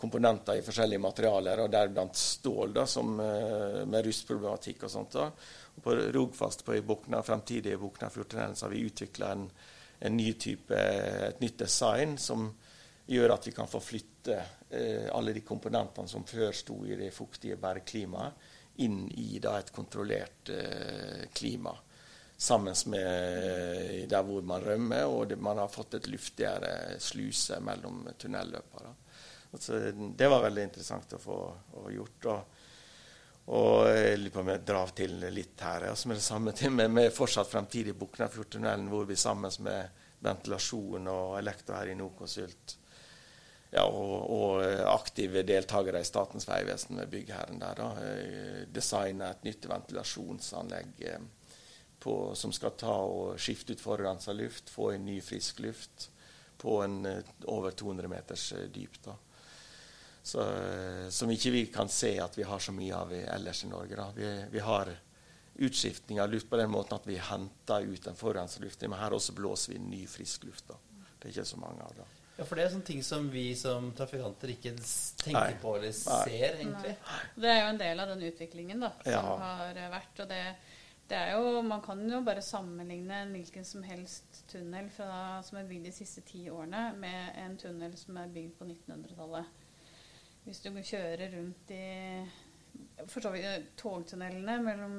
komponenter 0.01 0.59
i 0.59 0.65
forskjellige 0.65 1.03
materialer, 1.03 1.61
og 1.61 1.73
deriblant 1.73 2.17
stål, 2.17 2.73
da, 2.75 2.87
som, 2.89 3.13
eh, 3.21 3.83
med 3.87 4.07
rustproblematikk 4.07 4.87
og 4.87 4.91
sånt. 4.91 5.13
Da. 5.13 5.27
Og 5.77 5.83
på 5.85 5.97
Rogfast 6.17 6.65
på 6.65 6.77
i 6.77 6.81
Bukna, 6.81 7.23
fremtidige 7.23 7.79
så 7.79 8.67
har 8.67 8.71
vi 8.71 8.87
utvikla 8.87 9.33
en, 9.33 9.51
en, 10.01 10.17
ny 10.17 10.33
type, 10.33 10.75
et 10.75 11.41
nytt 11.41 11.59
design 11.59 12.17
som 12.19 12.49
gjør 13.07 13.35
at 13.35 13.47
vi 13.47 13.53
kan 13.53 13.69
få 13.69 13.81
flytte 13.81 14.39
eh, 14.71 15.09
alle 15.13 15.33
de 15.33 15.41
komponentene 15.41 16.09
som 16.09 16.25
før 16.25 16.53
sto 16.53 16.85
i 16.87 16.97
det 16.97 17.13
fuktige 17.13 17.57
bergklimaet, 17.57 18.33
inn 18.81 19.11
i 19.11 19.39
da, 19.39 19.59
et 19.59 19.73
kontrollert 19.73 20.49
eh, 20.49 21.29
klima. 21.35 21.75
Sammen 22.41 22.75
med 22.87 24.09
der 24.09 24.23
hvor 24.25 24.41
man 24.43 24.63
rømmer, 24.65 25.05
og 25.05 25.29
det, 25.29 25.37
man 25.37 25.59
har 25.61 25.69
fått 25.69 25.99
et 25.99 26.09
luftigere 26.09 26.97
sluse 26.99 27.61
mellom 27.61 28.07
tunnelløper. 28.17 28.95
Altså, 29.51 29.79
det 29.93 30.29
var 30.31 30.45
veldig 30.45 30.67
interessant 30.69 31.17
å 31.17 31.23
få 31.23 31.39
gjort. 31.95 32.29
Og, 32.31 32.59
og 33.57 33.89
jeg 33.91 34.19
lurer 34.21 34.35
på 34.35 34.45
om 34.45 34.53
jeg 34.53 34.67
drar 34.73 34.93
til 35.03 35.17
litt 35.35 35.65
her. 35.67 35.89
Altså 35.91 36.11
med 36.11 36.21
det 36.21 36.27
samme 36.27 36.55
med, 36.77 36.93
med 36.99 37.15
fortsatt 37.15 37.51
fremtidig 37.51 37.97
Buknafjordtunnelen, 37.99 38.91
hvor 38.93 39.09
vi 39.11 39.19
sammen 39.19 39.53
med 39.67 40.07
ventilasjon 40.21 41.09
og 41.09 41.39
elektro 41.41 41.79
her 41.79 41.91
i 41.91 41.97
Nokonsult 41.99 42.77
ja, 43.71 43.85
og, 43.87 44.15
og, 44.35 44.65
aktive 44.91 45.45
deltakere 45.47 46.03
i 46.03 46.07
Statens 46.07 46.49
vegvesen 46.49 46.97
med 46.99 47.11
byggherren 47.13 47.61
der, 47.63 47.79
da, 47.79 48.07
designer 48.75 49.37
et 49.37 49.47
nytt 49.47 49.69
ventilasjonsanlegg 49.71 51.05
eh, 51.07 51.21
på, 52.03 52.15
som 52.35 52.53
skal 52.57 52.75
ta 52.81 52.97
og 53.07 53.39
skifte 53.41 53.77
ut 53.77 53.83
forurensa 53.85 54.35
luft, 54.35 54.73
få 54.73 54.95
inn 54.97 55.07
ny, 55.07 55.21
frisk 55.23 55.63
luft 55.63 56.09
på 56.61 56.81
en 56.83 57.05
eh, 57.07 57.35
over 57.53 57.77
200 57.79 58.11
meters 58.11 58.49
dyp. 58.75 58.99
da. 59.07 59.15
Så, 60.22 60.44
som 61.11 61.30
ikke 61.33 61.50
vi 61.54 61.62
kan 61.72 61.88
se 61.88 62.12
at 62.20 62.37
vi 62.38 62.44
har 62.44 62.61
så 62.61 62.74
mye 62.76 62.96
av 62.96 63.12
ellers 63.12 63.64
i 63.64 63.70
Norge. 63.70 64.04
Vi, 64.16 64.28
vi, 64.52 64.61
har 64.61 64.92
utskiftning 65.54 66.20
av 66.20 66.30
luft 66.33 66.50
på 66.50 66.56
den 66.61 66.70
måten 66.70 66.98
at 66.98 67.09
vi 67.09 67.16
henter 67.16 67.88
ut 67.88 68.04
den 68.04 68.16
forurensede 68.16 68.64
luften, 68.64 68.92
men 68.92 69.00
her 69.00 69.16
også 69.16 69.35
blåser 69.37 69.74
vi 69.74 69.83
ny, 69.83 70.06
frisk 70.09 70.44
luft. 70.48 70.68
Da. 70.68 70.76
Det 71.18 71.28
er 71.28 71.35
ikke 71.35 71.50
så 71.50 71.61
mange 71.61 71.85
av 71.85 71.94
det. 71.96 72.09
Ja, 72.40 72.44
For 72.48 72.56
det 72.56 72.64
er 72.64 72.72
sånne 72.72 72.88
ting 72.88 73.02
som 73.04 73.26
vi 73.28 73.50
som 73.59 73.90
trafikanter 73.96 74.52
ikke 74.54 74.72
tenker 75.20 75.50
Nei. 75.50 75.56
på 75.61 75.74
eller 75.76 75.92
ser, 75.92 76.22
Nei. 76.24 76.61
egentlig. 76.62 76.92
Nei. 76.96 77.22
Det 77.37 77.50
er 77.52 77.59
jo 77.61 77.72
en 77.74 77.80
del 77.83 78.00
av 78.00 78.12
den 78.14 78.22
utviklingen 78.30 78.85
da, 78.87 78.92
som 79.02 79.12
ja. 79.12 79.24
har 79.42 79.80
vært. 79.92 80.22
og 80.24 80.30
det, 80.30 80.40
det 81.11 81.18
er 81.18 81.35
jo, 81.37 81.61
Man 81.66 81.83
kan 81.85 82.00
jo 82.09 82.22
bare 82.24 82.44
sammenligne 82.44 83.18
en 83.26 83.35
hvilken 83.37 83.68
som 83.68 83.85
helst 83.85 84.40
tunnel 84.48 84.88
fra, 84.94 85.42
som 85.44 85.61
er 85.61 85.68
bygd 85.68 85.90
de 85.90 85.92
siste 85.92 86.24
ti 86.24 86.46
årene, 86.48 86.94
med 86.96 87.37
en 87.44 87.59
tunnel 87.61 87.98
som 88.00 88.16
er 88.22 88.33
bygd 88.33 88.56
på 88.56 88.70
1900-tallet. 88.70 89.60
Hvis 90.44 90.62
du 90.64 90.70
kjører 90.72 91.31
rundt 91.35 91.72
i 91.76 91.85
for 93.09 93.24
så 93.24 93.33
vidt 93.33 93.72
togtunnelene 93.81 94.57
mellom 94.64 94.94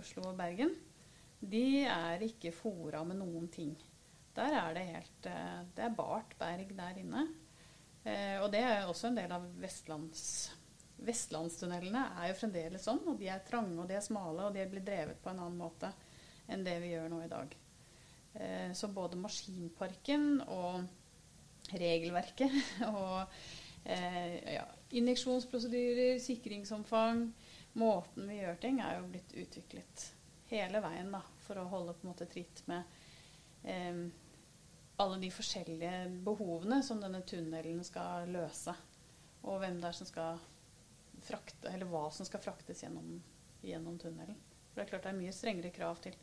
Oslo 0.00 0.28
og 0.30 0.38
Bergen, 0.38 0.72
de 1.44 1.84
er 1.84 2.24
ikke 2.24 2.52
fora 2.54 3.02
med 3.06 3.20
noen 3.20 3.48
ting. 3.52 3.74
Der 4.34 4.56
er 4.58 4.74
det 4.74 4.84
helt 4.88 5.26
eh, 5.30 5.62
Det 5.76 5.84
er 5.84 5.96
bart 5.96 6.34
berg 6.38 6.72
der 6.76 7.00
inne. 7.00 7.24
Eh, 8.04 8.40
og 8.42 8.50
det 8.52 8.62
er 8.64 8.88
også 8.88 9.10
en 9.10 9.18
del 9.20 9.34
av 9.34 9.48
vestlands... 9.60 10.24
Vestlandstunnelene 11.04 12.00
er 12.22 12.30
jo 12.30 12.36
fremdeles 12.38 12.84
sånn, 12.86 13.02
og 13.10 13.18
de 13.20 13.26
er 13.28 13.42
trange 13.44 13.76
og 13.82 13.88
de 13.90 13.96
er 13.98 14.04
smale, 14.04 14.46
og 14.46 14.54
de 14.54 14.64
blir 14.70 14.84
drevet 14.86 15.18
på 15.20 15.32
en 15.32 15.40
annen 15.42 15.58
måte 15.58 15.90
enn 16.48 16.62
det 16.64 16.76
vi 16.80 16.92
gjør 16.92 17.10
nå 17.12 17.18
i 17.24 17.30
dag. 17.32 17.56
Eh, 18.34 18.70
så 18.78 18.88
både 18.94 19.18
maskinparken 19.20 20.38
og 20.46 21.74
regelverket 21.74 22.54
og 22.88 23.34
eh, 23.84 24.54
ja, 24.54 24.64
injeksjonsprosedyrer, 24.90 26.18
sikringsomfang 26.22 27.28
Måten 27.74 28.28
vi 28.28 28.36
gjør 28.38 28.58
ting, 28.62 28.76
er 28.78 29.00
jo 29.00 29.08
blitt 29.10 29.32
utviklet 29.34 30.02
hele 30.46 30.78
veien 30.84 31.08
da, 31.10 31.18
for 31.42 31.58
å 31.58 31.64
holde 31.72 31.96
på 31.96 32.06
en 32.06 32.10
måte 32.12 32.28
tritt 32.30 32.60
med 32.70 32.92
eh, 33.66 34.04
alle 35.02 35.16
de 35.18 35.30
forskjellige 35.34 36.04
behovene 36.26 36.78
som 36.86 37.00
denne 37.02 37.24
tunnelen 37.26 37.82
skal 37.86 38.30
løse. 38.30 38.76
Og 39.42 39.58
hvem 39.58 39.80
det 39.82 39.90
er 39.90 39.98
som 39.98 40.06
skal 40.06 40.38
frakte, 41.24 41.72
eller 41.72 41.90
hva 41.90 42.04
som 42.14 42.28
skal 42.28 42.44
fraktes 42.44 42.84
gjennom, 42.84 43.18
gjennom 43.66 43.98
tunnelen. 43.98 44.38
For 44.70 44.78
det 44.78 44.86
er 44.86 44.92
klart 44.92 45.08
det 45.08 45.10
er 45.10 45.18
mye 45.18 45.34
strengere 45.34 45.74
krav 45.74 45.98
til, 46.04 46.14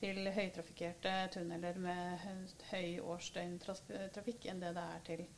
til 0.00 0.22
høytrafikkerte 0.24 1.14
tunneler 1.36 1.76
med 1.84 2.56
høy 2.70 2.96
årsdøgntrafikk 3.04 4.48
enn 4.48 4.64
det 4.64 4.72
det 4.78 4.88
er 4.96 5.04
til 5.10 5.28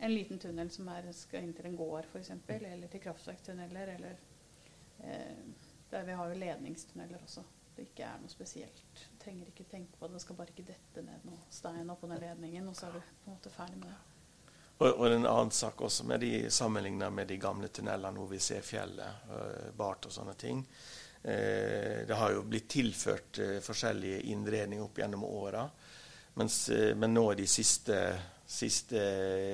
en 0.00 0.14
liten 0.14 0.38
tunnel 0.38 0.70
som 0.70 0.88
er, 0.88 1.08
skal 1.12 1.44
inn 1.44 1.54
til 1.56 1.70
en 1.70 1.76
gård 1.76 2.08
f.eks., 2.08 2.30
eller 2.48 2.88
til 2.88 3.02
kraftverktunneler, 3.04 3.94
eller 3.96 4.20
eh, 5.04 5.42
der 5.90 6.06
vi 6.06 6.18
har 6.18 6.30
jo 6.30 6.38
ledningstunneler 6.40 7.24
også. 7.24 7.44
Det 7.76 7.88
ikke 7.88 8.06
er 8.06 8.20
noe 8.20 8.32
spesielt. 8.32 9.02
Trenger 9.22 9.50
ikke 9.50 9.68
tenke 9.70 9.98
på 9.98 10.08
det. 10.08 10.18
Det 10.18 10.22
skal 10.24 10.38
bare 10.38 10.54
ikke 10.54 10.68
dette 10.72 11.04
ned 11.04 11.26
noe 11.28 11.44
stein 11.52 11.92
oppå 11.92 12.08
den 12.10 12.22
ledningen, 12.22 12.68
og 12.68 12.76
så 12.76 12.88
er 12.88 12.98
du 12.98 13.02
på 13.02 13.30
en 13.30 13.36
måte 13.36 13.52
ferdig 13.54 13.82
med 13.82 13.92
det. 13.92 14.00
Og, 14.80 14.88
og 14.88 15.06
en 15.06 15.28
annen 15.28 15.52
sak 15.52 15.80
også 15.84 16.06
med 16.08 16.24
de 16.24 16.32
sammenligna 16.50 17.10
med 17.12 17.28
de 17.28 17.36
gamle 17.40 17.68
tunnelene 17.68 18.16
hvor 18.16 18.30
vi 18.32 18.40
ser 18.40 18.64
fjellet, 18.64 19.28
øh, 19.36 19.70
bart 19.76 20.08
og 20.08 20.14
sånne 20.16 20.34
ting. 20.40 20.64
Eh, 21.22 22.06
det 22.08 22.16
har 22.16 22.32
jo 22.32 22.46
blitt 22.48 22.68
tilført 22.72 23.38
eh, 23.44 23.58
forskjellige 23.60 24.22
innredninger 24.32 24.84
opp 24.86 25.02
gjennom 25.02 25.26
åra. 25.28 25.68
Uh, 26.40 26.94
men 26.96 27.12
nå 27.12 27.24
de 27.34 27.44
siste 27.50 27.96
siste, 28.50 29.00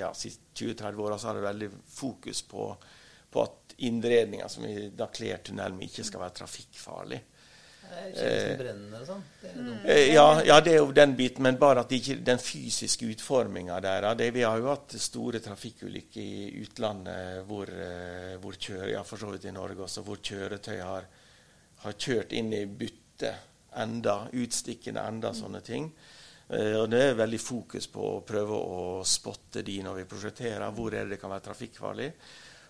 ja, 0.01 0.15
siste 0.15 0.43
20-30 0.57 1.01
åra 1.05 1.17
har 1.23 1.35
det 1.35 1.41
veldig 1.45 1.71
fokus 1.89 2.43
på, 2.43 2.77
på, 3.31 3.43
at 3.43 3.75
innredninga 3.77 4.49
som 4.49 4.65
vi 4.65 4.89
da 4.97 5.11
kler 5.13 5.43
tunnelen 5.45 5.83
ikke 5.85 6.05
skal 6.07 6.23
være 6.25 6.39
trafikkfarlig. 6.39 7.19
Det 7.87 7.99
er 8.01 8.15
kjent 8.17 8.63
brennende 8.63 9.03
og 9.03 9.07
sånn. 9.07 9.21
Eh, 9.85 10.09
Ja, 10.15 10.25
ja, 10.43 10.57
det 10.65 10.73
er 10.73 10.81
jo 10.81 10.95
den 10.97 11.13
biten, 11.19 11.45
men 11.47 11.59
bare 11.61 11.85
at 11.85 11.93
ikke 11.93 12.17
den 12.25 12.41
fysiske 12.43 13.07
utforminga 13.13 13.79
der 13.85 14.09
det, 14.19 14.33
Vi 14.35 14.43
har 14.43 14.59
jo 14.59 14.73
hatt 14.73 14.97
store 14.99 15.39
trafikkulykker 15.45 16.23
i 16.23 16.65
utlandet 16.65 17.45
hvor, 17.47 17.69
eh, 17.71 18.35
hvor 18.43 18.57
kjøre, 18.59 18.91
ja, 18.97 19.05
for 19.05 19.21
så 19.21 19.31
vidt 19.31 19.45
i 19.45 19.55
Norge 19.55 19.87
også, 19.87 20.03
hvor 20.03 20.19
kjøretøy 20.19 20.81
har, 20.81 21.07
har 21.85 21.93
kjørt 22.01 22.33
inn 22.33 22.53
i 22.57 22.65
bytte, 22.67 23.37
enda, 23.77 24.23
utstikkende 24.33 25.05
enda, 25.05 25.37
sånne 25.37 25.61
ting. 25.61 25.93
Eh, 26.49 26.77
og 26.79 26.91
Det 26.91 27.03
er 27.03 27.17
veldig 27.19 27.41
fokus 27.43 27.89
på 27.91 28.03
å 28.07 28.25
prøve 28.27 28.55
å 28.57 28.83
spotte 29.07 29.65
de 29.67 29.81
når 29.83 30.03
vi 30.03 30.11
prosjekterer. 30.11 30.67
Hvor 30.75 30.95
er 30.95 31.05
det 31.07 31.17
det 31.17 31.21
kan 31.23 31.33
være 31.33 31.49
trafikkfarlig? 31.49 32.11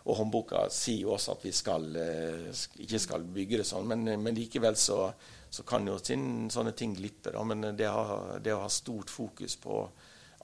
Og 0.07 0.20
håndboka 0.20 0.68
sier 0.70 1.03
jo 1.03 1.14
også 1.16 1.35
at 1.35 1.45
vi 1.45 1.53
skal, 1.53 1.89
eh, 1.99 2.53
ikke 2.85 3.01
skal 3.03 3.27
bygge 3.37 3.61
det 3.61 3.66
sånn, 3.66 3.89
men, 3.91 4.07
men 4.22 4.37
likevel 4.39 4.79
så, 4.79 5.11
så 5.51 5.64
kan 5.66 5.87
jo 5.87 5.99
sånne 5.99 6.72
ting 6.79 6.95
glippe. 6.95 7.35
Da. 7.35 7.43
Men 7.45 7.72
det, 7.77 7.89
har, 7.91 8.39
det 8.41 8.55
å 8.55 8.62
ha 8.62 8.70
stort 8.70 9.11
fokus 9.11 9.59
på 9.61 9.83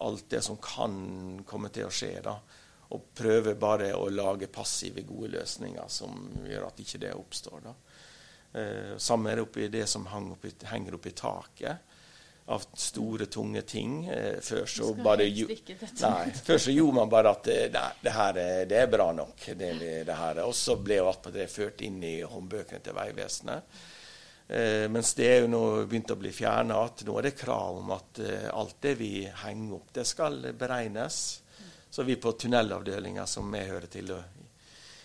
alt 0.03 0.29
det 0.29 0.43
som 0.43 0.59
kan 0.59 1.45
komme 1.47 1.71
til 1.71 1.87
å 1.87 1.95
skje, 1.95 2.17
da, 2.25 2.35
og 2.93 3.13
prøve 3.17 3.55
bare 3.57 3.93
å 3.97 4.11
lage 4.11 4.51
passive, 4.53 5.07
gode 5.09 5.31
løsninger 5.39 5.89
som 5.89 6.19
gjør 6.45 6.67
at 6.67 6.83
ikke 6.83 7.01
det 7.07 7.15
oppstår. 7.17 7.63
Da. 7.65 7.75
Eh, 8.61 8.93
Samme 9.01 9.31
er 9.31 9.39
det 9.39 9.47
oppi 9.47 9.71
det 9.73 9.87
som 9.89 10.05
henger 10.11 10.35
oppi, 10.37 10.53
henger 10.69 10.99
oppi 10.99 11.15
taket 11.17 11.92
av 12.47 12.65
store, 12.75 13.27
tunge 13.27 13.63
ting. 13.63 14.09
Eh, 14.09 14.41
før 14.43 14.67
så 14.67 14.91
bare. 14.95 15.29
Nei, 15.29 16.33
før 16.45 16.59
så 16.59 16.75
gjorde 16.75 16.97
man 16.99 17.13
bare 17.13 17.35
at 17.37 17.51
eh, 17.53 17.69
nei, 17.73 17.89
det 18.03 18.15
her 18.17 18.41
er, 18.43 18.65
det 18.71 18.81
er 18.83 18.91
bra 18.91 19.09
nok. 19.17 19.47
Det, 19.59 19.73
det 20.09 20.19
her. 20.19 20.43
Og 20.47 20.55
så 20.59 20.77
ble 20.81 21.01
jo 21.01 21.09
attpåtil 21.11 21.43
det 21.43 21.51
ført 21.53 21.85
inn 21.87 22.03
i 22.05 22.17
håndbøkene 22.27 22.83
til 22.83 22.99
Vegvesenet. 22.99 23.79
Eh, 24.49 24.89
mens 24.93 25.15
det 25.17 25.29
er 25.29 25.45
jo 25.45 25.53
nå 25.53 25.63
begynt 25.87 26.13
å 26.13 26.19
bli 26.21 26.33
fjerna, 26.35 26.83
at 26.85 27.07
nå 27.07 27.15
er 27.19 27.31
det 27.31 27.39
krav 27.39 27.79
om 27.81 27.95
at 27.95 28.21
eh, 28.21 28.51
alt 28.53 28.83
det 28.85 28.99
vi 28.99 29.15
henger 29.45 29.79
opp, 29.79 29.95
det 29.95 30.05
skal 30.09 30.43
beregnes. 30.59 31.23
Så 31.93 32.05
vi 32.09 32.17
på 32.17 32.33
tunnelavdelinga, 32.41 33.27
som 33.29 33.53
jeg 33.55 33.69
hører 33.69 33.91
til, 33.93 34.13
Eh, 34.13 34.32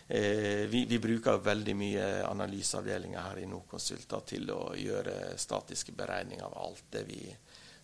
vi, 0.07 0.85
vi 0.87 0.99
bruker 1.03 1.41
veldig 1.43 1.73
mye 1.75 2.03
analyseavdelinger 2.29 3.25
her 3.25 3.41
i 3.41 3.47
Nordkonsult 3.49 4.13
til 4.29 4.47
å 4.53 4.61
gjøre 4.79 5.33
statiske 5.35 5.91
beregninger 5.97 6.45
av 6.47 6.55
alt 6.63 6.85
det 6.93 7.01
vi 7.09 7.19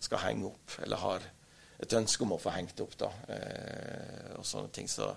skal 0.00 0.22
henge 0.22 0.48
opp, 0.48 0.78
eller 0.84 1.02
har 1.02 1.26
et 1.78 1.96
ønske 1.98 2.24
om 2.24 2.34
å 2.36 2.40
få 2.40 2.54
hengt 2.54 2.80
opp. 2.80 2.96
da, 2.98 3.10
eh, 3.28 4.32
og 4.38 4.46
sånne 4.46 4.72
ting. 4.72 4.88
Så, 4.88 5.08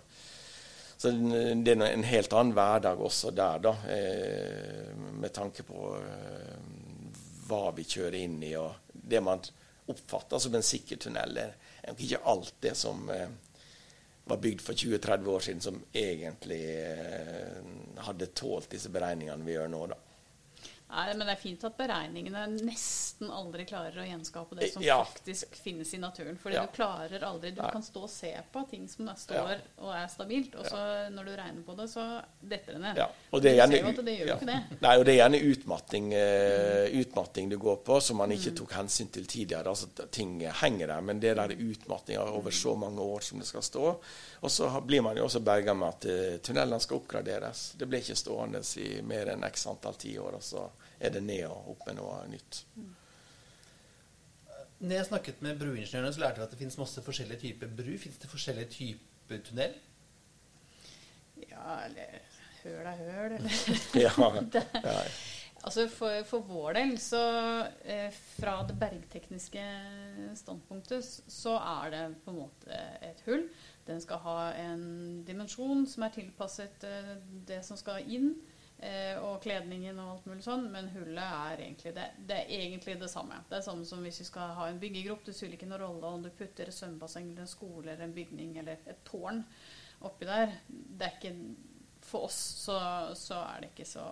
så 0.97 1.11
det 1.11 1.75
er 1.75 1.85
en 1.87 2.07
helt 2.07 2.33
annen 2.33 2.55
hverdag 2.57 3.01
også 3.03 3.31
der, 3.35 3.59
da, 3.63 3.75
eh, 3.93 4.91
med 4.95 5.33
tanke 5.33 5.63
på 5.67 5.93
eh, 6.01 6.57
hva 7.47 7.71
vi 7.75 7.87
kjører 7.87 8.19
inn 8.19 8.41
i, 8.43 8.55
og 8.59 8.91
det 8.91 9.23
man 9.23 9.43
oppfatter 9.87 10.39
som 10.43 10.55
en 10.55 10.65
sikker 10.65 10.99
tunnel. 10.99 11.37
er 11.37 11.93
ikke 11.95 12.23
alt 12.25 12.55
det 12.61 12.75
som 12.75 13.09
eh, 13.09 13.29
var 14.29 14.41
bygd 14.43 14.61
for 14.61 14.73
20-30 14.73 15.31
år 15.33 15.45
siden, 15.45 15.61
som 15.61 15.79
egentlig 15.93 16.61
eh, 16.81 17.61
hadde 18.07 18.29
tålt 18.37 18.71
disse 18.71 18.91
beregningene 18.93 19.45
vi 19.45 19.55
gjør 19.55 19.71
nå. 19.73 19.85
da. 19.93 19.99
Nei, 20.89 21.13
men 21.17 21.27
det 21.27 21.33
er 21.33 21.39
fint 21.41 21.63
at 21.67 21.73
beregningene 21.75 22.45
nesten 22.63 23.27
aldri 23.33 23.65
klarer 23.67 23.97
å 23.99 24.05
gjenskape 24.07 24.55
det 24.55 24.69
som 24.71 24.81
Ja. 24.83 25.01
faktisk 25.03 25.55
finnes 25.59 25.93
i 25.93 25.97
naturen. 25.99 26.37
Fordi 26.39 26.55
Ja. 26.55 26.61
du 26.65 26.71
klarer 26.71 27.19
aldri 27.27 27.51
Du 27.53 27.61
Nei. 27.61 27.71
kan 27.71 27.81
stå 27.83 28.03
og 28.03 28.09
se 28.09 28.31
på 28.53 28.69
ting 28.69 28.87
som 28.87 29.09
er- 29.09 29.15
står 29.15 29.35
Ja. 29.35 29.57
og 29.79 29.93
er 29.95 30.07
stabilt, 30.07 30.55
og 30.55 30.65
så 30.65 31.09
når 31.11 31.25
du 31.25 31.31
regner 31.35 31.63
på 31.65 31.75
det, 31.75 31.89
så 31.89 32.23
detter 32.41 32.73
det 32.73 32.81
ned. 32.81 32.95
Ja, 32.97 33.07
og 33.33 33.41
det 33.41 33.51
er 33.51 33.55
du 33.55 33.61
gjerne, 33.61 33.71
ser 33.71 33.83
jo 33.83 33.87
at 33.99 34.05
det 34.05 34.17
gjør 34.19 34.19
jo 34.19 34.27
ja. 34.27 34.35
ikke 34.35 34.45
det. 34.45 34.81
Nei, 34.81 34.97
og 34.97 35.05
det 35.05 35.19
er 35.19 35.29
gjerne 35.29 35.41
utmatting, 35.51 36.13
uh, 36.13 37.01
utmatting 37.01 37.49
du 37.49 37.57
går 37.57 37.77
på, 37.83 38.01
som 38.01 38.17
man 38.17 38.29
ikke 38.31 38.55
tok 38.55 38.71
hensyn 38.71 39.11
til 39.11 39.25
tidligere. 39.25 39.67
Altså, 39.67 39.87
ting 40.09 40.39
henger 40.39 40.87
der, 40.87 41.01
men 41.01 41.19
det 41.19 41.35
der 41.35 41.49
utmattinga 41.49 42.19
over 42.31 42.49
så 42.51 42.77
mange 42.77 42.99
år 42.99 43.21
som 43.23 43.39
det 43.39 43.47
skal 43.47 43.61
stå. 43.61 43.99
Og 44.39 44.51
så 44.51 44.69
blir 44.85 45.01
man 45.01 45.17
jo 45.17 45.25
også 45.25 45.41
berga 45.41 45.73
med 45.73 45.87
at 45.89 46.05
eh, 46.11 46.37
tunnelene 46.45 46.79
skal 46.83 46.99
oppgraderes. 46.99 47.71
Det 47.79 47.87
blir 47.89 48.03
ikke 48.03 48.19
stående 48.19 48.61
i 48.81 49.01
mer 49.01 49.33
enn 49.33 49.45
x 49.47 49.65
antall 49.71 49.97
tiår, 49.97 50.37
og 50.37 50.45
så 50.45 50.67
er 50.99 51.15
det 51.15 51.23
ned 51.25 51.47
og 51.49 51.73
opp 51.73 51.87
med 51.89 51.97
noe 51.97 52.19
nytt. 52.29 52.61
Når 54.77 54.93
jeg 54.93 55.09
snakket 55.09 55.41
med 55.41 55.57
bruingeniørene, 55.57 56.13
så 56.13 56.21
lærte 56.21 56.41
jeg 56.41 56.49
at 56.49 56.53
det 56.53 56.59
finnes 56.59 56.77
masse 56.77 57.01
forskjellige 57.01 57.41
typer 57.47 57.71
bru. 57.79 57.95
Fins 57.97 58.19
det 58.21 58.29
forskjellige 58.29 58.73
typer 58.75 59.41
tunnel? 59.47 59.73
Ja, 61.47 61.79
eller 61.87 62.19
høl 62.61 62.91
er 62.91 63.01
høl, 63.01 63.39
eller 63.39 63.57
Ja, 64.05 64.13
ja. 64.85 65.01
Altså 65.67 65.87
for, 65.89 66.21
for 66.29 66.45
vår 66.47 66.77
del, 66.77 66.93
så 67.01 67.19
eh, 67.83 68.13
fra 68.37 68.59
det 68.69 68.77
bergtekniske 68.79 69.63
standpunktet, 70.37 71.07
så 71.27 71.57
er 71.57 71.89
det 71.95 72.03
på 72.23 72.31
en 72.31 72.39
måte 72.43 72.81
et 73.03 73.23
hull. 73.25 73.47
Den 73.87 74.01
skal 74.03 74.21
ha 74.25 74.37
en 74.59 75.23
dimensjon 75.27 75.85
som 75.87 76.05
er 76.05 76.13
tilpasset 76.15 76.83
eh, 76.87 77.13
det 77.47 77.61
som 77.65 77.79
skal 77.79 78.07
inn, 78.11 78.33
eh, 78.79 79.15
og 79.23 79.39
kledningen 79.43 79.99
og 80.03 80.11
alt 80.11 80.27
mulig 80.29 80.43
sånn, 80.45 80.67
men 80.73 80.89
hullet 80.93 81.23
er 81.23 81.63
egentlig 81.65 81.93
det, 81.95 82.07
det 82.29 82.41
er 82.43 82.53
egentlig 82.57 82.97
det 83.01 83.09
samme. 83.11 83.39
Det 83.49 83.59
er 83.59 83.65
samme 83.69 83.87
som 83.87 84.03
hvis 84.05 84.21
vi 84.23 84.27
skal 84.29 84.55
ha 84.59 84.67
en 84.69 84.81
byggegrop. 84.81 85.23
Det 85.25 85.35
spiller 85.37 85.57
ikke 85.59 85.69
noen 85.71 85.85
rolle 85.85 86.13
om 86.17 86.25
du 86.25 86.31
putter 86.31 86.69
et 86.69 86.77
svømmebasseng 86.77 87.31
eller 87.31 87.47
en 87.47 87.55
skole 87.55 87.93
eller 87.93 88.07
en 88.07 88.17
bygning 88.17 88.57
eller 88.61 88.83
et 88.89 89.03
tårn 89.07 89.43
oppi 90.07 90.29
der. 90.29 90.59
Det 90.67 91.07
er 91.07 91.17
ikke 91.17 91.35
For 92.07 92.27
oss 92.29 92.37
så, 92.63 92.77
så 93.19 93.41
er 93.41 93.63
det 93.63 93.71
ikke 93.73 93.87
så 93.89 94.05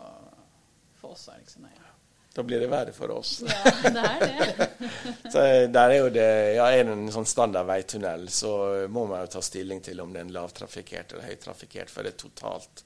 For 0.99 1.13
oss 1.13 1.27
er 1.29 1.37
det 1.37 1.45
ikke 1.45 1.57
så 1.57 1.67
nøye. 1.67 1.94
Da 2.35 2.43
blir 2.43 2.59
det 2.59 2.67
verre 2.67 2.91
for 2.91 3.13
oss. 3.15 3.37
Ja, 3.47 3.91
det 3.95 4.01
er 4.03 4.23
det. 4.25 4.65
Så 5.31 5.43
der 5.71 5.93
er 5.93 5.95
jo 6.01 6.09
det, 6.11 6.25
ja, 6.57 6.65
Er 6.67 6.83
det 6.83 6.91
en 6.97 7.11
sånn 7.13 7.27
standard 7.29 7.67
veitunnel, 7.69 8.27
så 8.29 8.51
må 8.91 9.05
man 9.07 9.23
jo 9.23 9.29
ta 9.37 9.41
stilling 9.45 9.79
til 9.85 10.01
om 10.03 10.11
det 10.11 10.19
er 10.19 10.27
en 10.27 10.33
lavtrafikkert 10.35 11.15
eller 11.15 11.29
høytrafikkert, 11.31 11.93
for 11.93 12.03
det 12.03 12.11
er 12.11 12.19
totalt 12.25 12.83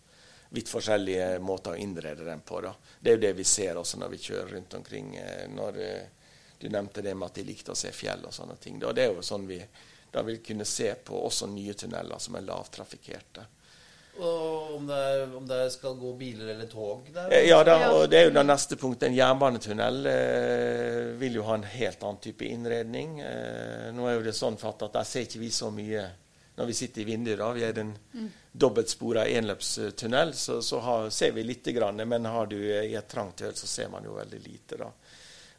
vidt 0.54 0.70
forskjellige 0.70 1.39
måter 1.45 1.74
å 1.76 1.82
innrede 1.82 2.26
den 2.26 2.41
på. 2.45 2.62
da. 2.62 2.76
Det 3.00 3.12
er 3.12 3.18
jo 3.18 3.24
det 3.26 3.34
vi 3.38 3.43
ser 3.45 3.78
også 3.78 4.00
når 4.02 4.14
vi 4.14 4.22
kjører 4.28 4.54
rundt 4.56 4.74
omkring. 4.80 5.16
eh, 5.18 5.45
når 5.50 5.82
eh, 5.82 6.08
Du 6.60 6.68
nevnte 6.70 7.02
det 7.02 7.14
med 7.16 7.30
at 7.30 7.36
de 7.39 7.43
likte 7.47 7.72
å 7.72 7.78
se 7.78 7.91
fjell 7.95 8.26
og 8.28 8.34
sånne 8.36 8.58
ting. 8.60 8.80
Da. 8.80 8.91
Det 8.93 9.04
er 9.06 9.14
jo 9.14 9.22
sånn 9.24 9.45
vi 9.47 9.62
da 10.12 10.24
vil 10.26 10.41
kunne 10.43 10.66
se 10.66 10.89
på 11.06 11.16
også 11.26 11.47
nye 11.47 11.74
tunneler 11.78 12.20
som 12.20 12.36
er 12.36 12.41
lavtrafikkerte. 12.41 13.45
Og 14.20 14.76
om 14.76 14.88
det, 14.90 14.96
er, 15.10 15.36
om 15.38 15.46
det 15.48 15.60
skal 15.72 15.96
gå 16.00 16.14
biler 16.20 16.54
eller 16.54 16.68
tog 16.72 17.08
der? 17.14 17.32
Eh, 17.32 17.46
Ja, 17.48 17.62
da, 17.64 17.78
og 17.96 18.08
det 18.12 18.20
er 18.20 18.26
jo 18.30 18.34
da 18.36 18.44
neste 18.44 18.76
punkt. 18.80 19.04
En 19.08 19.16
jernbanetunnel 19.16 20.02
eh, 20.12 21.04
vil 21.22 21.40
jo 21.40 21.46
ha 21.48 21.56
en 21.60 21.64
helt 21.64 22.04
annen 22.04 22.20
type 22.24 22.48
innredning. 22.48 23.20
Eh, 23.24 23.88
nå 23.96 24.08
er 24.10 24.18
jo 24.18 24.26
det 24.28 24.36
sånn 24.38 24.60
fatt 24.60 24.84
at 24.90 24.98
der 25.00 25.08
ser 25.08 25.28
ikke 25.28 25.44
vi 25.46 25.52
så 25.56 25.72
mye 25.72 26.04
når 26.60 26.68
vi 26.68 26.76
sitter 26.76 27.02
i 27.06 27.08
vinduet. 27.08 27.40
da. 27.40 27.54
Vi 27.56 27.64
er 27.64 27.76
den 27.78 27.94
dobbeltspora 28.52 29.24
enløpstunnel, 29.32 30.34
så, 30.36 30.58
så 30.66 30.82
har, 30.84 31.10
ser 31.16 31.32
vi 31.32 31.46
lite 31.48 31.72
grann. 31.72 32.02
Men 32.04 32.28
har 32.28 32.50
du 32.52 32.58
i 32.60 32.96
et 33.00 33.08
trangt 33.08 33.46
høl, 33.46 33.56
så 33.56 33.68
ser 33.70 33.88
man 33.94 34.04
jo 34.04 34.18
veldig 34.18 34.42
lite, 34.44 34.82
da. 34.82 34.90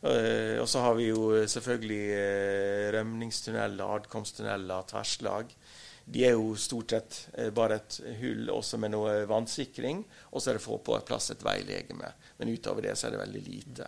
Eh, 0.01 0.57
og 0.61 0.69
så 0.69 0.81
har 0.85 0.95
vi 0.97 1.09
jo 1.11 1.31
selvfølgelig 1.49 2.05
eh, 2.17 2.85
rømningstunneler, 2.97 3.97
adkomsttunneler, 3.97 4.87
tverslag. 4.93 5.57
De 6.11 6.25
er 6.27 6.33
jo 6.35 6.55
stort 6.59 6.91
sett 6.91 7.19
eh, 7.39 7.51
bare 7.55 7.77
et 7.79 8.01
hull 8.21 8.49
også 8.51 8.79
med 8.83 8.91
noe 8.97 9.13
vannsikring, 9.31 10.01
og 10.33 10.43
så 10.43 10.51
er 10.51 10.59
det 10.59 10.65
få 10.65 10.79
på 10.83 10.97
plass 11.07 11.31
et 11.31 11.45
veilegeme. 11.47 12.09
Men 12.41 12.51
utover 12.51 12.83
det 12.89 12.97
så 12.99 13.07
er 13.07 13.15
det 13.15 13.21
veldig 13.23 13.43
lite. 13.47 13.87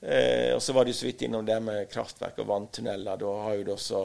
Eh, 0.00 0.54
og 0.54 0.60
så 0.62 0.72
var 0.76 0.84
du 0.88 0.92
så 0.96 1.06
vidt 1.08 1.22
innom 1.22 1.46
det 1.46 1.56
med 1.62 1.88
kraftverk 1.92 2.38
og 2.40 2.46
vanntunneler. 2.48 3.16
Da 3.20 3.32
har 3.44 3.54
jo 3.58 3.64
du 3.64 3.72
også 3.74 4.02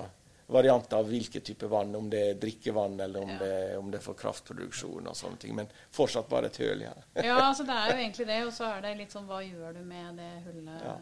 varianter 0.48 1.00
av 1.02 1.08
hvilken 1.10 1.42
type 1.42 1.68
vann, 1.72 1.96
om 1.98 2.10
det 2.10 2.20
er 2.30 2.36
drikkevann 2.40 3.00
eller 3.02 3.24
om, 3.24 3.30
Ja. 3.30 3.38
det, 3.40 3.78
om 3.80 3.88
det 3.92 3.98
er 3.98 4.04
for 4.06 4.14
kraftproduksjon 4.20 5.08
og 5.08 5.16
sånne 5.18 5.40
ting. 5.42 5.56
Men 5.56 5.68
fortsatt 5.92 6.30
bare 6.30 6.52
et 6.52 6.58
høl 6.62 6.84
igjen. 6.84 7.04
Ja, 7.16 7.40
altså 7.50 7.66
det 7.66 7.74
er 7.74 7.92
jo 7.92 7.98
egentlig 8.04 8.28
det. 8.28 8.40
Og 8.46 8.54
så 8.54 8.68
er 8.76 8.82
det 8.86 8.98
litt 9.00 9.12
sånn 9.16 9.26
hva 9.28 9.42
gjør 9.44 9.74
du 9.80 9.84
med 9.84 10.20
det 10.22 10.32
hullet? 10.46 10.84
Ja. 10.86 10.98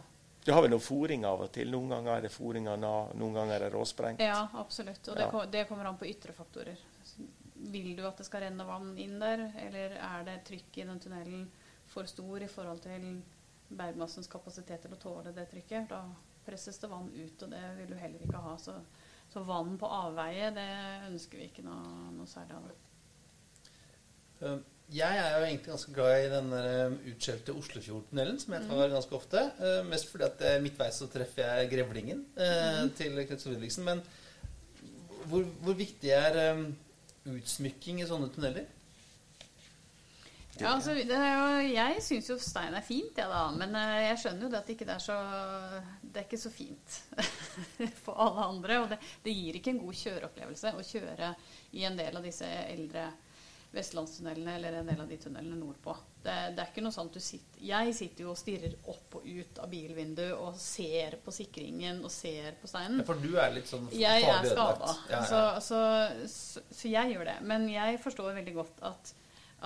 Du 0.46 0.52
har 0.52 0.62
vel 0.66 0.74
noe 0.74 0.84
fòring 0.84 1.24
av 1.26 1.42
og 1.46 1.52
til. 1.56 1.70
Noen 1.72 1.90
ganger 1.94 2.18
er 2.18 2.26
det 2.26 2.32
fòring 2.34 2.68
av 2.68 2.80
nav, 2.82 3.14
noen 3.16 3.38
ganger 3.38 3.56
er 3.56 3.64
det 3.70 3.70
råsprengt. 3.78 4.20
Ja, 4.24 4.42
absolutt. 4.60 5.08
Og 5.08 5.16
det, 5.16 5.30
Ja. 5.32 5.46
det 5.46 5.68
kommer 5.70 5.86
an 5.88 5.98
på 5.98 6.06
ytre 6.10 6.34
faktorer. 6.36 6.78
Vil 7.56 7.96
du 7.96 8.04
at 8.08 8.18
det 8.18 8.26
skal 8.28 8.42
renne 8.42 8.66
vann 8.68 8.98
inn 9.00 9.20
der, 9.20 9.46
eller 9.58 9.96
er 9.96 10.24
det 10.28 10.44
trykk 10.50 10.78
i 10.78 10.84
den 10.90 11.00
tunnelen 11.00 11.46
for 11.88 12.04
stor 12.12 12.42
i 12.44 12.48
forhold 12.52 12.82
til 12.84 13.22
bergmassens 13.70 14.28
kapasitet 14.28 14.82
til 14.82 14.92
å 14.92 15.00
tåle 15.00 15.32
det 15.34 15.48
trykket? 15.50 15.88
Da 15.90 16.04
presses 16.46 16.78
det 16.80 16.90
vann 16.92 17.08
ut, 17.16 17.44
og 17.44 17.50
det 17.50 17.64
vil 17.78 17.88
du 17.88 17.96
heller 17.96 18.20
ikke 18.28 18.42
ha. 18.44 18.58
Så, 18.58 18.76
så 19.32 19.46
vann 19.48 19.78
på 19.80 19.88
avveie, 19.88 20.52
det 20.52 20.68
ønsker 21.08 21.38
vi 21.40 21.48
ikke 21.48 21.64
noe, 21.64 22.12
noe 22.18 22.28
særlig 22.28 22.58
av. 22.60 22.68
Eh, 24.42 24.58
Jeg 24.92 25.18
er 25.18 25.38
jo 25.38 25.46
egentlig 25.46 25.72
ganske 25.72 25.94
glad 25.96 26.26
i 26.26 26.30
den 26.30 26.52
der, 26.52 26.66
eh, 26.70 26.98
utskjelte 27.14 27.56
Oslofjordtunnelen, 27.56 28.40
som 28.40 28.54
jeg 28.54 28.68
tar 28.68 28.92
ganske 28.92 29.16
ofte. 29.16 29.44
Eh, 29.60 29.80
Mest 29.88 30.12
fordi 30.12 30.28
at 30.28 30.42
eh, 30.42 30.62
midtveis 30.62 31.00
så 31.00 31.08
treffer 31.08 31.48
jeg 31.48 31.72
grevlingen 31.72 32.26
eh, 32.38 32.84
til 32.98 33.16
Knut 33.26 33.46
Ludvigsen. 33.46 33.88
Men 33.88 34.04
hvor, 35.32 35.48
hvor 35.64 35.74
viktig 35.80 36.12
er 36.14 36.38
eh, 36.44 36.64
utsmykking 37.32 38.04
i 38.04 38.08
sånne 38.10 38.30
tunneler? 38.36 38.68
Ja, 40.60 40.76
altså, 40.76 40.94
det 40.94 41.18
jo, 41.18 41.46
jeg 41.74 42.02
syns 42.06 42.30
jo 42.30 42.38
stein 42.38 42.76
er 42.78 42.86
fint, 42.86 43.18
jeg 43.18 43.26
da. 43.32 43.48
Men 43.58 43.74
jeg 44.04 44.20
skjønner 44.22 44.46
jo 44.46 44.52
det 44.54 44.60
at 44.60 44.70
ikke 44.70 44.86
det 44.86 45.00
er 45.00 45.02
så 45.02 45.16
Det 46.04 46.20
er 46.22 46.28
ikke 46.28 46.44
så 46.44 46.52
fint 46.54 47.00
for 48.04 48.20
alle 48.22 48.50
andre. 48.52 48.82
Og 48.84 48.92
det, 48.92 49.00
det 49.26 49.34
gir 49.34 49.58
ikke 49.58 49.74
en 49.74 49.82
god 49.88 49.98
kjøreopplevelse 50.04 50.76
å 50.78 50.86
kjøre 50.86 51.36
i 51.74 51.88
en 51.90 51.98
del 51.98 52.20
av 52.20 52.28
disse 52.28 52.46
eldre 52.68 53.10
vestlandstunnelene 53.74 54.56
eller 54.56 54.80
en 54.80 54.90
del 54.90 55.02
av 55.02 55.10
de 55.10 55.18
tunnelene 55.18 55.58
nordpå. 55.58 55.96
Det, 56.24 56.36
det 56.56 56.62
er 56.62 56.70
ikke 56.70 56.84
noe 56.86 57.04
at 57.04 57.16
du 57.16 57.20
sitter 57.20 57.64
Jeg 57.68 57.96
sitter 57.98 58.24
jo 58.24 58.32
og 58.32 58.38
stirrer 58.40 58.76
opp 58.94 59.18
og 59.18 59.26
ut 59.26 59.60
av 59.60 59.72
bilvinduet 59.72 60.36
og 60.38 60.60
ser 60.62 61.18
på 61.24 61.34
sikringen 61.34 62.04
og 62.06 62.14
ser 62.14 62.60
på 62.62 62.70
steinen. 62.70 63.02
Ja, 63.02 63.08
for 63.08 63.24
du 63.24 63.34
er 63.34 63.56
litt 63.56 63.72
sånn 63.72 63.90
Jeg 63.98 64.28
er 64.30 64.46
skada. 64.48 64.94
Ja, 65.10 65.18
ja. 65.18 65.24
så, 65.30 65.42
så, 65.66 65.82
så, 66.30 66.64
så 66.70 66.92
jeg 66.92 67.16
gjør 67.16 67.32
det. 67.32 67.40
Men 67.50 67.66
jeg 67.72 68.00
forstår 68.04 68.38
veldig 68.38 68.56
godt 68.60 68.86
at, 68.92 69.16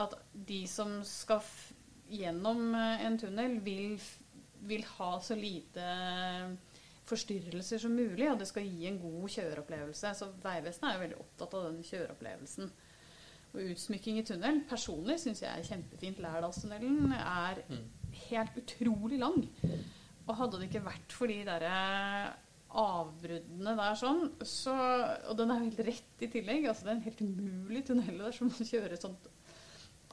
at 0.06 0.16
de 0.48 0.62
som 0.72 1.02
skal 1.08 1.44
gjennom 2.08 2.72
eh, 2.76 3.06
en 3.06 3.20
tunnel, 3.20 3.60
vil, 3.66 4.00
vil 4.70 4.88
ha 4.96 5.12
så 5.22 5.36
lite 5.36 5.84
forstyrrelser 7.08 7.80
som 7.80 7.96
mulig, 7.96 8.28
og 8.32 8.40
det 8.40 8.48
skal 8.50 8.68
gi 8.68 8.88
en 8.88 9.00
god 9.00 9.30
kjøreopplevelse. 9.32 10.12
Så 10.16 10.32
Vegvesenet 10.44 10.90
er 10.90 10.96
jo 10.96 11.04
veldig 11.06 11.20
opptatt 11.24 11.56
av 11.60 11.68
den 11.70 11.84
kjøreopplevelsen. 11.88 12.72
Og 13.54 13.72
utsmykking 13.74 14.20
i 14.20 14.26
tunnelen 14.28 14.64
personlig 14.70 15.20
syns 15.22 15.42
jeg 15.44 15.52
er 15.52 15.66
kjempefint. 15.66 16.20
Lærdalstunnelen 16.24 17.14
er 17.18 17.62
helt 18.28 18.60
utrolig 18.60 19.22
lang. 19.22 19.40
Og 20.28 20.36
hadde 20.36 20.60
det 20.60 20.70
ikke 20.70 20.86
vært 20.86 21.16
for 21.16 21.32
de 21.32 21.40
derre 21.48 21.78
avbruddene 22.78 23.74
der 23.80 23.96
sånn, 23.98 24.26
så 24.44 24.76
Og 25.30 25.38
den 25.40 25.54
er 25.54 25.64
helt 25.64 25.80
rett 25.88 26.24
i 26.26 26.30
tillegg. 26.32 26.68
altså 26.68 26.86
Det 26.86 26.92
er 26.92 26.98
en 26.98 27.08
helt 27.08 27.24
umulig 27.24 27.86
tunnel 27.88 28.24
der 28.26 28.36
som 28.36 28.52
kjører 28.52 29.00
sånt 29.00 29.30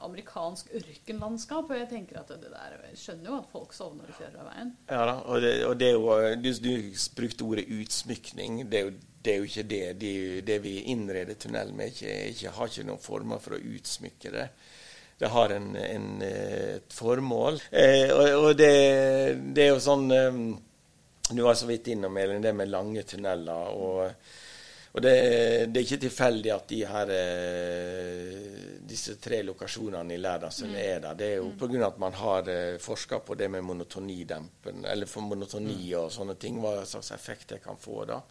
amerikansk 0.03 0.69
ørkenlandskap. 0.75 1.69
Og 1.69 1.79
jeg 1.79 1.89
tenker 1.89 2.19
at 2.19 2.31
det 2.33 2.51
der 2.51 2.77
Jeg 2.89 2.99
skjønner 2.99 3.31
jo 3.31 3.39
at 3.39 3.51
folk 3.51 3.73
sovner 3.73 4.09
og 4.09 4.19
kjører 4.19 4.39
av 4.41 4.49
veien. 4.51 4.71
Ja 4.89 5.01
da, 5.09 5.17
og 5.23 5.41
det, 5.41 5.53
og 5.65 5.75
det 5.79 5.89
er 5.89 5.97
jo, 5.97 6.15
du, 6.43 6.49
du 6.63 7.03
brukte 7.17 7.47
ordet 7.47 7.67
utsmykning. 7.71 8.63
Det 8.71 8.79
er 8.79 8.89
jo, 8.89 8.95
det 9.25 9.33
er 9.33 9.41
jo 9.41 9.49
ikke 9.49 9.67
det. 9.73 9.83
Det, 10.01 10.15
det 10.47 10.61
vi 10.63 10.77
innreder 10.93 11.39
tunnel 11.39 11.73
med, 11.73 11.93
ikke, 11.93 12.15
ikke, 12.33 12.55
har 12.57 12.71
ikke 12.71 12.87
noen 12.91 13.03
former 13.03 13.43
for 13.43 13.57
å 13.57 13.63
utsmykke 13.75 14.33
det. 14.35 14.47
Det 15.15 15.31
har 15.31 15.53
en, 15.55 15.69
en, 15.79 16.07
et 16.27 16.93
formål. 16.93 17.61
Eh, 17.71 18.09
og 18.11 18.49
og 18.49 18.49
det 18.59 18.71
er 19.63 19.69
jo 19.69 19.77
sånn 19.79 20.09
eh, 20.11 20.41
Du 21.31 21.39
var 21.41 21.55
så 21.55 21.69
vidt 21.69 21.87
innom 21.93 22.17
Elin, 22.19 22.43
det 22.43 22.51
med 22.53 22.69
lange 22.69 23.05
tunneler. 23.07 23.71
og 23.71 24.11
og 24.95 25.01
det, 25.03 25.15
det 25.75 25.81
er 25.81 25.83
ikke 25.83 26.03
tilfeldig 26.05 26.51
at 26.53 26.69
de 26.71 26.77
her, 26.87 27.09
eh, 27.11 28.75
disse 28.87 29.17
tre 29.19 29.41
lokasjonene 29.43 30.15
i 30.15 30.21
Lærdalsølen 30.23 30.77
er 30.79 31.01
der. 31.03 31.17
Det 31.19 31.27
er 31.33 31.41
jo 31.41 31.49
pga. 31.59 31.81
at 31.89 31.99
man 31.99 32.15
har 32.15 32.47
eh, 32.47 32.77
forska 32.79 33.19
på 33.19 33.35
det 33.35 33.49
med 33.51 33.65
monotonidempen, 33.67 34.85
eller 34.87 35.11
for 35.11 35.27
monotoni 35.27 35.91
og 35.99 36.07
sånne 36.15 36.37
ting. 36.39 36.61
Hva 36.63 36.85
slags 36.87 37.11
effekt 37.11 37.51
det 37.51 37.59
kan 37.65 37.75
få 37.75 38.05
da. 38.07 38.21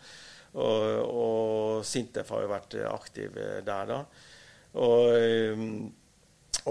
Og, 0.54 1.04
og 1.04 1.84
Sintef 1.84 2.32
har 2.32 2.46
jo 2.46 2.52
vært 2.54 2.78
eh, 2.80 2.88
aktiv 2.88 3.36
der, 3.68 3.92
da. 3.92 4.00
Og, 4.80 5.12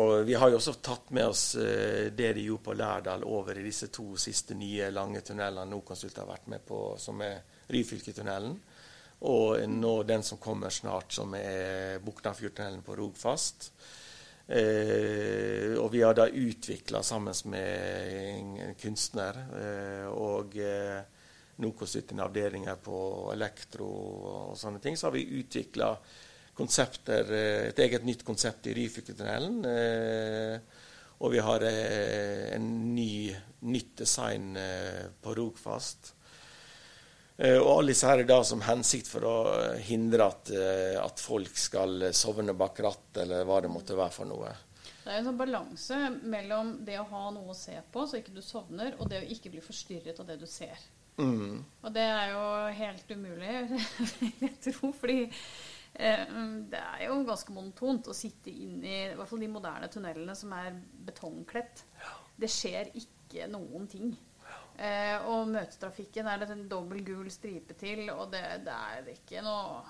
og 0.01 0.17
vi 0.25 0.33
har 0.33 0.49
jo 0.49 0.57
også 0.57 0.77
tatt 0.81 1.13
med 1.13 1.29
oss 1.29 1.51
det 1.53 2.33
de 2.33 2.49
gjorde 2.49 2.65
på 2.65 2.73
Lærdal 2.81 3.29
over 3.29 3.61
i 3.61 3.69
disse 3.69 3.93
to 3.93 4.17
siste 4.17 4.57
nye 4.57 4.89
lange 4.89 5.21
tunnelene 5.21 5.69
Nokonsult 5.69 6.17
har 6.17 6.33
vært 6.33 6.49
med 6.49 6.65
på, 6.65 6.85
som 6.97 7.21
er 7.21 7.43
Ryfylketunnelen. 7.69 8.57
Og 9.23 9.61
nå 9.69 9.93
den 10.03 10.23
som 10.27 10.39
kommer 10.41 10.73
snart, 10.73 11.13
som 11.15 11.31
er 11.37 12.01
Buknafjordtunnelen 12.03 12.83
på 12.83 12.95
Rogfast. 12.99 13.69
Eh, 14.43 15.77
og 15.79 15.87
vi 15.93 16.01
har 16.03 16.17
da 16.17 16.27
utvikla 16.27 16.99
sammen 17.03 17.35
med 17.47 18.17
en 18.19 18.73
kunstner 18.75 19.39
eh, 19.55 20.07
og 20.11 20.57
eh, 20.59 20.99
NOKOS 21.63 21.95
sine 21.95 22.25
avdelinger 22.25 22.81
på 22.83 22.97
elektro 23.31 23.87
og 23.87 24.57
sånne 24.59 24.81
ting, 24.83 24.99
så 24.99 25.07
har 25.07 25.15
vi 25.15 25.39
utvikla 25.39 25.93
konsepter, 26.57 27.31
eh, 27.31 27.69
et 27.69 27.79
eget 27.85 28.03
nytt 28.03 28.25
konsept 28.27 28.67
i 28.67 28.75
Ryfylketunnelen. 28.75 29.63
Eh, 29.71 30.83
og 31.23 31.31
vi 31.31 31.39
har 31.39 31.63
eh, 31.63 32.51
en 32.57 32.67
ny, 32.91 33.31
nytt 33.71 33.95
design 34.03 34.57
eh, 34.59 35.05
på 35.23 35.37
Rogfast. 35.39 36.11
Eh, 37.37 37.57
Og 37.57 37.79
alle 37.79 37.93
disse 37.93 38.07
her 38.09 38.21
er 38.21 38.29
da 38.29 38.39
som 38.45 38.61
hensikt 38.61 39.09
for 39.09 39.25
å 39.25 39.37
eh, 39.55 39.79
hindre 39.87 40.27
at, 40.29 40.51
eh, 40.53 40.99
at 41.01 41.19
folk 41.23 41.57
skal 41.57 42.09
sovne 42.13 42.53
bak 42.57 42.79
rattet, 42.85 43.23
eller 43.25 43.47
hva 43.49 43.61
det 43.63 43.71
måtte 43.73 43.97
være 43.97 44.13
for 44.13 44.29
noe. 44.29 44.53
Det 45.03 45.11
er 45.11 45.19
en 45.19 45.25
sånn 45.27 45.39
balanse 45.39 45.97
mellom 46.31 46.77
det 46.87 46.95
å 47.01 47.07
ha 47.09 47.23
noe 47.35 47.51
å 47.51 47.57
se 47.57 47.75
på 47.91 48.05
så 48.07 48.21
ikke 48.21 48.35
du 48.35 48.43
sovner, 48.45 48.93
og 48.99 49.09
det 49.11 49.23
å 49.23 49.31
ikke 49.35 49.51
bli 49.51 49.63
forstyrret 49.63 50.19
av 50.21 50.29
det 50.29 50.37
du 50.39 50.45
ser. 50.47 50.77
Mm. 51.17 51.59
Og 51.83 51.93
det 51.93 52.05
er 52.09 52.31
jo 52.31 52.43
helt 52.79 53.11
umulig, 53.11 53.81
jeg 54.45 54.53
tro, 54.63 54.93
fordi 54.95 55.25
eh, 55.25 56.23
det 56.71 56.79
er 56.79 57.03
jo 57.07 57.19
ganske 57.27 57.53
monotont 57.53 58.09
å 58.09 58.15
sitte 58.17 58.53
inn 58.53 58.79
i 58.85 58.95
i 59.09 59.15
hvert 59.17 59.29
fall 59.29 59.43
de 59.43 59.51
moderne 59.51 59.89
tunnelene 59.93 60.37
som 60.37 60.53
er 60.57 60.77
betongkledt. 61.09 61.83
Det 62.39 62.49
skjer 62.49 62.93
ikke 62.97 63.49
noen 63.51 63.89
ting. 63.91 64.13
Eh, 64.73 65.25
og 65.29 65.51
møtetrafikken 65.53 66.27
er 66.27 66.39
det 66.41 66.49
en 66.53 66.63
dobbel 66.69 67.03
gul 67.05 67.27
stripe 67.31 67.75
til, 67.77 68.07
og 68.09 68.31
det, 68.33 68.41
det 68.65 68.73
er 68.73 69.11
ikke 69.13 69.43
noe 69.45 69.83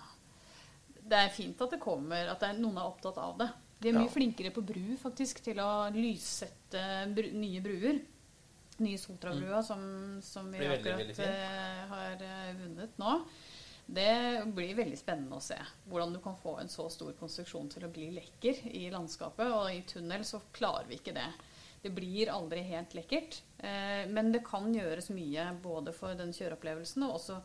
Det 1.04 1.20
er 1.20 1.32
fint 1.32 1.62
at 1.64 1.72
det 1.76 1.80
kommer, 1.84 2.28
at 2.32 2.40
det 2.40 2.50
er, 2.52 2.60
noen 2.60 2.80
er 2.80 2.90
opptatt 2.90 3.18
av 3.20 3.38
det. 3.40 3.50
De 3.84 3.90
er 3.92 3.98
mye 3.98 4.08
Ja. 4.08 4.14
flinkere 4.14 4.52
på 4.56 4.64
bru 4.64 4.96
faktisk 5.00 5.42
til 5.44 5.60
å 5.60 5.90
lyssette 5.92 6.84
bru, 7.16 7.32
nye 7.36 7.64
bruer. 7.64 8.00
Nye 8.84 8.98
Sotrabrua 8.98 9.60
som, 9.64 9.82
som 10.24 10.48
vi 10.52 10.60
veldig, 10.64 10.78
akkurat 10.80 11.02
veldig 11.04 11.26
eh, 11.28 11.82
har 11.92 12.24
uh, 12.24 12.54
vunnet 12.58 12.96
nå. 12.98 13.12
Det 13.86 14.46
blir 14.56 14.72
veldig 14.80 14.98
spennende 14.98 15.38
å 15.38 15.44
se 15.44 15.58
hvordan 15.92 16.16
du 16.16 16.22
kan 16.24 16.38
få 16.40 16.56
en 16.62 16.72
så 16.72 16.88
stor 16.90 17.12
konstruksjon 17.20 17.68
til 17.70 17.86
å 17.86 17.92
bli 17.94 18.08
lekker 18.16 18.64
i 18.72 18.88
landskapet. 18.92 19.52
Og 19.52 19.68
i 19.76 19.84
tunnel 19.88 20.24
så 20.26 20.40
klarer 20.56 20.88
vi 20.90 20.98
ikke 21.02 21.16
det. 21.20 21.28
Det 21.84 21.92
blir 21.92 22.30
aldri 22.32 22.62
helt 22.70 22.94
lekkert. 22.96 23.42
Eh, 23.60 24.06
men 24.10 24.32
det 24.32 24.44
kan 24.48 24.70
gjøres 24.74 25.10
mye 25.12 25.50
både 25.64 25.92
for 25.96 26.16
den 26.16 26.32
kjøreopplevelsen 26.36 27.04
og 27.04 27.18
også 27.18 27.42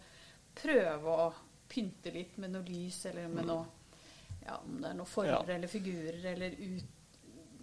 prøve 0.58 1.16
å 1.26 1.28
pynte 1.68 2.12
litt 2.14 2.38
med 2.40 2.54
noe 2.54 2.64
lys 2.66 3.00
eller 3.10 3.26
med 3.28 3.48
noe 3.50 3.66
ja, 4.46 4.54
Om 4.62 4.78
det 4.80 4.88
er 4.88 4.94
noen 4.96 5.10
former 5.10 5.42
Ja. 5.50 5.54
eller 5.58 5.68
figurer 5.68 6.24
eller 6.32 6.54
ut, 6.56 6.84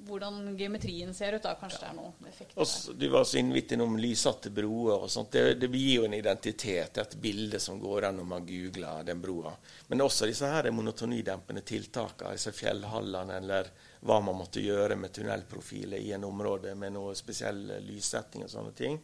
hvordan 0.05 0.57
geometrien 0.57 1.13
ser 1.13 1.33
ut. 1.37 1.43
da, 1.43 1.55
Kanskje 1.59 1.79
det 1.81 1.87
er 1.89 1.95
noe 1.97 2.29
effekt 2.29 2.57
Og 2.57 2.67
der. 2.67 2.93
du 2.99 3.07
var 3.13 3.23
så 3.27 3.37
innvittig 3.41 3.77
innom 3.77 3.97
lyssatte 3.99 4.51
broer 4.53 5.05
og 5.05 5.11
sånt. 5.11 5.31
Det, 5.33 5.55
det 5.61 5.69
gir 5.73 6.01
jo 6.01 6.05
en 6.07 6.13
identitet, 6.17 6.97
et 7.01 7.15
bilde 7.21 7.59
som 7.59 7.79
går 7.81 8.09
an 8.09 8.19
når 8.21 8.29
man 8.31 8.45
googler 8.47 9.03
den 9.07 9.21
broa. 9.21 9.55
Men 9.87 10.05
også 10.05 10.29
disse 10.29 10.49
her 10.49 10.69
monotonidempende 10.71 11.65
tiltakene, 11.65 12.35
disse 12.37 12.53
fjellhallene, 12.55 13.39
eller 13.41 13.71
hva 14.05 14.19
man 14.21 14.37
måtte 14.37 14.61
gjøre 14.61 14.97
med 14.99 15.13
tunnelprofiler 15.15 15.97
i 15.97 16.11
en 16.13 16.27
område 16.27 16.75
med 16.77 16.93
noe 16.93 17.15
spesiell 17.17 17.63
lyssetting 17.87 18.45
og 18.45 18.51
sånne 18.53 18.75
ting. 18.77 18.99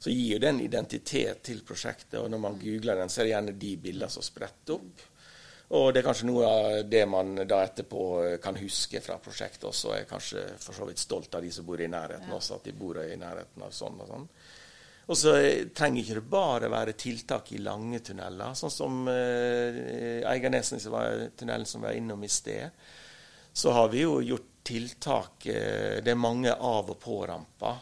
Så 0.00 0.08
gir 0.10 0.32
jo 0.32 0.40
det 0.40 0.48
en 0.48 0.60
identitet 0.64 1.42
til 1.44 1.58
prosjektet, 1.66 2.16
og 2.22 2.30
når 2.32 2.40
man 2.40 2.54
googler 2.60 2.96
den, 3.02 3.10
så 3.12 3.20
er 3.20 3.26
det 3.26 3.32
gjerne 3.34 3.58
de 3.60 3.72
bildene 3.76 4.08
som 4.08 4.24
spretter 4.24 4.78
opp. 4.78 5.02
Og 5.70 5.92
det 5.94 6.00
er 6.00 6.06
kanskje 6.08 6.26
noe 6.26 6.46
av 6.50 6.78
det 6.90 7.04
man 7.06 7.36
da 7.46 7.60
etterpå 7.62 8.00
kan 8.42 8.56
huske 8.58 8.98
fra 9.04 9.20
prosjektet 9.22 9.68
også. 9.68 9.92
Jeg 9.94 10.06
Er 10.06 10.08
kanskje 10.10 10.42
for 10.58 10.74
så 10.74 10.86
vidt 10.88 10.98
stolt 10.98 11.34
av 11.38 11.42
de 11.42 11.52
som 11.54 11.66
bor 11.66 11.80
i 11.80 11.86
nærheten 11.86 12.26
Ja. 12.28 12.34
også, 12.40 12.56
at 12.56 12.64
de 12.64 12.72
bor 12.72 12.98
i 12.98 13.14
nærheten 13.16 13.62
av 13.62 13.70
sånn 13.70 14.00
og 14.02 14.08
sånn. 14.08 14.28
Og 15.10 15.16
så 15.16 15.34
eh, 15.38 15.64
trenger 15.74 16.02
ikke 16.02 16.14
det 16.20 16.30
bare 16.30 16.70
være 16.70 16.92
tiltak 16.98 17.52
i 17.52 17.58
lange 17.58 17.98
tunneler, 18.00 18.54
sånn 18.54 18.70
som 18.70 19.08
eh, 19.08 20.22
var 20.90 21.30
tunnelen 21.36 21.66
som 21.66 21.80
vi 21.82 21.86
var 21.86 21.94
innom 21.98 22.24
i 22.24 22.28
sted. 22.28 22.70
Så 23.52 23.70
har 23.74 23.88
vi 23.90 24.02
jo 24.02 24.20
gjort 24.22 24.46
tiltak 24.64 25.46
eh, 25.46 26.00
Det 26.02 26.10
er 26.10 26.14
mange 26.18 26.52
av- 26.52 26.90
og 26.90 26.98
på-ramper. 27.00 27.78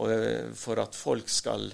Eh, 0.00 0.52
for 0.56 0.80
at 0.80 0.94
folk 0.94 1.28
skal 1.28 1.70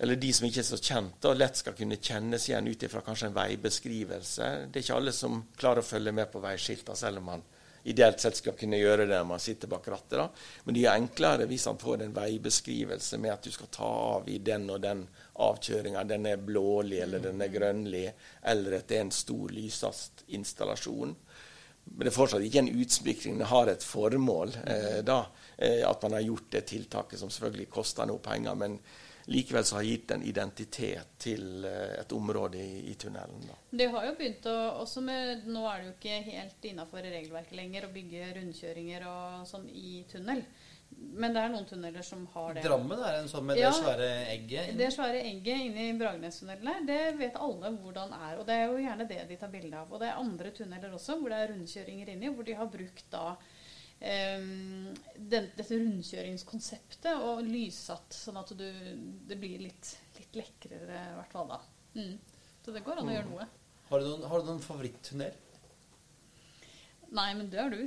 eller 0.00 0.16
de 0.16 0.32
som 0.32 0.46
ikke 0.48 0.62
er 0.62 0.68
så 0.70 0.80
kjente 0.80 1.28
og 1.28 1.36
lett 1.36 1.58
skal 1.60 1.74
kunne 1.76 2.00
kjennes 2.00 2.46
igjen 2.48 2.68
ut 2.70 2.84
ifra 2.86 3.02
kanskje 3.04 3.28
en 3.28 3.36
veibeskrivelse. 3.36 4.46
Det 4.72 4.80
er 4.80 4.84
ikke 4.86 4.96
alle 4.96 5.12
som 5.12 5.42
klarer 5.60 5.84
å 5.84 5.90
følge 5.90 6.14
med 6.16 6.30
på 6.32 6.40
veiskiltene, 6.40 6.96
selv 6.96 7.20
om 7.20 7.28
man 7.28 7.42
ideelt 7.82 8.20
sett 8.20 8.36
skal 8.36 8.56
kunne 8.56 8.80
gjøre 8.80 9.06
det 9.06 9.16
når 9.16 9.28
man 9.28 9.42
sitter 9.42 9.68
bak 9.68 9.88
rattet. 9.92 10.16
da. 10.18 10.28
Men 10.64 10.76
det 10.76 10.84
er 10.86 10.96
enklere 10.96 11.48
hvis 11.50 11.66
man 11.68 11.80
får 11.80 12.04
en 12.04 12.14
veibeskrivelse 12.16 13.20
med 13.20 13.34
at 13.34 13.44
du 13.44 13.52
skal 13.52 13.70
ta 13.72 13.90
av 14.14 14.28
i 14.28 14.38
den 14.44 14.64
og 14.72 14.80
den 14.84 15.04
avkjøringa. 15.40 16.04
Den 16.08 16.30
er 16.32 16.40
blålig, 16.48 17.02
eller 17.04 17.24
den 17.24 17.44
er 17.44 17.52
grønnlig, 17.52 18.06
eller 18.52 18.78
at 18.78 18.88
det 18.88 18.98
er 18.98 19.06
en 19.06 19.14
stor 19.14 19.52
lysast 19.52 20.24
installasjon. 20.36 21.14
Men 21.90 22.06
det 22.06 22.12
er 22.12 22.16
fortsatt 22.16 22.44
ikke 22.44 22.64
en 22.64 22.72
utsmykning. 22.84 23.38
Det 23.40 23.52
har 23.52 23.68
et 23.72 23.84
formål. 23.84 24.56
Eh, 24.64 24.98
da, 25.04 25.20
eh, 25.56 25.84
at 25.88 26.02
man 26.04 26.18
har 26.18 26.26
gjort 26.28 26.50
det 26.52 26.66
tiltaket 26.72 27.18
som 27.18 27.32
selvfølgelig 27.32 27.70
koster 27.72 28.08
noe 28.08 28.20
penger. 28.24 28.54
Men 28.54 28.76
likevel 29.26 29.64
så 29.64 29.76
har 29.76 29.82
gitt 29.82 30.10
en 30.10 30.22
identitet 30.22 31.12
til 31.18 31.64
eh, 31.64 32.00
et 32.00 32.12
område 32.12 32.58
i, 32.58 32.90
i 32.90 32.94
tunnelen. 32.94 33.44
Da. 33.48 33.58
Det 33.70 33.90
har 33.92 34.06
jo 34.06 34.16
begynt 34.18 34.46
å 34.50 34.56
også 34.84 35.02
med, 35.04 35.46
Nå 35.50 35.66
er 35.68 35.80
det 35.80 35.90
jo 35.90 35.94
ikke 35.98 36.18
helt 36.30 36.64
innafor 36.72 37.04
regelverket 37.04 37.56
lenger 37.58 37.86
å 37.86 37.92
bygge 37.94 38.32
rundkjøringer 38.38 39.06
og 39.10 39.46
sånn 39.50 39.68
i 39.68 40.02
tunnel. 40.10 40.44
Men 40.90 41.34
det 41.34 41.42
er 41.44 41.52
noen 41.52 41.66
tunneler 41.70 42.02
som 42.02 42.24
har 42.32 42.56
det. 42.56 42.64
Drammen 42.66 42.98
er 43.06 43.20
en 43.20 43.28
sånn 43.30 43.46
med 43.46 43.60
Ja. 43.60 43.70
det 43.70 43.78
svære 43.78 44.08
egget. 44.32 44.72
Det 44.76 44.88
svære 44.92 45.20
egget 45.22 45.62
inni 45.68 45.84
Bragernestunnelen 46.00 46.66
her, 46.66 46.80
det 46.88 47.16
vet 47.20 47.38
alle 47.38 47.70
hvordan 47.76 48.12
er. 48.16 48.40
Og 48.40 48.46
det 48.48 48.56
er 48.58 48.66
jo 48.66 48.82
gjerne 48.82 49.06
det 49.08 49.20
de 49.28 49.36
tar 49.38 49.52
bilde 49.52 49.78
av. 49.78 49.92
Og 49.92 50.02
det 50.02 50.08
er 50.08 50.18
andre 50.18 50.50
tunneler 50.50 50.96
også 50.98 51.20
hvor 51.20 51.30
det 51.30 51.38
er 51.38 51.52
rundkjøringer 51.52 52.10
inni, 52.10 52.32
hvor 52.34 52.44
de 52.44 52.58
har 52.58 52.66
brukt 52.66 53.06
da 53.14 53.36
den, 54.00 55.44
dette 55.52 55.66
rundkjøringskonseptet 55.68 57.20
og 57.20 57.42
lyssatt, 57.44 58.14
sånn 58.16 58.40
at 58.40 58.52
du, 58.56 58.66
det 59.28 59.36
blir 59.40 59.60
litt, 59.66 59.92
litt 60.18 60.40
lekrere 60.40 61.02
i 61.12 61.16
hvert 61.18 61.34
fall 61.34 61.50
da. 61.52 61.60
Mm. 61.98 62.16
Så 62.64 62.72
det 62.72 62.84
går 62.86 63.00
an 63.02 63.10
å 63.12 63.14
gjøre 63.18 63.30
noe. 63.34 63.46
Har 63.90 64.00
du 64.02 64.08
noen, 64.08 64.26
har 64.30 64.40
du 64.42 64.50
noen 64.52 64.64
favoritttunnel? 64.64 65.38
Nei, 67.10 67.32
men 67.34 67.48
det 67.50 67.58
har 67.58 67.72
du. 67.74 67.80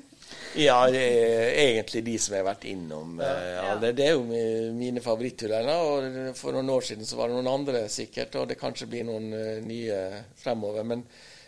Ja, 0.59 0.81
det 0.91 0.99
er 0.99 1.53
egentlig 1.61 2.01
de 2.03 2.17
som 2.19 2.33
jeg 2.35 2.43
har 2.43 2.49
vært 2.49 2.65
innom. 2.67 3.13
Ja. 3.23 3.29
eh, 3.31 3.51
Ja. 3.55 3.75
det, 3.79 3.93
Det 3.95 4.07
er 4.09 4.17
jo 4.17 4.25
mine 4.75 4.99
favorittunneler. 5.01 5.79
Og 5.79 6.35
for 6.35 6.51
noen 6.51 6.69
år 6.73 6.83
siden 6.89 7.07
så 7.07 7.15
var 7.15 7.31
det 7.31 7.37
noen 7.37 7.47
andre 7.53 7.85
sikkert, 7.89 8.35
og 8.35 8.49
det 8.51 8.59
kanskje 8.59 8.89
blir 8.91 9.07
noen 9.07 9.29
eh, 9.37 9.61
nye 9.63 10.01
fremover. 10.35 10.83
Men, 10.83 11.05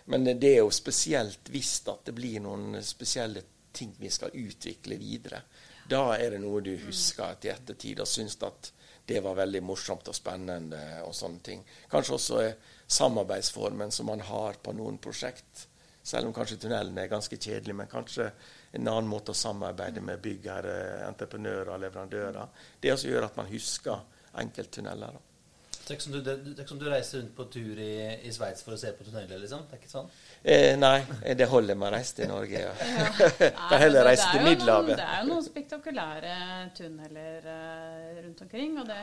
men 0.07 0.24
det 0.39 0.53
er 0.53 0.61
jo 0.63 0.72
spesielt 0.72 1.51
hvis 1.51 1.82
at 1.91 2.07
det 2.07 2.16
blir 2.16 2.39
noen 2.45 2.80
spesielle 2.86 3.43
ting 3.76 3.93
vi 3.99 4.09
skal 4.13 4.34
utvikle 4.34 4.97
videre. 5.01 5.41
Da 5.89 6.15
er 6.17 6.34
det 6.34 6.41
noe 6.41 6.63
du 6.65 6.73
husker 6.86 7.38
til 7.41 7.53
ettertid 7.53 8.01
og 8.01 8.09
syns 8.09 8.39
at 8.47 8.71
det 9.05 9.21
var 9.21 9.38
veldig 9.38 9.61
morsomt 9.61 10.07
og 10.09 10.17
spennende 10.17 10.82
og 11.05 11.13
sånne 11.13 11.43
ting. 11.45 11.61
Kanskje 11.91 12.15
også 12.15 12.41
samarbeidsformen 12.88 13.93
som 13.93 14.09
man 14.09 14.23
har 14.26 14.57
på 14.63 14.73
noen 14.73 14.97
prosjekt. 15.01 15.67
Selv 16.05 16.30
om 16.30 16.34
kanskje 16.34 16.57
tunnelen 16.61 16.97
er 17.01 17.09
ganske 17.09 17.38
kjedelig, 17.38 17.76
men 17.78 17.89
kanskje 17.89 18.32
en 18.78 18.89
annen 18.89 19.09
måte 19.09 19.34
å 19.34 19.38
samarbeide 19.38 20.01
med 20.05 20.21
byggherre, 20.21 21.05
entreprenører 21.07 21.71
og 21.73 21.82
leverandører. 21.82 22.59
Det 22.82 22.93
også 22.93 23.09
gjør 23.09 23.30
at 23.30 23.39
man 23.39 23.49
husker 23.49 24.03
enkelttunneler. 24.41 25.17
da. 25.17 25.34
Tenk 25.86 26.01
som 26.01 26.13
det- 26.23 26.55
tenk 26.57 26.67
som 26.67 26.79
du 26.79 26.86
reiser 26.89 27.19
rundt 27.19 27.36
på 27.36 27.43
tur 27.53 27.79
i, 27.79 28.19
i 28.25 28.31
Sveits 28.33 28.63
for 28.65 28.73
å 28.73 28.77
se 28.77 28.89
på 28.97 29.03
tunneler, 29.05 29.38
liksom. 29.38 29.67
Det 29.69 29.75
er 29.77 29.81
ikke 29.83 29.91
sånn? 29.91 30.07
Eh, 30.41 30.77
nei, 30.79 31.03
det 31.38 31.45
holder 31.51 31.77
med 31.77 31.91
å 31.91 31.91
reise 31.93 32.15
til 32.17 32.31
Norge. 32.31 32.61
Ja. 32.63 32.71
Nei, 32.79 33.51
kan 33.69 33.83
heller 33.83 34.07
reise 34.09 34.31
til 34.31 34.47
Middelhavet. 34.47 34.97
Det 34.97 35.05
er 35.05 35.19
jo 35.21 35.29
noen 35.29 35.45
spektakulære 35.45 36.38
tunneler 36.79 37.45
uh, 37.45 38.23
rundt 38.23 38.41
omkring. 38.47 38.79
Og 38.81 38.89
det, 38.89 38.97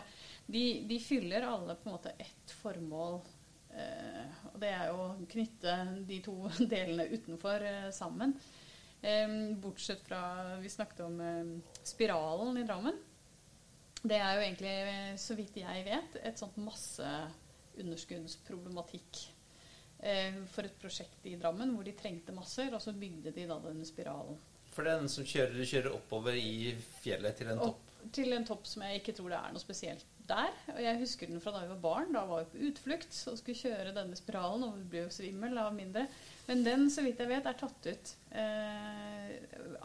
de, 0.57 0.65
de 0.91 0.99
fyller 1.03 1.47
alle 1.47 1.79
på 1.79 1.87
en 1.87 1.95
måte 1.95 2.17
ett 2.19 2.57
formål. 2.65 3.21
Uh, 3.73 4.43
og 4.51 4.59
det 4.65 4.75
er 4.75 4.91
jo 4.91 4.99
å 5.07 5.09
knytte 5.37 5.79
de 6.11 6.19
to 6.27 6.37
delene 6.75 7.07
utenfor 7.15 7.63
uh, 7.63 7.89
sammen. 7.95 8.35
Um, 9.03 9.39
bortsett 9.63 10.03
fra 10.07 10.59
Vi 10.63 10.71
snakket 10.71 11.07
om 11.07 11.23
spiralen 11.87 12.59
i 12.59 12.67
Drammen. 12.67 12.99
Det 14.03 14.19
er 14.19 14.35
jo 14.35 14.43
egentlig, 14.43 14.75
så 15.23 15.37
vidt 15.39 15.55
jeg 15.61 15.85
vet, 15.87 16.17
et 16.27 16.41
sånt 16.41 16.57
masseunderskuddsproblematikk 16.59 19.21
eh, 20.03 20.35
for 20.51 20.67
et 20.67 20.75
prosjekt 20.83 21.23
i 21.31 21.39
Drammen 21.39 21.71
hvor 21.77 21.87
de 21.87 21.95
trengte 21.99 22.33
masser, 22.35 22.75
og 22.75 22.83
så 22.83 22.93
bygde 22.97 23.31
de 23.37 23.47
da 23.47 23.57
denne 23.63 23.87
spiralen. 23.87 24.39
For 24.73 24.83
det 24.83 24.91
er 24.93 24.99
den 25.05 25.13
som 25.13 25.25
kjører, 25.29 25.65
kjører 25.69 25.95
oppover 25.95 26.33
i 26.39 26.75
fjellet 27.03 27.37
til 27.39 27.49
en 27.53 27.59
topp. 27.63 27.81
Opp 27.93 28.13
til 28.17 28.33
en 28.35 28.47
topp 28.49 28.65
som 28.67 28.83
jeg 28.87 28.95
ikke 28.99 29.15
tror 29.15 29.29
det 29.31 29.39
er 29.39 29.53
noe 29.55 29.63
spesielt 29.63 30.07
der. 30.33 30.59
Og 30.75 30.81
jeg 30.83 31.01
husker 31.03 31.31
den 31.31 31.43
fra 31.45 31.53
da 31.55 31.63
vi 31.63 31.73
var 31.75 31.83
barn. 31.85 32.13
Da 32.17 32.25
var 32.29 32.43
vi 32.43 32.51
på 32.53 32.71
utflukt 32.71 33.15
og 33.31 33.39
skulle 33.39 33.59
kjøre 33.61 33.95
denne 33.97 34.19
spiralen, 34.19 34.67
og 34.67 34.83
ble 34.91 35.05
jo 35.05 35.15
svimmel 35.15 35.61
av 35.63 35.73
mindre. 35.77 36.07
Men 36.49 36.65
den, 36.67 36.89
så 36.91 37.05
vidt 37.07 37.23
jeg 37.23 37.31
vet, 37.31 37.47
er 37.47 37.59
tatt 37.61 37.89
ut 37.89 38.13
eh, 38.41 39.33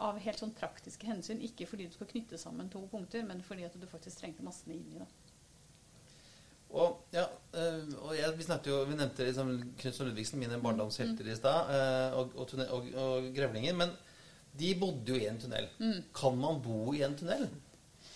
av 0.08 0.18
helt 0.24 0.42
sånn 0.42 0.56
praktiske 0.58 1.08
hensyn. 1.08 1.44
Ikke 1.46 1.68
fordi 1.70 1.86
du 1.88 1.94
skal 1.94 2.10
knytte 2.10 2.40
sammen 2.40 2.72
to 2.72 2.82
punkter, 2.90 3.24
men 3.28 3.44
fordi 3.46 3.68
at 3.68 3.78
du 3.78 3.86
faktisk 3.90 4.24
trengte 4.24 4.46
massene 4.46 4.78
inni. 4.78 4.98
da. 4.98 5.08
Og, 6.68 6.98
ja, 7.14 7.24
eh, 7.56 7.84
og 8.02 8.12
jeg, 8.16 8.34
vi, 8.36 8.48
jo, 8.68 8.82
vi 8.90 8.98
nevnte 8.98 9.24
liksom 9.30 9.54
Knutson 9.80 10.10
Ludvigsen, 10.10 10.40
mine 10.42 10.58
barndomshelter 10.60 11.30
i 11.30 11.36
stad, 11.38 11.72
eh, 11.72 12.18
og, 12.18 12.34
og, 12.36 12.58
og, 12.66 12.90
og 13.04 13.30
grevlinger. 13.36 13.78
Men 13.78 13.94
de 14.58 14.74
bodde 14.80 15.14
jo 15.14 15.20
i 15.20 15.28
en 15.30 15.40
tunnel. 15.40 15.70
Mm. 15.78 16.02
Kan 16.16 16.36
man 16.40 16.60
bo 16.64 16.92
i 16.96 17.04
en 17.06 17.16
tunnel? 17.16 17.48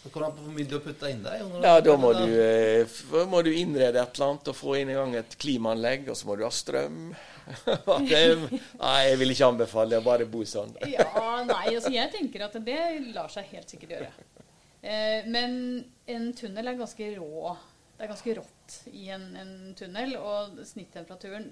Så 0.03 0.11
Kan 0.11 0.32
du 0.34 0.48
mye 0.50 0.74
å 0.74 0.80
putte 0.82 1.11
inn 1.12 1.20
der? 1.22 1.44
Ja, 1.62 1.76
da 1.84 1.92
må 2.00 2.11
du, 2.16 2.26
eh, 2.42 3.03
må 3.30 3.38
du 3.46 3.53
innrede 3.55 4.00
et 4.00 4.16
eller 4.16 4.32
annet 4.32 4.48
og 4.50 4.57
få 4.59 4.74
inn 4.80 4.90
i 4.90 4.96
gang 4.96 5.12
et 5.14 5.36
klimaanlegg, 5.38 6.09
og 6.11 6.18
så 6.18 6.26
må 6.26 6.34
du 6.38 6.42
ha 6.42 6.50
strøm. 6.50 7.12
det, 8.09 8.22
nei, 8.80 8.96
jeg 9.07 9.20
vil 9.20 9.34
ikke 9.34 9.50
anbefale 9.53 10.00
å 10.00 10.05
bare 10.07 10.26
bo 10.30 10.42
sånn. 10.48 10.74
Ja, 10.90 11.07
nei, 11.46 11.76
altså 11.76 11.92
jeg 11.94 12.11
tenker 12.14 12.48
at 12.48 12.57
det 12.66 12.80
lar 13.12 13.30
seg 13.30 13.46
helt 13.53 13.70
sikkert 13.70 13.94
gjøre. 13.94 14.11
Eh, 14.82 15.28
men 15.30 15.55
en 16.11 16.26
tunnel 16.34 16.72
er 16.72 16.80
ganske 16.80 17.12
rå. 17.20 17.55
Det 17.94 18.03
er 18.03 18.11
ganske 18.11 18.36
rått 18.40 18.76
i 18.90 19.05
en, 19.14 19.28
en 19.38 19.55
tunnel, 19.78 20.16
og 20.18 20.59
snittemperaturen 20.66 21.46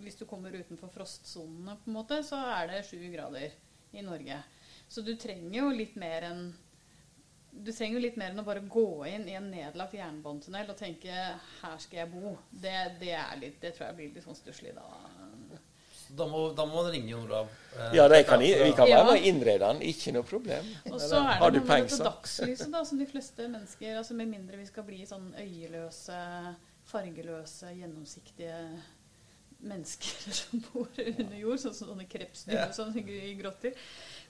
Hvis 0.00 0.16
du 0.16 0.24
kommer 0.24 0.54
utenfor 0.56 0.88
frostsonene, 0.94 1.76
på 1.82 1.92
en 1.92 1.98
måte, 1.98 2.22
så 2.24 2.40
er 2.54 2.72
det 2.72 2.80
sju 2.88 2.96
grader 3.12 3.52
i 3.92 4.06
Norge. 4.06 4.40
Så 4.88 5.04
du 5.04 5.12
trenger 5.20 5.58
jo 5.60 5.68
litt 5.74 6.00
mer 6.00 6.30
enn 6.30 6.44
du 7.52 7.72
trenger 7.72 7.98
jo 7.98 8.02
litt 8.04 8.18
mer 8.20 8.32
enn 8.32 8.42
å 8.42 8.46
bare 8.46 8.62
gå 8.62 8.86
inn 9.10 9.26
i 9.28 9.34
en 9.38 9.50
nedlagt 9.50 9.96
jernbanetunnel 9.96 10.70
og 10.70 10.78
tenke 10.78 11.10
'her 11.10 11.78
skal 11.82 12.04
jeg 12.04 12.12
bo'. 12.12 12.36
Det, 12.50 12.76
det, 13.00 13.14
er 13.16 13.40
litt, 13.40 13.60
det 13.60 13.74
tror 13.74 13.88
jeg 13.88 13.96
blir 13.96 14.14
litt 14.14 14.24
sånn 14.24 14.38
stusslig 14.38 14.74
da. 14.76 14.86
Da 16.10 16.26
må, 16.26 16.40
da 16.58 16.64
må 16.66 16.80
man 16.82 16.90
ringe 16.90 17.12
Jon 17.12 17.26
Olav. 17.28 17.50
eh, 17.76 17.92
Ja, 17.94 18.08
det 18.10 18.24
kan, 18.26 18.40
vi 18.40 18.72
kan 18.74 18.88
være 18.88 19.04
med 19.06 19.12
og 19.12 19.26
innrede 19.30 19.66
den. 19.66 19.82
Ikke 19.86 20.12
noe 20.16 20.26
problem. 20.26 20.66
Og 20.90 20.98
så 21.00 21.20
er 21.22 21.38
det 21.38 21.60
noe 21.60 21.66
med 21.68 21.84
dette 21.86 22.06
dagslyset, 22.06 22.70
da, 22.72 22.80
som 22.84 22.98
de 22.98 23.06
fleste 23.06 23.46
mennesker 23.46 24.00
altså 24.00 24.16
Med 24.18 24.32
mindre 24.32 24.58
vi 24.58 24.66
skal 24.66 24.86
bli 24.88 25.04
sånn 25.06 25.28
øyeløse, 25.38 26.16
fargeløse, 26.90 27.70
gjennomsiktige 27.78 28.58
mennesker 29.60 30.32
som 30.40 30.64
bor 30.70 30.88
under 31.04 31.38
jord, 31.38 31.62
sånn 31.62 31.76
som 31.76 31.92
sånne 31.92 32.08
krepsdyr 32.10 32.56
yeah. 32.56 32.68
og 32.68 32.74
sånn 32.74 32.96
i 32.98 33.34
grotter. 33.38 33.78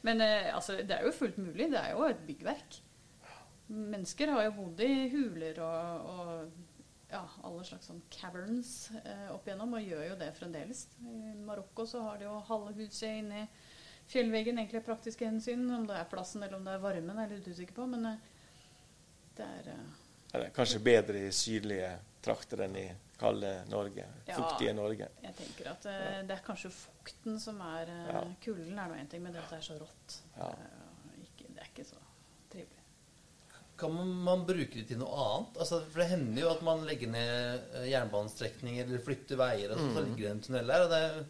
Men 0.06 0.20
eh, 0.24 0.52
altså, 0.52 0.80
det 0.84 0.98
er 0.98 1.08
jo 1.08 1.16
fullt 1.16 1.40
mulig. 1.40 1.70
Det 1.72 1.80
er 1.80 1.94
jo 1.94 2.04
et 2.10 2.24
byggverk. 2.28 2.80
Mennesker 3.70 4.32
har 4.34 4.48
jo 4.48 4.56
bodd 4.56 4.82
i 4.82 4.94
huler 5.12 5.60
og, 5.62 6.08
og 6.10 7.10
ja, 7.10 7.22
alle 7.46 7.64
slags 7.66 7.90
sånn 7.90 8.02
caverns 8.10 8.72
eh, 9.04 9.28
opp 9.34 9.46
igjennom, 9.46 9.76
og 9.78 9.86
gjør 9.86 10.04
jo 10.08 10.18
det 10.18 10.30
fremdeles. 10.38 10.84
I 11.06 11.34
Marokko 11.46 11.86
så 11.86 12.02
har 12.06 12.18
de 12.20 12.26
jo 12.26 12.36
halve 12.50 12.74
huset 12.78 13.20
inni 13.22 13.44
fjellveggen, 14.10 14.58
egentlig 14.58 14.82
praktiske 14.86 15.26
hensyn. 15.26 15.64
Om 15.74 15.86
det 15.90 15.98
er 15.98 16.10
plassen 16.10 16.42
eller 16.42 16.58
om 16.58 16.66
det 16.66 16.74
er 16.74 16.82
varmen, 16.82 17.18
er 17.18 17.30
jeg 17.30 17.40
litt 17.40 17.50
usikker 17.54 17.78
på. 17.78 17.86
Men 17.94 18.12
eh, 18.12 18.30
det 19.38 19.46
er 19.46 19.72
eh, 19.76 19.98
det 20.30 20.44
er 20.46 20.52
kanskje 20.54 20.78
bedre 20.86 21.24
i 21.26 21.30
sydlige 21.34 21.88
trakter 22.22 22.62
enn 22.66 22.76
i 22.78 22.84
kalde 23.18 23.50
Norge. 23.68 24.04
Ja. 24.28 24.36
Fuktige 24.36 24.74
Norge. 24.76 25.08
Jeg 25.24 25.34
tenker 25.40 25.72
at 25.72 25.88
eh, 25.90 26.20
det 26.28 26.36
er 26.36 26.44
kanskje 26.46 26.70
fukten 26.74 27.40
som 27.42 27.58
er 27.66 27.90
eh, 27.90 28.12
Ja. 28.14 28.22
Kulden 28.44 28.78
er 28.78 28.92
nå 28.92 29.00
én 29.00 29.10
ting, 29.10 29.24
men 29.24 29.34
det 29.34 29.42
at 29.42 29.50
det 29.50 29.58
er 29.58 29.66
så 29.66 29.78
rått. 29.80 30.20
Ja. 30.36 30.52
eh, 30.52 31.24
ikke, 31.26 31.50
det 31.50 31.64
er 31.64 31.72
ikke 31.72 31.88
så. 31.88 31.98
Kan 33.80 33.94
man, 33.96 34.44
bruke 34.46 34.76
det 34.76 34.86
til 34.90 34.98
noe 35.00 35.16
annet? 35.24 35.58
Altså, 35.64 35.80
for 35.88 36.02
det 36.02 36.10
hender 36.12 36.42
jo 36.44 36.50
at 36.52 36.62
man 36.66 36.82
legger 36.84 37.08
ned 37.14 37.76
eh, 37.80 37.86
jernbanestrekninger 37.94 38.84
eller 38.86 39.04
flytter 39.04 39.40
veier, 39.40 39.72
og 39.72 39.78
så, 39.80 39.86
Mm. 39.88 39.94
så 39.96 40.02
ligger 40.06 40.24
det 40.26 40.32
en 40.34 40.42
tunnel 40.46 40.72
der. 40.74 40.84
Og 40.84 40.90
det, 40.92 41.26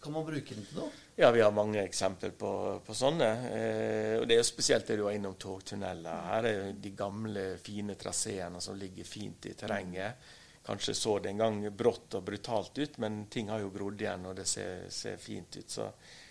kan 0.00 0.12
man 0.16 0.24
bruke 0.24 0.54
den 0.56 0.64
til 0.64 0.78
noe? 0.80 0.90
Ja, 1.20 1.28
vi 1.30 1.42
har 1.44 1.52
mange 1.52 1.82
eksempler 1.84 2.30
på, 2.40 2.50
på 2.86 2.94
sånne. 2.96 3.26
Eh, 3.52 4.14
og 4.20 4.26
det 4.26 4.34
er 4.36 4.40
jo 4.40 4.46
spesielt 4.48 4.88
det 4.88 4.96
du 4.96 5.02
var 5.04 5.12
innom 5.12 5.34
togtunneler. 5.36 6.22
Her 6.30 6.48
er 6.48 6.54
jo 6.56 6.70
de 6.80 6.92
gamle, 6.96 7.42
fine 7.60 7.94
traseene 8.00 8.62
som 8.64 8.78
ligger 8.80 9.04
fint 9.04 9.50
i 9.50 9.52
terrenget. 9.54 10.30
Kanskje 10.64 10.94
så 10.96 11.18
det 11.20 11.30
en 11.34 11.42
gang 11.44 11.60
brått 11.76 12.16
og 12.16 12.24
brutalt 12.24 12.78
ut, 12.78 12.96
men 13.00 13.26
ting 13.32 13.48
har 13.52 13.60
jo 13.60 13.70
grodd 13.74 14.00
igjen, 14.00 14.24
og 14.28 14.36
det 14.40 14.46
ser, 14.48 14.86
ser 14.92 15.20
fint 15.20 15.56
ut. 15.60 15.68
Så 15.68 15.86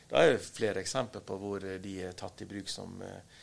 det 0.10 0.18
er 0.18 0.32
jo 0.34 0.42
flere 0.42 0.82
eksempler 0.82 1.22
på 1.26 1.38
hvor 1.38 1.66
de 1.82 1.94
er 2.08 2.18
tatt 2.18 2.42
i 2.42 2.50
bruk 2.50 2.70
som 2.70 2.98
eh, 3.06 3.39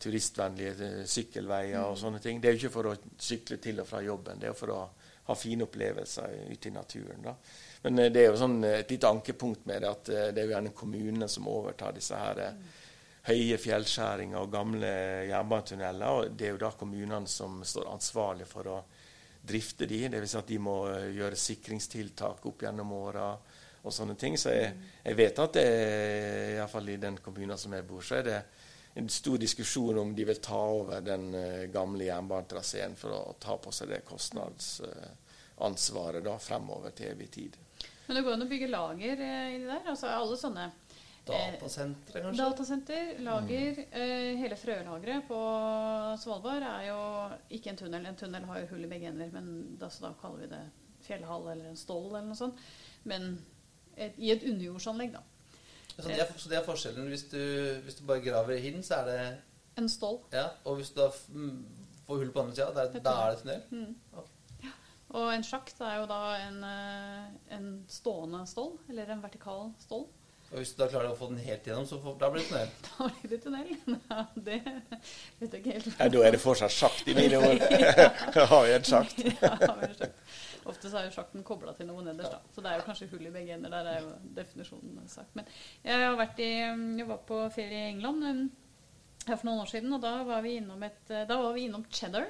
turistvennlige 0.00 0.74
eh, 0.86 1.04
sykkelveier 1.08 1.84
og 1.84 1.98
sånne 2.00 2.22
ting. 2.22 2.40
Det 2.40 2.50
er 2.50 2.56
jo 2.56 2.64
ikke 2.64 2.76
for 2.78 2.90
å 2.90 2.98
sykle 3.20 3.60
til 3.62 3.82
og 3.82 3.88
fra 3.88 4.02
jobben, 4.04 4.40
det 4.40 4.48
er 4.48 4.54
jo 4.54 4.60
for 4.62 4.74
å 4.74 4.82
ha 5.30 5.36
fine 5.38 5.64
opplevelser 5.64 6.46
ute 6.50 6.68
i 6.68 6.70
naturen. 6.74 7.22
da. 7.22 7.34
Men 7.82 7.98
eh, 7.98 8.12
det 8.12 8.24
er 8.24 8.30
jo 8.30 8.40
sånn 8.40 8.60
eh, 8.64 8.80
et 8.82 8.90
lite 8.90 9.10
ankepunkt 9.10 9.66
med 9.70 9.82
det 9.82 9.90
at 9.90 10.12
det 10.34 10.42
er 10.42 10.48
jo 10.48 10.54
gjerne 10.56 10.76
kommunene 10.76 11.28
som 11.30 11.48
overtar 11.50 11.94
disse 11.96 12.18
her 12.18 12.42
eh, 12.44 12.78
høye 13.30 13.58
fjellskjæringer 13.60 14.40
og 14.40 14.52
gamle 14.52 14.90
jernbanetunneler. 15.28 16.16
Og 16.16 16.34
det 16.34 16.48
er 16.48 16.56
jo 16.56 16.64
da 16.64 16.72
kommunene 16.76 17.30
som 17.30 17.60
står 17.64 17.92
ansvarlig 17.92 18.48
for 18.48 18.72
å 18.72 18.78
drifte 19.40 19.88
de. 19.88 20.06
Dvs. 20.12 20.32
Si 20.34 20.40
at 20.40 20.50
de 20.50 20.60
må 20.60 20.76
gjøre 21.14 21.38
sikringstiltak 21.38 22.46
opp 22.48 22.64
gjennom 22.64 22.92
åra 22.96 23.30
og 23.80 23.94
sånne 23.94 24.16
ting. 24.20 24.36
Så 24.40 24.52
jeg, 24.52 24.72
jeg 25.04 25.16
vet 25.16 25.38
at 25.44 25.56
det, 25.56 25.68
iallfall 26.56 26.90
i 26.92 26.98
den 27.00 27.20
kommunen 27.24 27.60
som 27.60 27.76
jeg 27.76 27.86
bor, 27.88 28.02
så 28.04 28.18
er 28.18 28.26
det 28.26 28.40
en 28.94 29.08
stor 29.08 29.38
diskusjon 29.38 29.98
om 29.98 30.16
de 30.16 30.24
vil 30.26 30.36
ta 30.42 30.66
over 30.74 31.00
den 31.04 31.34
uh, 31.34 31.64
gamle 31.72 32.04
jernbanetraseen 32.08 32.96
for 32.98 33.10
å 33.14 33.34
ta 33.40 33.56
på 33.62 33.70
seg 33.74 33.88
det 33.92 34.00
kostnadsansvaret 34.08 36.24
da 36.26 36.38
fremover 36.42 36.90
til 36.96 37.06
evig 37.14 37.28
tid. 37.36 37.52
Men 38.06 38.16
det 38.18 38.24
går 38.26 38.34
an 38.34 38.46
å 38.46 38.48
bygge 38.50 38.68
lager 38.70 39.12
i 39.12 39.14
det 39.60 39.68
der? 39.68 39.84
Altså 39.92 40.06
alle 40.10 40.36
sånne 40.38 40.64
Datasentre, 41.30 42.20
kanskje? 42.24 42.42
Datasenter, 42.42 43.04
lager. 43.22 43.72
Mm. 43.92 44.38
hele 44.40 44.56
frølageret 44.58 45.22
på 45.28 45.40
Svalbard 46.18 46.64
er 46.66 46.82
jo 46.88 47.00
ikke 47.56 47.70
en 47.70 47.80
tunnel. 47.82 48.02
En 48.08 48.18
tunnel 48.18 48.44
har 48.48 48.56
jo 48.62 48.70
hull 48.72 48.84
i 48.86 48.90
begge 48.90 49.08
ender, 49.12 49.28
men 49.34 49.46
da, 49.78 49.86
da 50.02 50.10
kaller 50.20 50.40
vi 50.42 50.48
det 50.54 50.64
fjellhall 51.06 51.44
eller 51.52 51.66
en 51.70 51.78
stål 51.78 52.06
eller 52.08 52.28
noe 52.30 52.40
sånt. 52.40 52.56
Men 53.08 53.22
et, 53.96 54.14
i 54.18 54.28
et 54.34 54.46
underjordsanlegg, 54.48 55.10
da. 55.14 55.22
Så 56.02 56.08
det, 56.08 56.20
er, 56.20 56.34
så 56.36 56.50
det 56.50 56.58
er 56.58 56.66
forskjellen. 56.66 57.08
Hvis 57.12 57.24
du, 57.32 57.40
hvis 57.84 57.98
du 58.00 58.04
bare 58.08 58.24
graver 58.24 58.60
hin, 58.62 58.82
så 58.82 59.02
er 59.02 59.10
det 59.10 59.22
En 59.78 59.88
stål. 59.88 60.18
Ja, 60.32 60.48
Og 60.64 60.76
hvis 60.80 60.90
du 60.90 61.00
da 61.00 61.08
får 61.10 62.16
hull 62.16 62.32
på 62.34 62.42
andre 62.42 62.54
sida, 62.54 62.70
da 62.74 63.12
er 63.26 63.34
det 63.34 63.42
tunnel? 63.42 63.60
Mm. 63.70 63.96
Okay. 64.12 64.64
Ja. 64.64 64.72
Og 65.10 65.34
en 65.34 65.44
sjakt 65.46 65.80
er 65.80 66.00
jo 66.00 66.08
da 66.10 66.22
en, 66.46 66.64
eh, 66.64 67.54
en 67.56 67.68
stående 67.88 68.42
stål, 68.46 68.74
eller 68.90 69.14
en 69.14 69.22
vertikal 69.22 69.70
stål. 69.80 70.08
Og 70.50 70.56
hvis 70.58 70.72
du 70.74 70.80
da 70.82 70.88
klarer 70.90 71.12
å 71.12 71.14
få 71.18 71.28
den 71.30 71.38
helt 71.44 71.66
gjennom, 71.66 71.84
så 71.86 72.00
får, 72.02 72.16
da 72.18 72.28
blir 72.34 72.42
det 72.42 72.48
tunnel? 72.50 72.70
Da 72.88 73.08
blir 73.14 73.30
det 73.30 73.38
tunnel. 73.44 73.68
Ja, 74.10 74.24
det 74.34 74.56
vet 75.38 75.52
jeg 75.52 75.60
ikke 75.60 75.74
helt. 75.76 75.90
Ja, 75.92 76.08
da 76.10 76.24
er 76.26 76.34
det 76.34 76.40
fortsatt 76.42 76.74
sjakt 76.74 77.06
i 77.06 77.14
mine 77.14 77.38
ord. 77.38 77.62
ja. 77.94 78.46
har 78.50 78.64
vi 78.66 78.72
en 78.74 78.88
sjakt. 78.88 79.22
ja, 79.28 79.52
har 79.54 79.76
vi 79.78 79.90
en 79.92 79.94
sjakt. 80.00 80.24
Ofte 80.68 80.90
så 80.90 81.00
er 81.00 81.08
jo 81.08 81.14
sjakten 81.14 81.44
kobla 81.46 81.72
til 81.76 81.88
noe 81.88 82.04
nederst, 82.04 82.34
da. 82.34 82.40
Så 82.54 82.64
det 82.64 82.70
er 82.70 82.80
jo 82.80 82.86
kanskje 82.88 83.08
hull 83.12 83.28
i 83.28 83.32
begge 83.34 83.54
ender. 83.56 83.72
Der 83.72 83.88
er 83.92 84.02
jo 84.04 84.10
definisjonen 84.36 85.08
sagt. 85.08 85.32
Men 85.38 85.48
jeg 85.84 86.04
har 86.04 86.18
vært 86.18 86.42
i 86.44 86.50
Jeg 87.00 87.08
var 87.08 87.22
på 87.28 87.40
ferie 87.54 87.86
i 87.86 87.92
England 87.94 88.50
her 89.26 89.36
for 89.36 89.48
noen 89.48 89.64
år 89.64 89.72
siden, 89.72 89.92
og 89.96 90.04
da 90.04 90.14
var 90.24 90.44
vi 90.44 90.56
innom, 90.60 90.82
et, 90.82 91.02
da 91.08 91.36
var 91.40 91.52
vi 91.56 91.66
innom 91.68 91.84
cheddar. 91.92 92.28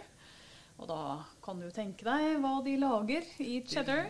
Og 0.81 0.89
da 0.89 1.01
kan 1.45 1.61
du 1.61 1.69
tenke 1.75 2.07
deg 2.07 2.39
hva 2.41 2.55
de 2.65 2.77
lager 2.81 3.27
i 3.45 3.59
cheddar. 3.69 4.07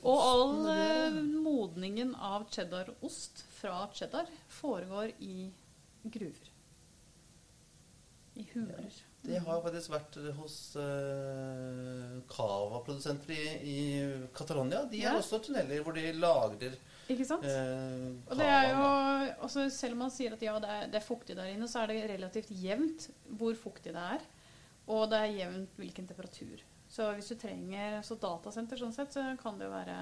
Og 0.00 0.22
all 0.24 0.70
eh, 0.72 1.18
modningen 1.44 2.14
av 2.16 2.46
cheddarost 2.54 3.44
fra 3.58 3.82
cheddar 3.92 4.30
foregår 4.60 5.12
i 5.20 5.50
gruver. 6.04 6.52
I 8.40 8.46
huler. 8.54 9.02
Det 9.24 9.38
har 9.40 9.60
faktisk 9.64 9.92
vært 9.94 10.16
hos 10.36 10.54
uh, 10.76 12.18
Cava-produsenter 12.28 13.32
i, 13.32 13.44
i 13.72 13.78
Catalonia. 14.36 14.82
De 14.90 15.00
har 15.00 15.16
også 15.16 15.38
tunneler 15.46 15.80
hvor 15.84 15.96
de 15.96 16.10
lagrer 16.12 16.76
Ikke 17.08 17.24
sant? 17.24 17.46
Uh, 17.48 18.18
og 18.28 18.36
det 18.36 18.48
er 18.50 18.68
jo, 18.74 18.82
også, 19.46 19.64
Selv 19.72 19.96
om 19.96 20.04
man 20.04 20.12
sier 20.12 20.36
at 20.36 20.44
ja, 20.44 20.58
det 20.60 20.74
er, 20.74 20.90
det 20.92 21.00
er, 21.00 21.06
fuktig 21.06 21.38
der 21.38 21.54
inne, 21.54 21.68
så 21.70 21.82
er 21.82 21.92
det 21.92 22.02
relativt 22.12 22.52
jevnt 22.52 23.08
hvor 23.40 23.56
fuktig 23.56 23.94
det 23.96 24.04
er. 24.18 24.26
Og 24.92 25.06
det 25.08 25.22
er 25.22 25.36
jevnt 25.38 25.80
hvilken 25.80 26.10
temperatur. 26.10 26.60
Så 26.92 27.08
hvis 27.16 27.32
du 27.32 27.40
trenger 27.40 28.02
så 28.04 28.18
datasenter 28.20 28.78
sånn 28.78 28.92
sett, 28.92 29.16
så 29.16 29.24
kan 29.40 29.56
det 29.56 29.70
jo 29.70 29.72
være 29.72 29.96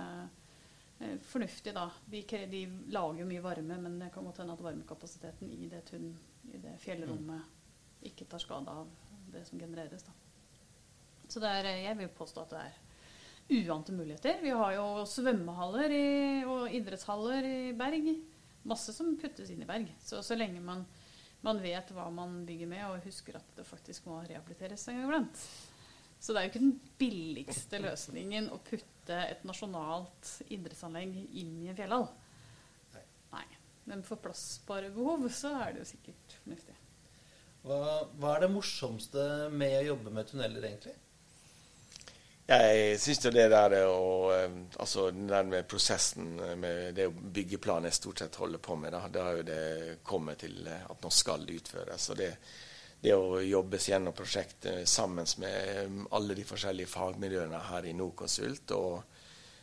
uh, 0.98 1.14
fornuftig, 1.30 1.76
da. 1.78 1.86
De, 2.10 2.24
de, 2.50 2.64
lager 2.90 3.22
jo 3.22 3.30
mye 3.30 3.46
varme, 3.46 3.78
men 3.86 4.02
det 4.02 4.10
kan 4.16 4.26
godt 4.26 4.42
hende 4.42 4.58
at 4.58 4.66
varmekapasiteten 4.66 5.54
i 5.54 5.70
det, 5.70 5.86
tunn, 5.92 6.10
i 6.50 6.58
det 6.58 6.74
fjellrommet 6.82 7.46
mm. 7.46 8.04
ikke 8.10 8.26
tar 8.26 8.42
skade 8.42 8.74
av 8.82 8.90
det 9.32 9.44
som 9.48 9.60
genereres. 9.60 10.04
Da. 10.06 10.14
Så 11.28 11.42
er, 11.48 11.68
jeg 11.82 11.98
vil 11.98 12.10
påstå 12.12 12.44
at 12.44 12.54
det 12.54 12.62
er 12.62 12.80
uante 13.62 13.92
muligheter. 13.92 14.38
Vi 14.42 14.52
har 14.54 14.74
jo 14.76 14.86
svømmehaller 15.08 15.94
i, 15.96 16.10
og 16.48 16.74
idrettshaller 16.74 17.48
i 17.48 17.72
Berg. 17.76 18.12
Masse 18.68 18.94
som 18.94 19.14
puttes 19.18 19.50
inn 19.50 19.64
i 19.64 19.68
Berg. 19.68 19.90
Så, 20.04 20.22
så 20.24 20.36
lenge 20.38 20.62
man, 20.62 20.84
man, 21.42 21.60
vet 21.62 21.90
hva 21.94 22.08
man 22.14 22.42
bygger 22.48 22.70
med, 22.70 22.84
og 22.88 23.06
husker 23.06 23.38
at 23.40 23.54
det 23.56 23.66
faktisk 23.68 24.06
må 24.08 24.20
rehabiliteres 24.22 24.86
en 24.88 25.00
gang 25.00 25.08
iblant. 25.10 25.46
Så 26.22 26.30
det 26.30 26.38
er 26.38 26.46
jo 26.46 26.52
ikke 26.52 26.62
den 26.62 26.76
billigste 27.00 27.80
løsningen 27.82 28.52
å 28.54 28.60
putte 28.62 29.16
et 29.26 29.42
nasjonalt 29.48 30.36
idrettsanlegg 30.54 31.16
inn 31.40 31.56
i 31.64 31.72
en 31.72 31.78
fjellhall. 31.78 32.06
Nei. 33.32 33.48
Men 33.90 34.04
for 34.06 34.22
plassbare 34.22 34.92
behov 34.94 35.26
så 35.34 35.56
er 35.64 35.74
det 35.74 35.82
jo 35.82 35.88
sikkert 35.90 36.36
fornuftig. 36.44 36.76
Hva, 37.62 37.78
hva, 38.18 38.34
er 38.34 38.42
det 38.42 38.50
morsomste 38.50 39.24
med 39.54 39.76
å 39.78 39.88
jobbe 39.92 40.12
med 40.14 40.28
tunneler, 40.28 40.64
egentlig? 40.66 40.96
Jeg 42.52 42.96
syns 43.00 43.20
det 43.22 43.44
der 43.52 43.76
å 43.86 44.32
Altså 44.82 45.06
den 45.14 45.52
med 45.52 45.68
prosessen 45.70 46.34
med 46.58 46.96
det 46.98 47.06
byggeplanet 47.12 47.92
jeg 47.92 47.98
stort 48.00 48.24
sett 48.24 48.40
holder 48.42 48.60
på 48.60 48.76
med, 48.76 48.92
da, 48.92 49.06
da 49.08 49.28
har 49.28 49.38
jo 49.38 49.46
det 49.46 49.62
kommet 50.02 50.42
til 50.42 50.66
at 50.66 50.98
nå 51.04 51.12
skal 51.14 51.46
det 51.46 51.60
utføres. 51.60 52.08
Og 52.10 52.18
det, 52.18 52.32
det 53.02 53.14
å 53.14 53.38
jobbes 53.46 53.88
gjennom 53.92 54.16
prosjektet 54.16 54.90
sammen 54.90 55.28
med 55.38 56.02
alle 56.10 56.36
de 56.38 56.46
forskjellige 56.46 56.90
fagmiljøene 56.90 57.62
her 57.70 57.86
i 57.86 57.94
Norconsult 57.96 58.74
og 58.74 59.11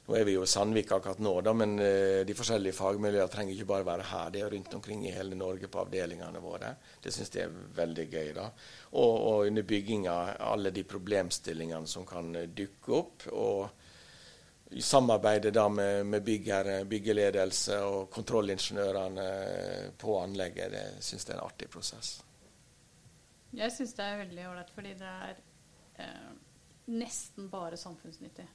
nå 0.09 0.15
er 0.17 0.25
vi 0.25 0.33
jo 0.33 0.43
i 0.43 0.49
Sandvik 0.49 0.89
akkurat 0.95 1.19
nå, 1.21 1.35
da, 1.45 1.53
men 1.53 1.75
uh, 1.77 2.21
de 2.25 2.35
forskjellige 2.37 2.77
fagmiljøene 2.77 3.29
trenger 3.29 3.53
ikke 3.53 3.69
bare 3.69 3.85
være 3.85 4.07
her. 4.09 4.31
Det 4.33 4.41
er 4.41 4.53
rundt 4.55 4.77
omkring 4.79 5.03
i 5.05 5.13
hele 5.13 5.37
Norge 5.37 5.69
på 5.69 5.83
avdelingene 5.83 6.41
våre. 6.41 6.73
Det 7.03 7.13
syns 7.13 7.35
jeg 7.35 7.45
er 7.45 7.59
veldig 7.77 8.07
gøy. 8.09 8.31
da. 8.39 8.47
Og, 8.97 9.13
og 9.13 9.51
under 9.51 9.67
bygginga 9.69 10.15
alle 10.49 10.73
de 10.73 10.83
problemstillingene 10.89 11.87
som 11.87 12.07
kan 12.09 12.33
dukke 12.57 12.97
opp. 12.97 13.29
og 13.31 13.69
i 14.69 14.81
samarbeidet 14.81 15.53
da 15.53 15.63
med, 15.69 16.05
med 16.05 16.21
bygger, 16.21 16.67
byggeledelse 16.85 17.79
og 17.81 18.09
kontrollingeniørene 18.13 19.29
på 19.97 20.17
anlegget, 20.21 20.75
det 20.75 20.83
syns 21.01 21.25
jeg 21.25 21.33
er 21.33 21.39
en 21.39 21.45
artig 21.47 21.69
prosess. 21.73 22.11
Jeg 23.57 23.73
syns 23.73 23.95
det 23.97 24.05
er 24.05 24.21
veldig 24.21 24.45
ålreit, 24.51 24.69
fordi 24.75 24.93
det 24.99 25.09
er 25.09 25.39
eh, 26.03 26.29
nesten 26.93 27.49
bare 27.49 27.79
samfunnsnyttig. 27.81 28.45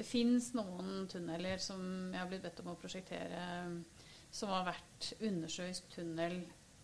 Det 0.00 0.06
fins 0.08 0.46
noen 0.56 1.04
tunneler 1.12 1.60
som 1.60 1.80
jeg 2.08 2.16
har 2.16 2.28
blitt 2.30 2.44
bedt 2.46 2.62
om 2.62 2.70
å 2.72 2.78
prosjektere, 2.80 3.40
som 4.32 4.48
har 4.54 4.70
vært 4.70 5.10
undersjøisk 5.18 5.90
tunnel 5.92 6.38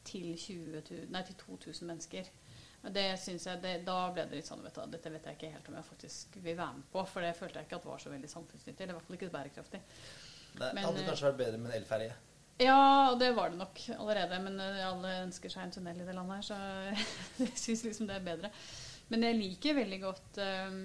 til, 0.05 0.35
20, 0.37 1.07
nei, 1.14 1.23
til 1.25 1.39
2000 1.41 1.89
mennesker. 1.89 2.29
Og 2.83 2.93
det 2.93 3.07
synes 3.23 3.47
jeg, 3.49 3.62
det, 3.62 3.73
Da 3.87 3.95
ble 4.12 4.27
det 4.29 4.43
litt 4.43 4.51
sånn 4.51 4.61
vet 4.62 4.77
du, 4.77 4.83
Dette 4.93 5.14
vet 5.14 5.31
jeg 5.31 5.39
ikke 5.39 5.53
helt 5.55 5.71
om 5.71 5.79
jeg 5.79 5.89
faktisk 5.89 6.37
vil 6.43 6.59
være 6.59 6.77
med 6.77 6.91
på. 6.93 7.07
For 7.09 7.25
det 7.25 7.33
følte 7.39 7.62
jeg 7.62 7.71
ikke 7.71 7.79
at 7.81 7.89
var 7.89 8.05
så 8.05 8.12
veldig 8.12 8.31
samfunnsnyttig. 8.35 8.85
Eller 8.85 8.93
i 8.93 8.99
hvert 8.99 9.09
fall 9.09 9.19
ikke 9.19 9.31
bærekraftig. 9.39 9.81
Det 10.61 10.85
hadde 10.85 11.07
kanskje 11.09 11.29
vært 11.31 11.41
bedre 11.41 11.62
med 11.62 11.73
en 11.73 11.79
elferje? 11.81 12.12
Ja, 12.61 13.17
det 13.17 13.33
var 13.41 13.51
det 13.51 13.62
nok 13.62 13.83
allerede. 13.97 14.43
Men 14.45 14.61
eh, 14.61 14.85
alle 14.91 15.17
ønsker 15.25 15.57
seg 15.57 15.64
en 15.64 15.75
tunnel 15.79 16.05
i 16.05 16.07
det 16.11 16.19
landet 16.21 16.37
her, 16.37 16.47
så 16.53 16.61
jeg 17.47 17.64
syns 17.64 17.89
liksom 17.89 18.12
det 18.12 18.21
er 18.21 18.29
bedre. 18.29 18.53
Men 19.09 19.25
jeg 19.25 19.41
liker 19.41 19.81
veldig 19.81 20.03
godt 20.05 20.45
um, 20.69 20.79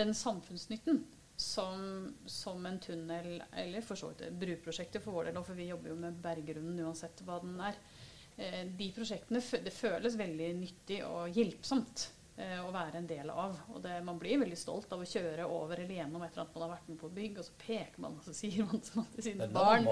den 0.00 0.16
samfunnsnytten 0.16 1.04
som, 1.38 2.14
som, 2.26 2.66
en 2.66 2.80
tunnel, 2.80 3.42
eller 3.56 3.84
for 3.86 3.94
så 3.94 4.10
vidt 4.10 4.32
bruprosjektet 4.40 5.04
for 5.04 5.14
vår 5.14 5.28
del, 5.28 5.36
for 5.46 5.54
vi 5.54 5.68
jobber 5.68 5.92
jo 5.92 5.98
med 6.02 6.16
berggrunnen 6.22 6.80
uansett 6.82 7.22
hva 7.22 7.38
den 7.44 7.60
er. 7.62 7.78
Eh, 8.36 8.64
de 8.78 8.88
prosjektene 8.94 9.42
det 9.62 9.74
føles 9.74 10.18
veldig 10.18 10.48
nyttig 10.58 10.98
og 11.06 11.30
hjelpsomt 11.38 12.08
eh, 12.42 12.58
å 12.58 12.72
være 12.74 12.98
en 12.98 13.06
del 13.06 13.30
av. 13.30 13.54
Og 13.70 13.78
det, 13.84 14.00
man 14.08 14.18
blir 14.18 14.40
veldig 14.42 14.58
stolt 14.58 14.90
av 14.94 15.04
å 15.04 15.06
kjøre 15.06 15.46
over 15.46 15.78
eller 15.78 16.00
gjennom 16.00 16.24
etter 16.26 16.42
at 16.42 16.50
man 16.56 16.64
har 16.66 16.72
vært 16.72 16.88
med 16.90 16.98
på 17.04 17.12
bygg, 17.20 17.38
og 17.38 17.46
så 17.46 17.54
peker 17.62 18.02
man 18.02 18.18
og 18.18 18.26
så 18.26 18.34
sier 18.40 18.66
man 18.66 18.82
til 18.82 19.28
sine 19.28 19.48
barn 19.54 19.86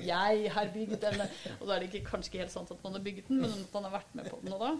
'Jeg 0.00 0.54
har 0.56 0.72
bygd 0.78 0.96
denne'. 1.04 1.28
Og 1.58 1.66
da 1.66 1.76
er 1.76 1.84
det 1.84 1.90
ikke, 1.90 2.08
kanskje 2.08 2.32
ikke 2.32 2.44
helt 2.46 2.56
sant 2.56 2.72
at 2.72 2.88
man 2.88 2.96
har 2.96 3.04
bygget 3.04 3.28
den, 3.28 3.44
men 3.44 3.52
at 3.52 3.76
man 3.76 3.90
har 3.90 3.98
vært 3.98 4.16
med 4.16 4.32
på 4.32 4.40
den. 4.40 4.56
Og 4.56 4.64
da, 4.64 4.72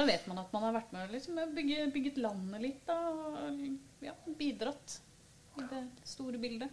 da 0.00 0.04
vet 0.10 0.26
man 0.26 0.42
at 0.42 0.52
man 0.58 0.66
har 0.66 0.76
vært 0.80 0.92
med 0.98 1.06
og 1.06 1.14
liksom, 1.14 1.40
bygget 1.94 2.18
landet 2.18 2.66
litt 2.66 2.84
da, 2.90 2.98
og 3.06 4.02
ja, 4.02 4.18
bidratt 4.34 4.98
det 5.60 5.82
store 6.08 6.40
bildet. 6.42 6.70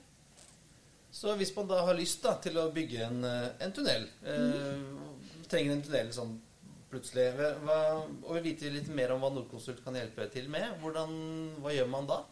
Så 1.12 1.34
hvis 1.40 1.52
man 1.56 1.68
da 1.70 1.82
har 1.88 1.98
lyst 1.98 2.22
da, 2.24 2.36
til 2.42 2.60
å 2.62 2.70
bygge 2.74 3.06
en, 3.08 3.24
eh, 3.26 3.48
en 3.66 3.74
tunnel, 3.74 4.06
mm. 4.22 5.48
trenger 5.50 5.74
en 5.74 5.86
tunnel 5.88 6.12
sånn 6.14 6.36
plutselig, 6.90 7.30
hva, 7.66 7.80
og 8.26 8.36
vil 8.38 8.46
vite 8.50 8.72
litt 8.74 8.90
mer 8.94 9.14
om 9.14 9.22
hva 9.22 9.30
Nordkonsult 9.34 9.82
kan 9.86 9.98
hjelpe 9.98 10.26
til 10.34 10.50
med, 10.52 10.72
hvordan, 10.82 11.16
hva 11.62 11.74
gjør 11.74 11.90
man 11.92 12.10
da? 12.10 12.24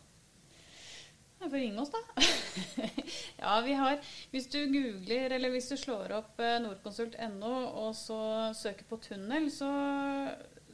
Jeg 1.38 1.52
får 1.52 1.62
ringe 1.62 1.84
oss, 1.84 1.92
da. 1.94 2.00
ja, 3.44 3.52
vi 3.62 3.74
har 3.78 4.00
Hvis 4.32 4.48
du 4.50 4.58
googler, 4.72 5.36
eller 5.36 5.54
hvis 5.54 5.70
du 5.70 5.76
slår 5.78 6.16
opp 6.18 6.42
eh, 6.42 6.58
nordkonsult.no 6.64 7.54
og 7.84 7.92
så 7.98 8.20
søker 8.58 8.90
på 8.90 8.98
tunnel, 9.06 9.52
så, 9.54 9.70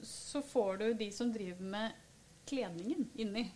så 0.07 0.43
får 0.53 0.79
du 0.79 0.85
de 1.03 1.09
som 1.11 1.33
driver 1.35 1.67
med 1.75 1.99
kledningen 2.47 3.09
inni. 3.19 3.49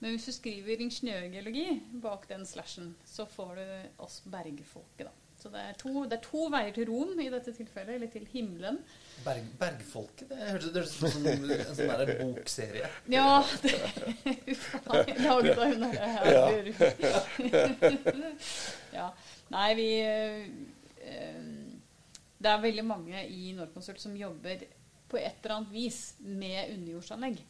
Men 0.00 0.14
hvis 0.14 0.28
du 0.30 0.32
skriver 0.32 0.80
ingeniørgeologi 0.80 1.66
bak 2.02 2.28
den 2.30 2.46
slashen, 2.48 2.94
så 3.04 3.26
får 3.28 3.58
du 3.60 3.66
oss 4.04 4.22
bergfolket, 4.24 5.08
da. 5.08 5.16
Så 5.40 5.48
det 5.48 5.60
er, 5.60 5.76
to, 5.80 6.02
det 6.04 6.18
er, 6.18 6.20
to, 6.20 6.42
veier 6.52 6.74
til 6.76 6.84
Rom 6.90 7.20
i 7.24 7.30
dette 7.32 7.52
tilfellet, 7.56 7.94
eller 7.94 8.10
til 8.12 8.26
himmelen. 8.28 8.76
Berg, 9.24 9.46
bergfolket? 9.60 10.28
Det 10.28 10.36
høres 10.50 10.66
ut 10.68 11.14
som 11.14 11.28
en, 11.30 11.46
en 11.54 11.70
sånn 11.78 11.92
der 12.02 12.12
bokserie. 12.18 12.90
Ja. 13.08 13.40
Det, 13.62 13.72
laget 15.24 15.56
av 15.62 15.72
hun 15.72 15.86
derre 15.86 16.10
ja. 18.98 19.08
Nei, 19.54 19.70
vi 19.78 19.88
øh, 20.04 20.44
det 22.40 22.48
er 22.48 22.62
veldig 22.62 22.84
mange 22.88 23.24
i 23.28 23.52
Norconsult 23.56 24.00
som 24.00 24.16
jobber 24.16 24.62
på 25.10 25.18
et 25.20 25.40
eller 25.42 25.56
annet 25.58 25.72
vis 25.74 26.00
med 26.20 26.72
underjordsanlegg. 26.76 27.40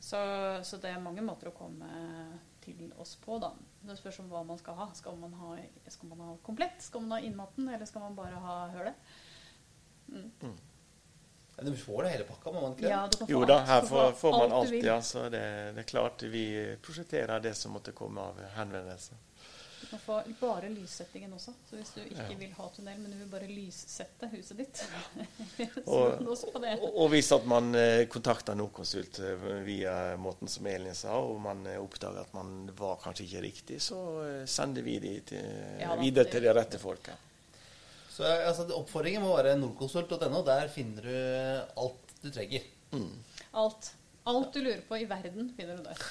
Så, 0.00 0.18
så 0.64 0.78
det 0.78 0.92
er 0.92 1.02
mange 1.02 1.24
måter 1.26 1.50
å 1.50 1.56
komme 1.56 1.88
til 2.62 2.92
oss 3.00 3.16
på, 3.20 3.38
da. 3.42 3.52
Det 3.82 3.96
spørs 3.98 4.20
om 4.22 4.30
hva 4.30 4.44
man 4.46 4.60
skal 4.60 4.76
ha. 4.78 4.88
Skal 4.94 5.18
man 5.18 5.34
ha, 5.40 5.56
skal 5.90 6.12
man 6.12 6.24
ha 6.26 6.32
komplett? 6.46 6.80
Skal 6.84 7.04
man 7.04 7.18
ha 7.18 7.20
innmaten, 7.24 7.68
eller 7.68 7.88
skal 7.88 8.04
man 8.06 8.16
bare 8.18 8.40
ha 8.44 8.58
hølet? 8.76 9.12
Mm. 10.08 10.30
Mm. 10.42 10.58
Du 11.60 11.76
får 11.76 12.02
det 12.02 12.10
hele 12.10 12.24
pakka, 12.24 12.52
må 12.54 12.60
man 12.60 12.74
ikke? 12.76 12.86
Ja, 12.86 13.00
du 13.10 13.24
Jo 13.28 13.40
da, 13.48 13.58
her 13.66 13.86
får, 13.86 14.12
får 14.20 14.34
man 14.36 14.52
alt 14.52 14.68
alt. 14.70 14.84
Ja, 14.84 15.00
så 15.02 15.24
det, 15.28 15.42
det 15.74 15.82
er 15.82 15.88
klart 15.88 16.22
vi 16.22 16.44
prosjekterer 16.82 17.42
det 17.42 17.56
som 17.58 17.74
måtte 17.74 17.94
komme 17.96 18.28
av 18.30 18.38
henvendelser. 18.54 19.18
Du 19.80 19.86
kan 19.86 20.00
få 20.02 20.16
bare 20.40 20.68
lyssettingen 20.72 21.32
også. 21.36 21.52
Så 21.70 21.76
hvis 21.78 21.90
du 21.94 22.00
ikke 22.02 22.24
Ja. 22.30 22.36
vil 22.40 22.52
ha 22.56 22.66
tunnel, 22.74 22.98
men 22.98 23.12
du 23.12 23.18
vil 23.20 23.28
bare 23.30 23.46
lyssette 23.46 24.28
huset 24.32 24.56
ditt, 24.58 24.80
så 25.84 26.00
Og-. 26.18 26.88
Og, 26.94 27.08
hvis 27.12 27.30
at 27.32 27.46
man 27.46 27.70
eh, 27.78 28.06
kontakter 28.10 28.58
Norconsult 28.58 29.20
eh, 29.22 29.46
via 29.66 30.16
måten 30.20 30.48
som 30.50 30.66
Elin 30.66 30.94
sa, 30.98 31.14
og 31.22 31.38
man 31.44 31.64
eh, 31.66 31.78
oppdager 31.80 32.20
at 32.26 32.34
man 32.34 32.70
var 32.78 32.98
kanskje 33.04 33.24
ikke 33.28 33.44
riktig, 33.46 33.80
så 33.84 34.00
sender 34.46 34.82
vi 34.82 34.98
de 34.98 35.14
til, 35.32 35.46
Ja 35.80 35.94
da, 35.94 36.00
videre 36.02 36.30
til 36.30 36.42
de 36.42 36.52
rette 36.58 36.78
folka. 36.82 37.14
Så 38.18 38.26
altså, 38.26 38.66
Oppfordringen 38.74 39.22
må 39.22 39.36
være 39.36 39.54
norconsult.no. 39.60 40.42
Der 40.42 40.66
finner 40.74 41.06
du 41.06 41.80
alt 41.84 42.16
du 42.22 42.30
trenger. 42.34 42.64
Alt. 43.54 43.92
Alt 44.28 44.52
du 44.52 44.60
lurer 44.60 44.82
på 44.84 44.98
i 45.00 45.06
verden, 45.08 45.48
finner 45.56 45.78
du 45.78 45.86
der. 45.86 46.02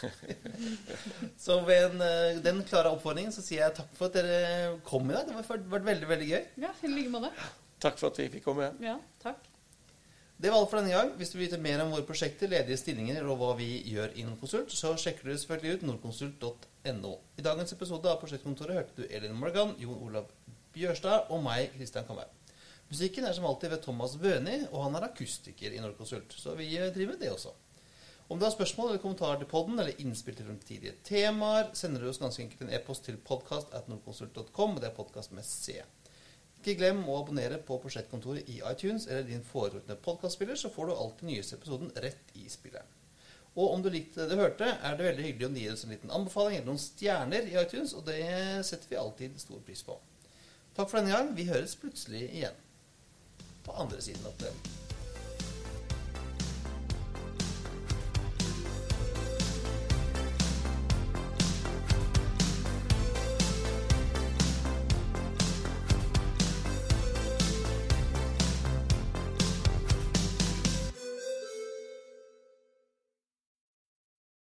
Så 1.45 1.59
ved 1.67 1.83
en, 1.91 2.01
eh, 2.01 2.39
den 2.41 2.63
klare 2.65 2.89
oppfordringen 2.95 3.35
så 3.35 3.43
sier 3.45 3.61
jeg 3.65 3.75
takk 3.77 3.91
for 3.97 4.09
at 4.09 4.17
dere 4.17 4.71
kom 4.87 5.05
i 5.11 5.13
dag. 5.13 5.27
Det 5.27 5.35
har 5.37 5.45
vært, 5.45 5.85
veldig, 5.91 6.09
veldig 6.09 6.29
gøy. 6.31 6.47
Ja, 6.63 6.71
i 6.81 6.89
like 6.95 7.13
måte. 7.13 7.29
Takk 7.83 7.99
for 7.99 8.09
at 8.09 8.17
vi 8.17 8.31
fikk 8.33 8.47
komme. 8.47 8.71
Ja, 8.81 8.95
takk. 9.21 9.45
Det 10.37 10.49
var 10.53 10.61
alt 10.61 10.69
for 10.69 10.79
denne 10.79 10.93
gang. 10.93 11.11
Hvis 11.17 11.31
du 11.33 11.37
vil 11.37 11.47
vite 11.47 11.57
mer 11.61 11.81
om 11.81 11.93
våre 11.93 12.05
prosjekter, 12.05 12.49
ledige 12.49 12.77
stillinger 12.77 13.25
og 13.25 13.39
hva 13.41 13.51
vi 13.57 13.69
gjør 13.89 14.17
i 14.17 14.25
Nordkonsult, 14.25 14.73
så 14.73 14.95
sjekker 14.97 15.25
du 15.25 15.33
selvfølgelig 15.33 15.79
ut 15.79 15.85
nordkonsult.no. 15.91 17.13
I 17.37 17.45
dagens 17.45 17.73
episode 17.73 18.11
av 18.11 18.19
Prosjektkontoret 18.21 18.77
hørte 18.77 19.01
du 19.01 19.07
Elin 19.09 19.37
Morgan, 19.37 19.73
Jon 19.81 20.01
Olav 20.09 20.29
Bjørstad 20.77 21.31
og 21.33 21.41
meg, 21.45 21.71
Kristian 21.73 22.05
Kamberg. 22.05 22.33
Musikken 22.89 23.25
er 23.25 23.33
som 23.35 23.47
alltid 23.49 23.73
ved 23.73 23.81
Thomas 23.83 24.13
Bøni, 24.21 24.59
og 24.69 24.85
han 24.85 24.97
er 24.99 25.07
akustiker 25.09 25.73
i 25.73 25.81
Nordkonsult. 25.81 26.37
Så 26.37 26.53
vi 26.59 26.69
eh, 26.77 26.91
driver 26.93 27.15
med 27.15 27.25
det 27.25 27.33
også. 27.33 27.55
Om 28.27 28.39
du 28.39 28.43
har 28.43 28.51
spørsmål 28.51 28.89
eller 28.89 28.99
kommentarer 28.99 29.39
til 29.39 29.47
podden 29.47 29.79
eller 29.79 30.01
innspill 30.03 30.35
til 30.35 30.49
fremtidige 30.49 30.97
temaer, 31.07 31.69
sender 31.79 32.01
du 32.03 32.09
oss 32.09 32.19
ganske 32.19 32.43
enkelt 32.43 32.65
en 32.65 32.73
e-post 32.75 33.05
til 33.07 33.15
podcast.nordkonsult.com, 33.29 34.73
og 34.75 34.81
det 34.83 34.89
er 34.89 34.95
podkast 34.97 35.31
med 35.31 35.47
C. 35.47 35.77
Ikke 36.57 36.75
glem 36.81 36.99
å 37.07 37.21
abonnere 37.21 37.61
på 37.63 37.77
Prosjektkontoret 37.79 38.49
i 38.51 38.57
iTunes 38.67 39.05
eller 39.07 39.23
din 39.29 39.45
foretrukne 39.47 39.95
podkastspiller, 40.03 40.59
så 40.59 40.71
får 40.73 40.89
du 40.89 40.95
alltid 40.97 41.29
nyeste 41.29 41.55
episoden 41.55 41.93
rett 42.03 42.33
i 42.35 42.49
spilleren. 42.51 42.89
Og 43.55 43.77
om 43.77 43.85
du 43.85 43.87
likte 43.93 44.25
det 44.25 44.35
du 44.35 44.41
hørte, 44.41 44.73
er 44.75 44.97
det 44.97 45.07
veldig 45.07 45.23
hyggelig 45.29 45.47
om 45.47 45.55
du 45.55 45.61
gir 45.61 45.77
oss 45.77 45.85
en 45.87 45.93
liten 45.95 46.11
anbefaling 46.13 46.59
eller 46.59 46.67
noen 46.73 46.83
stjerner 46.83 47.47
i 47.47 47.55
iTunes, 47.61 47.95
og 47.95 48.03
det 48.11 48.19
setter 48.67 48.91
vi 48.91 48.99
alltid 48.99 49.39
stor 49.39 49.63
pris 49.63 49.85
på. 49.87 49.95
Takk 50.75 50.91
for 50.91 50.99
denne 50.99 51.15
gang. 51.15 51.31
Vi 51.37 51.47
høres 51.47 51.79
plutselig 51.79 52.27
igjen. 52.27 52.59
På 53.63 53.79
andre 53.79 54.03
siden 54.03 54.27
av 54.27 54.35
tunnelen. 54.35 54.86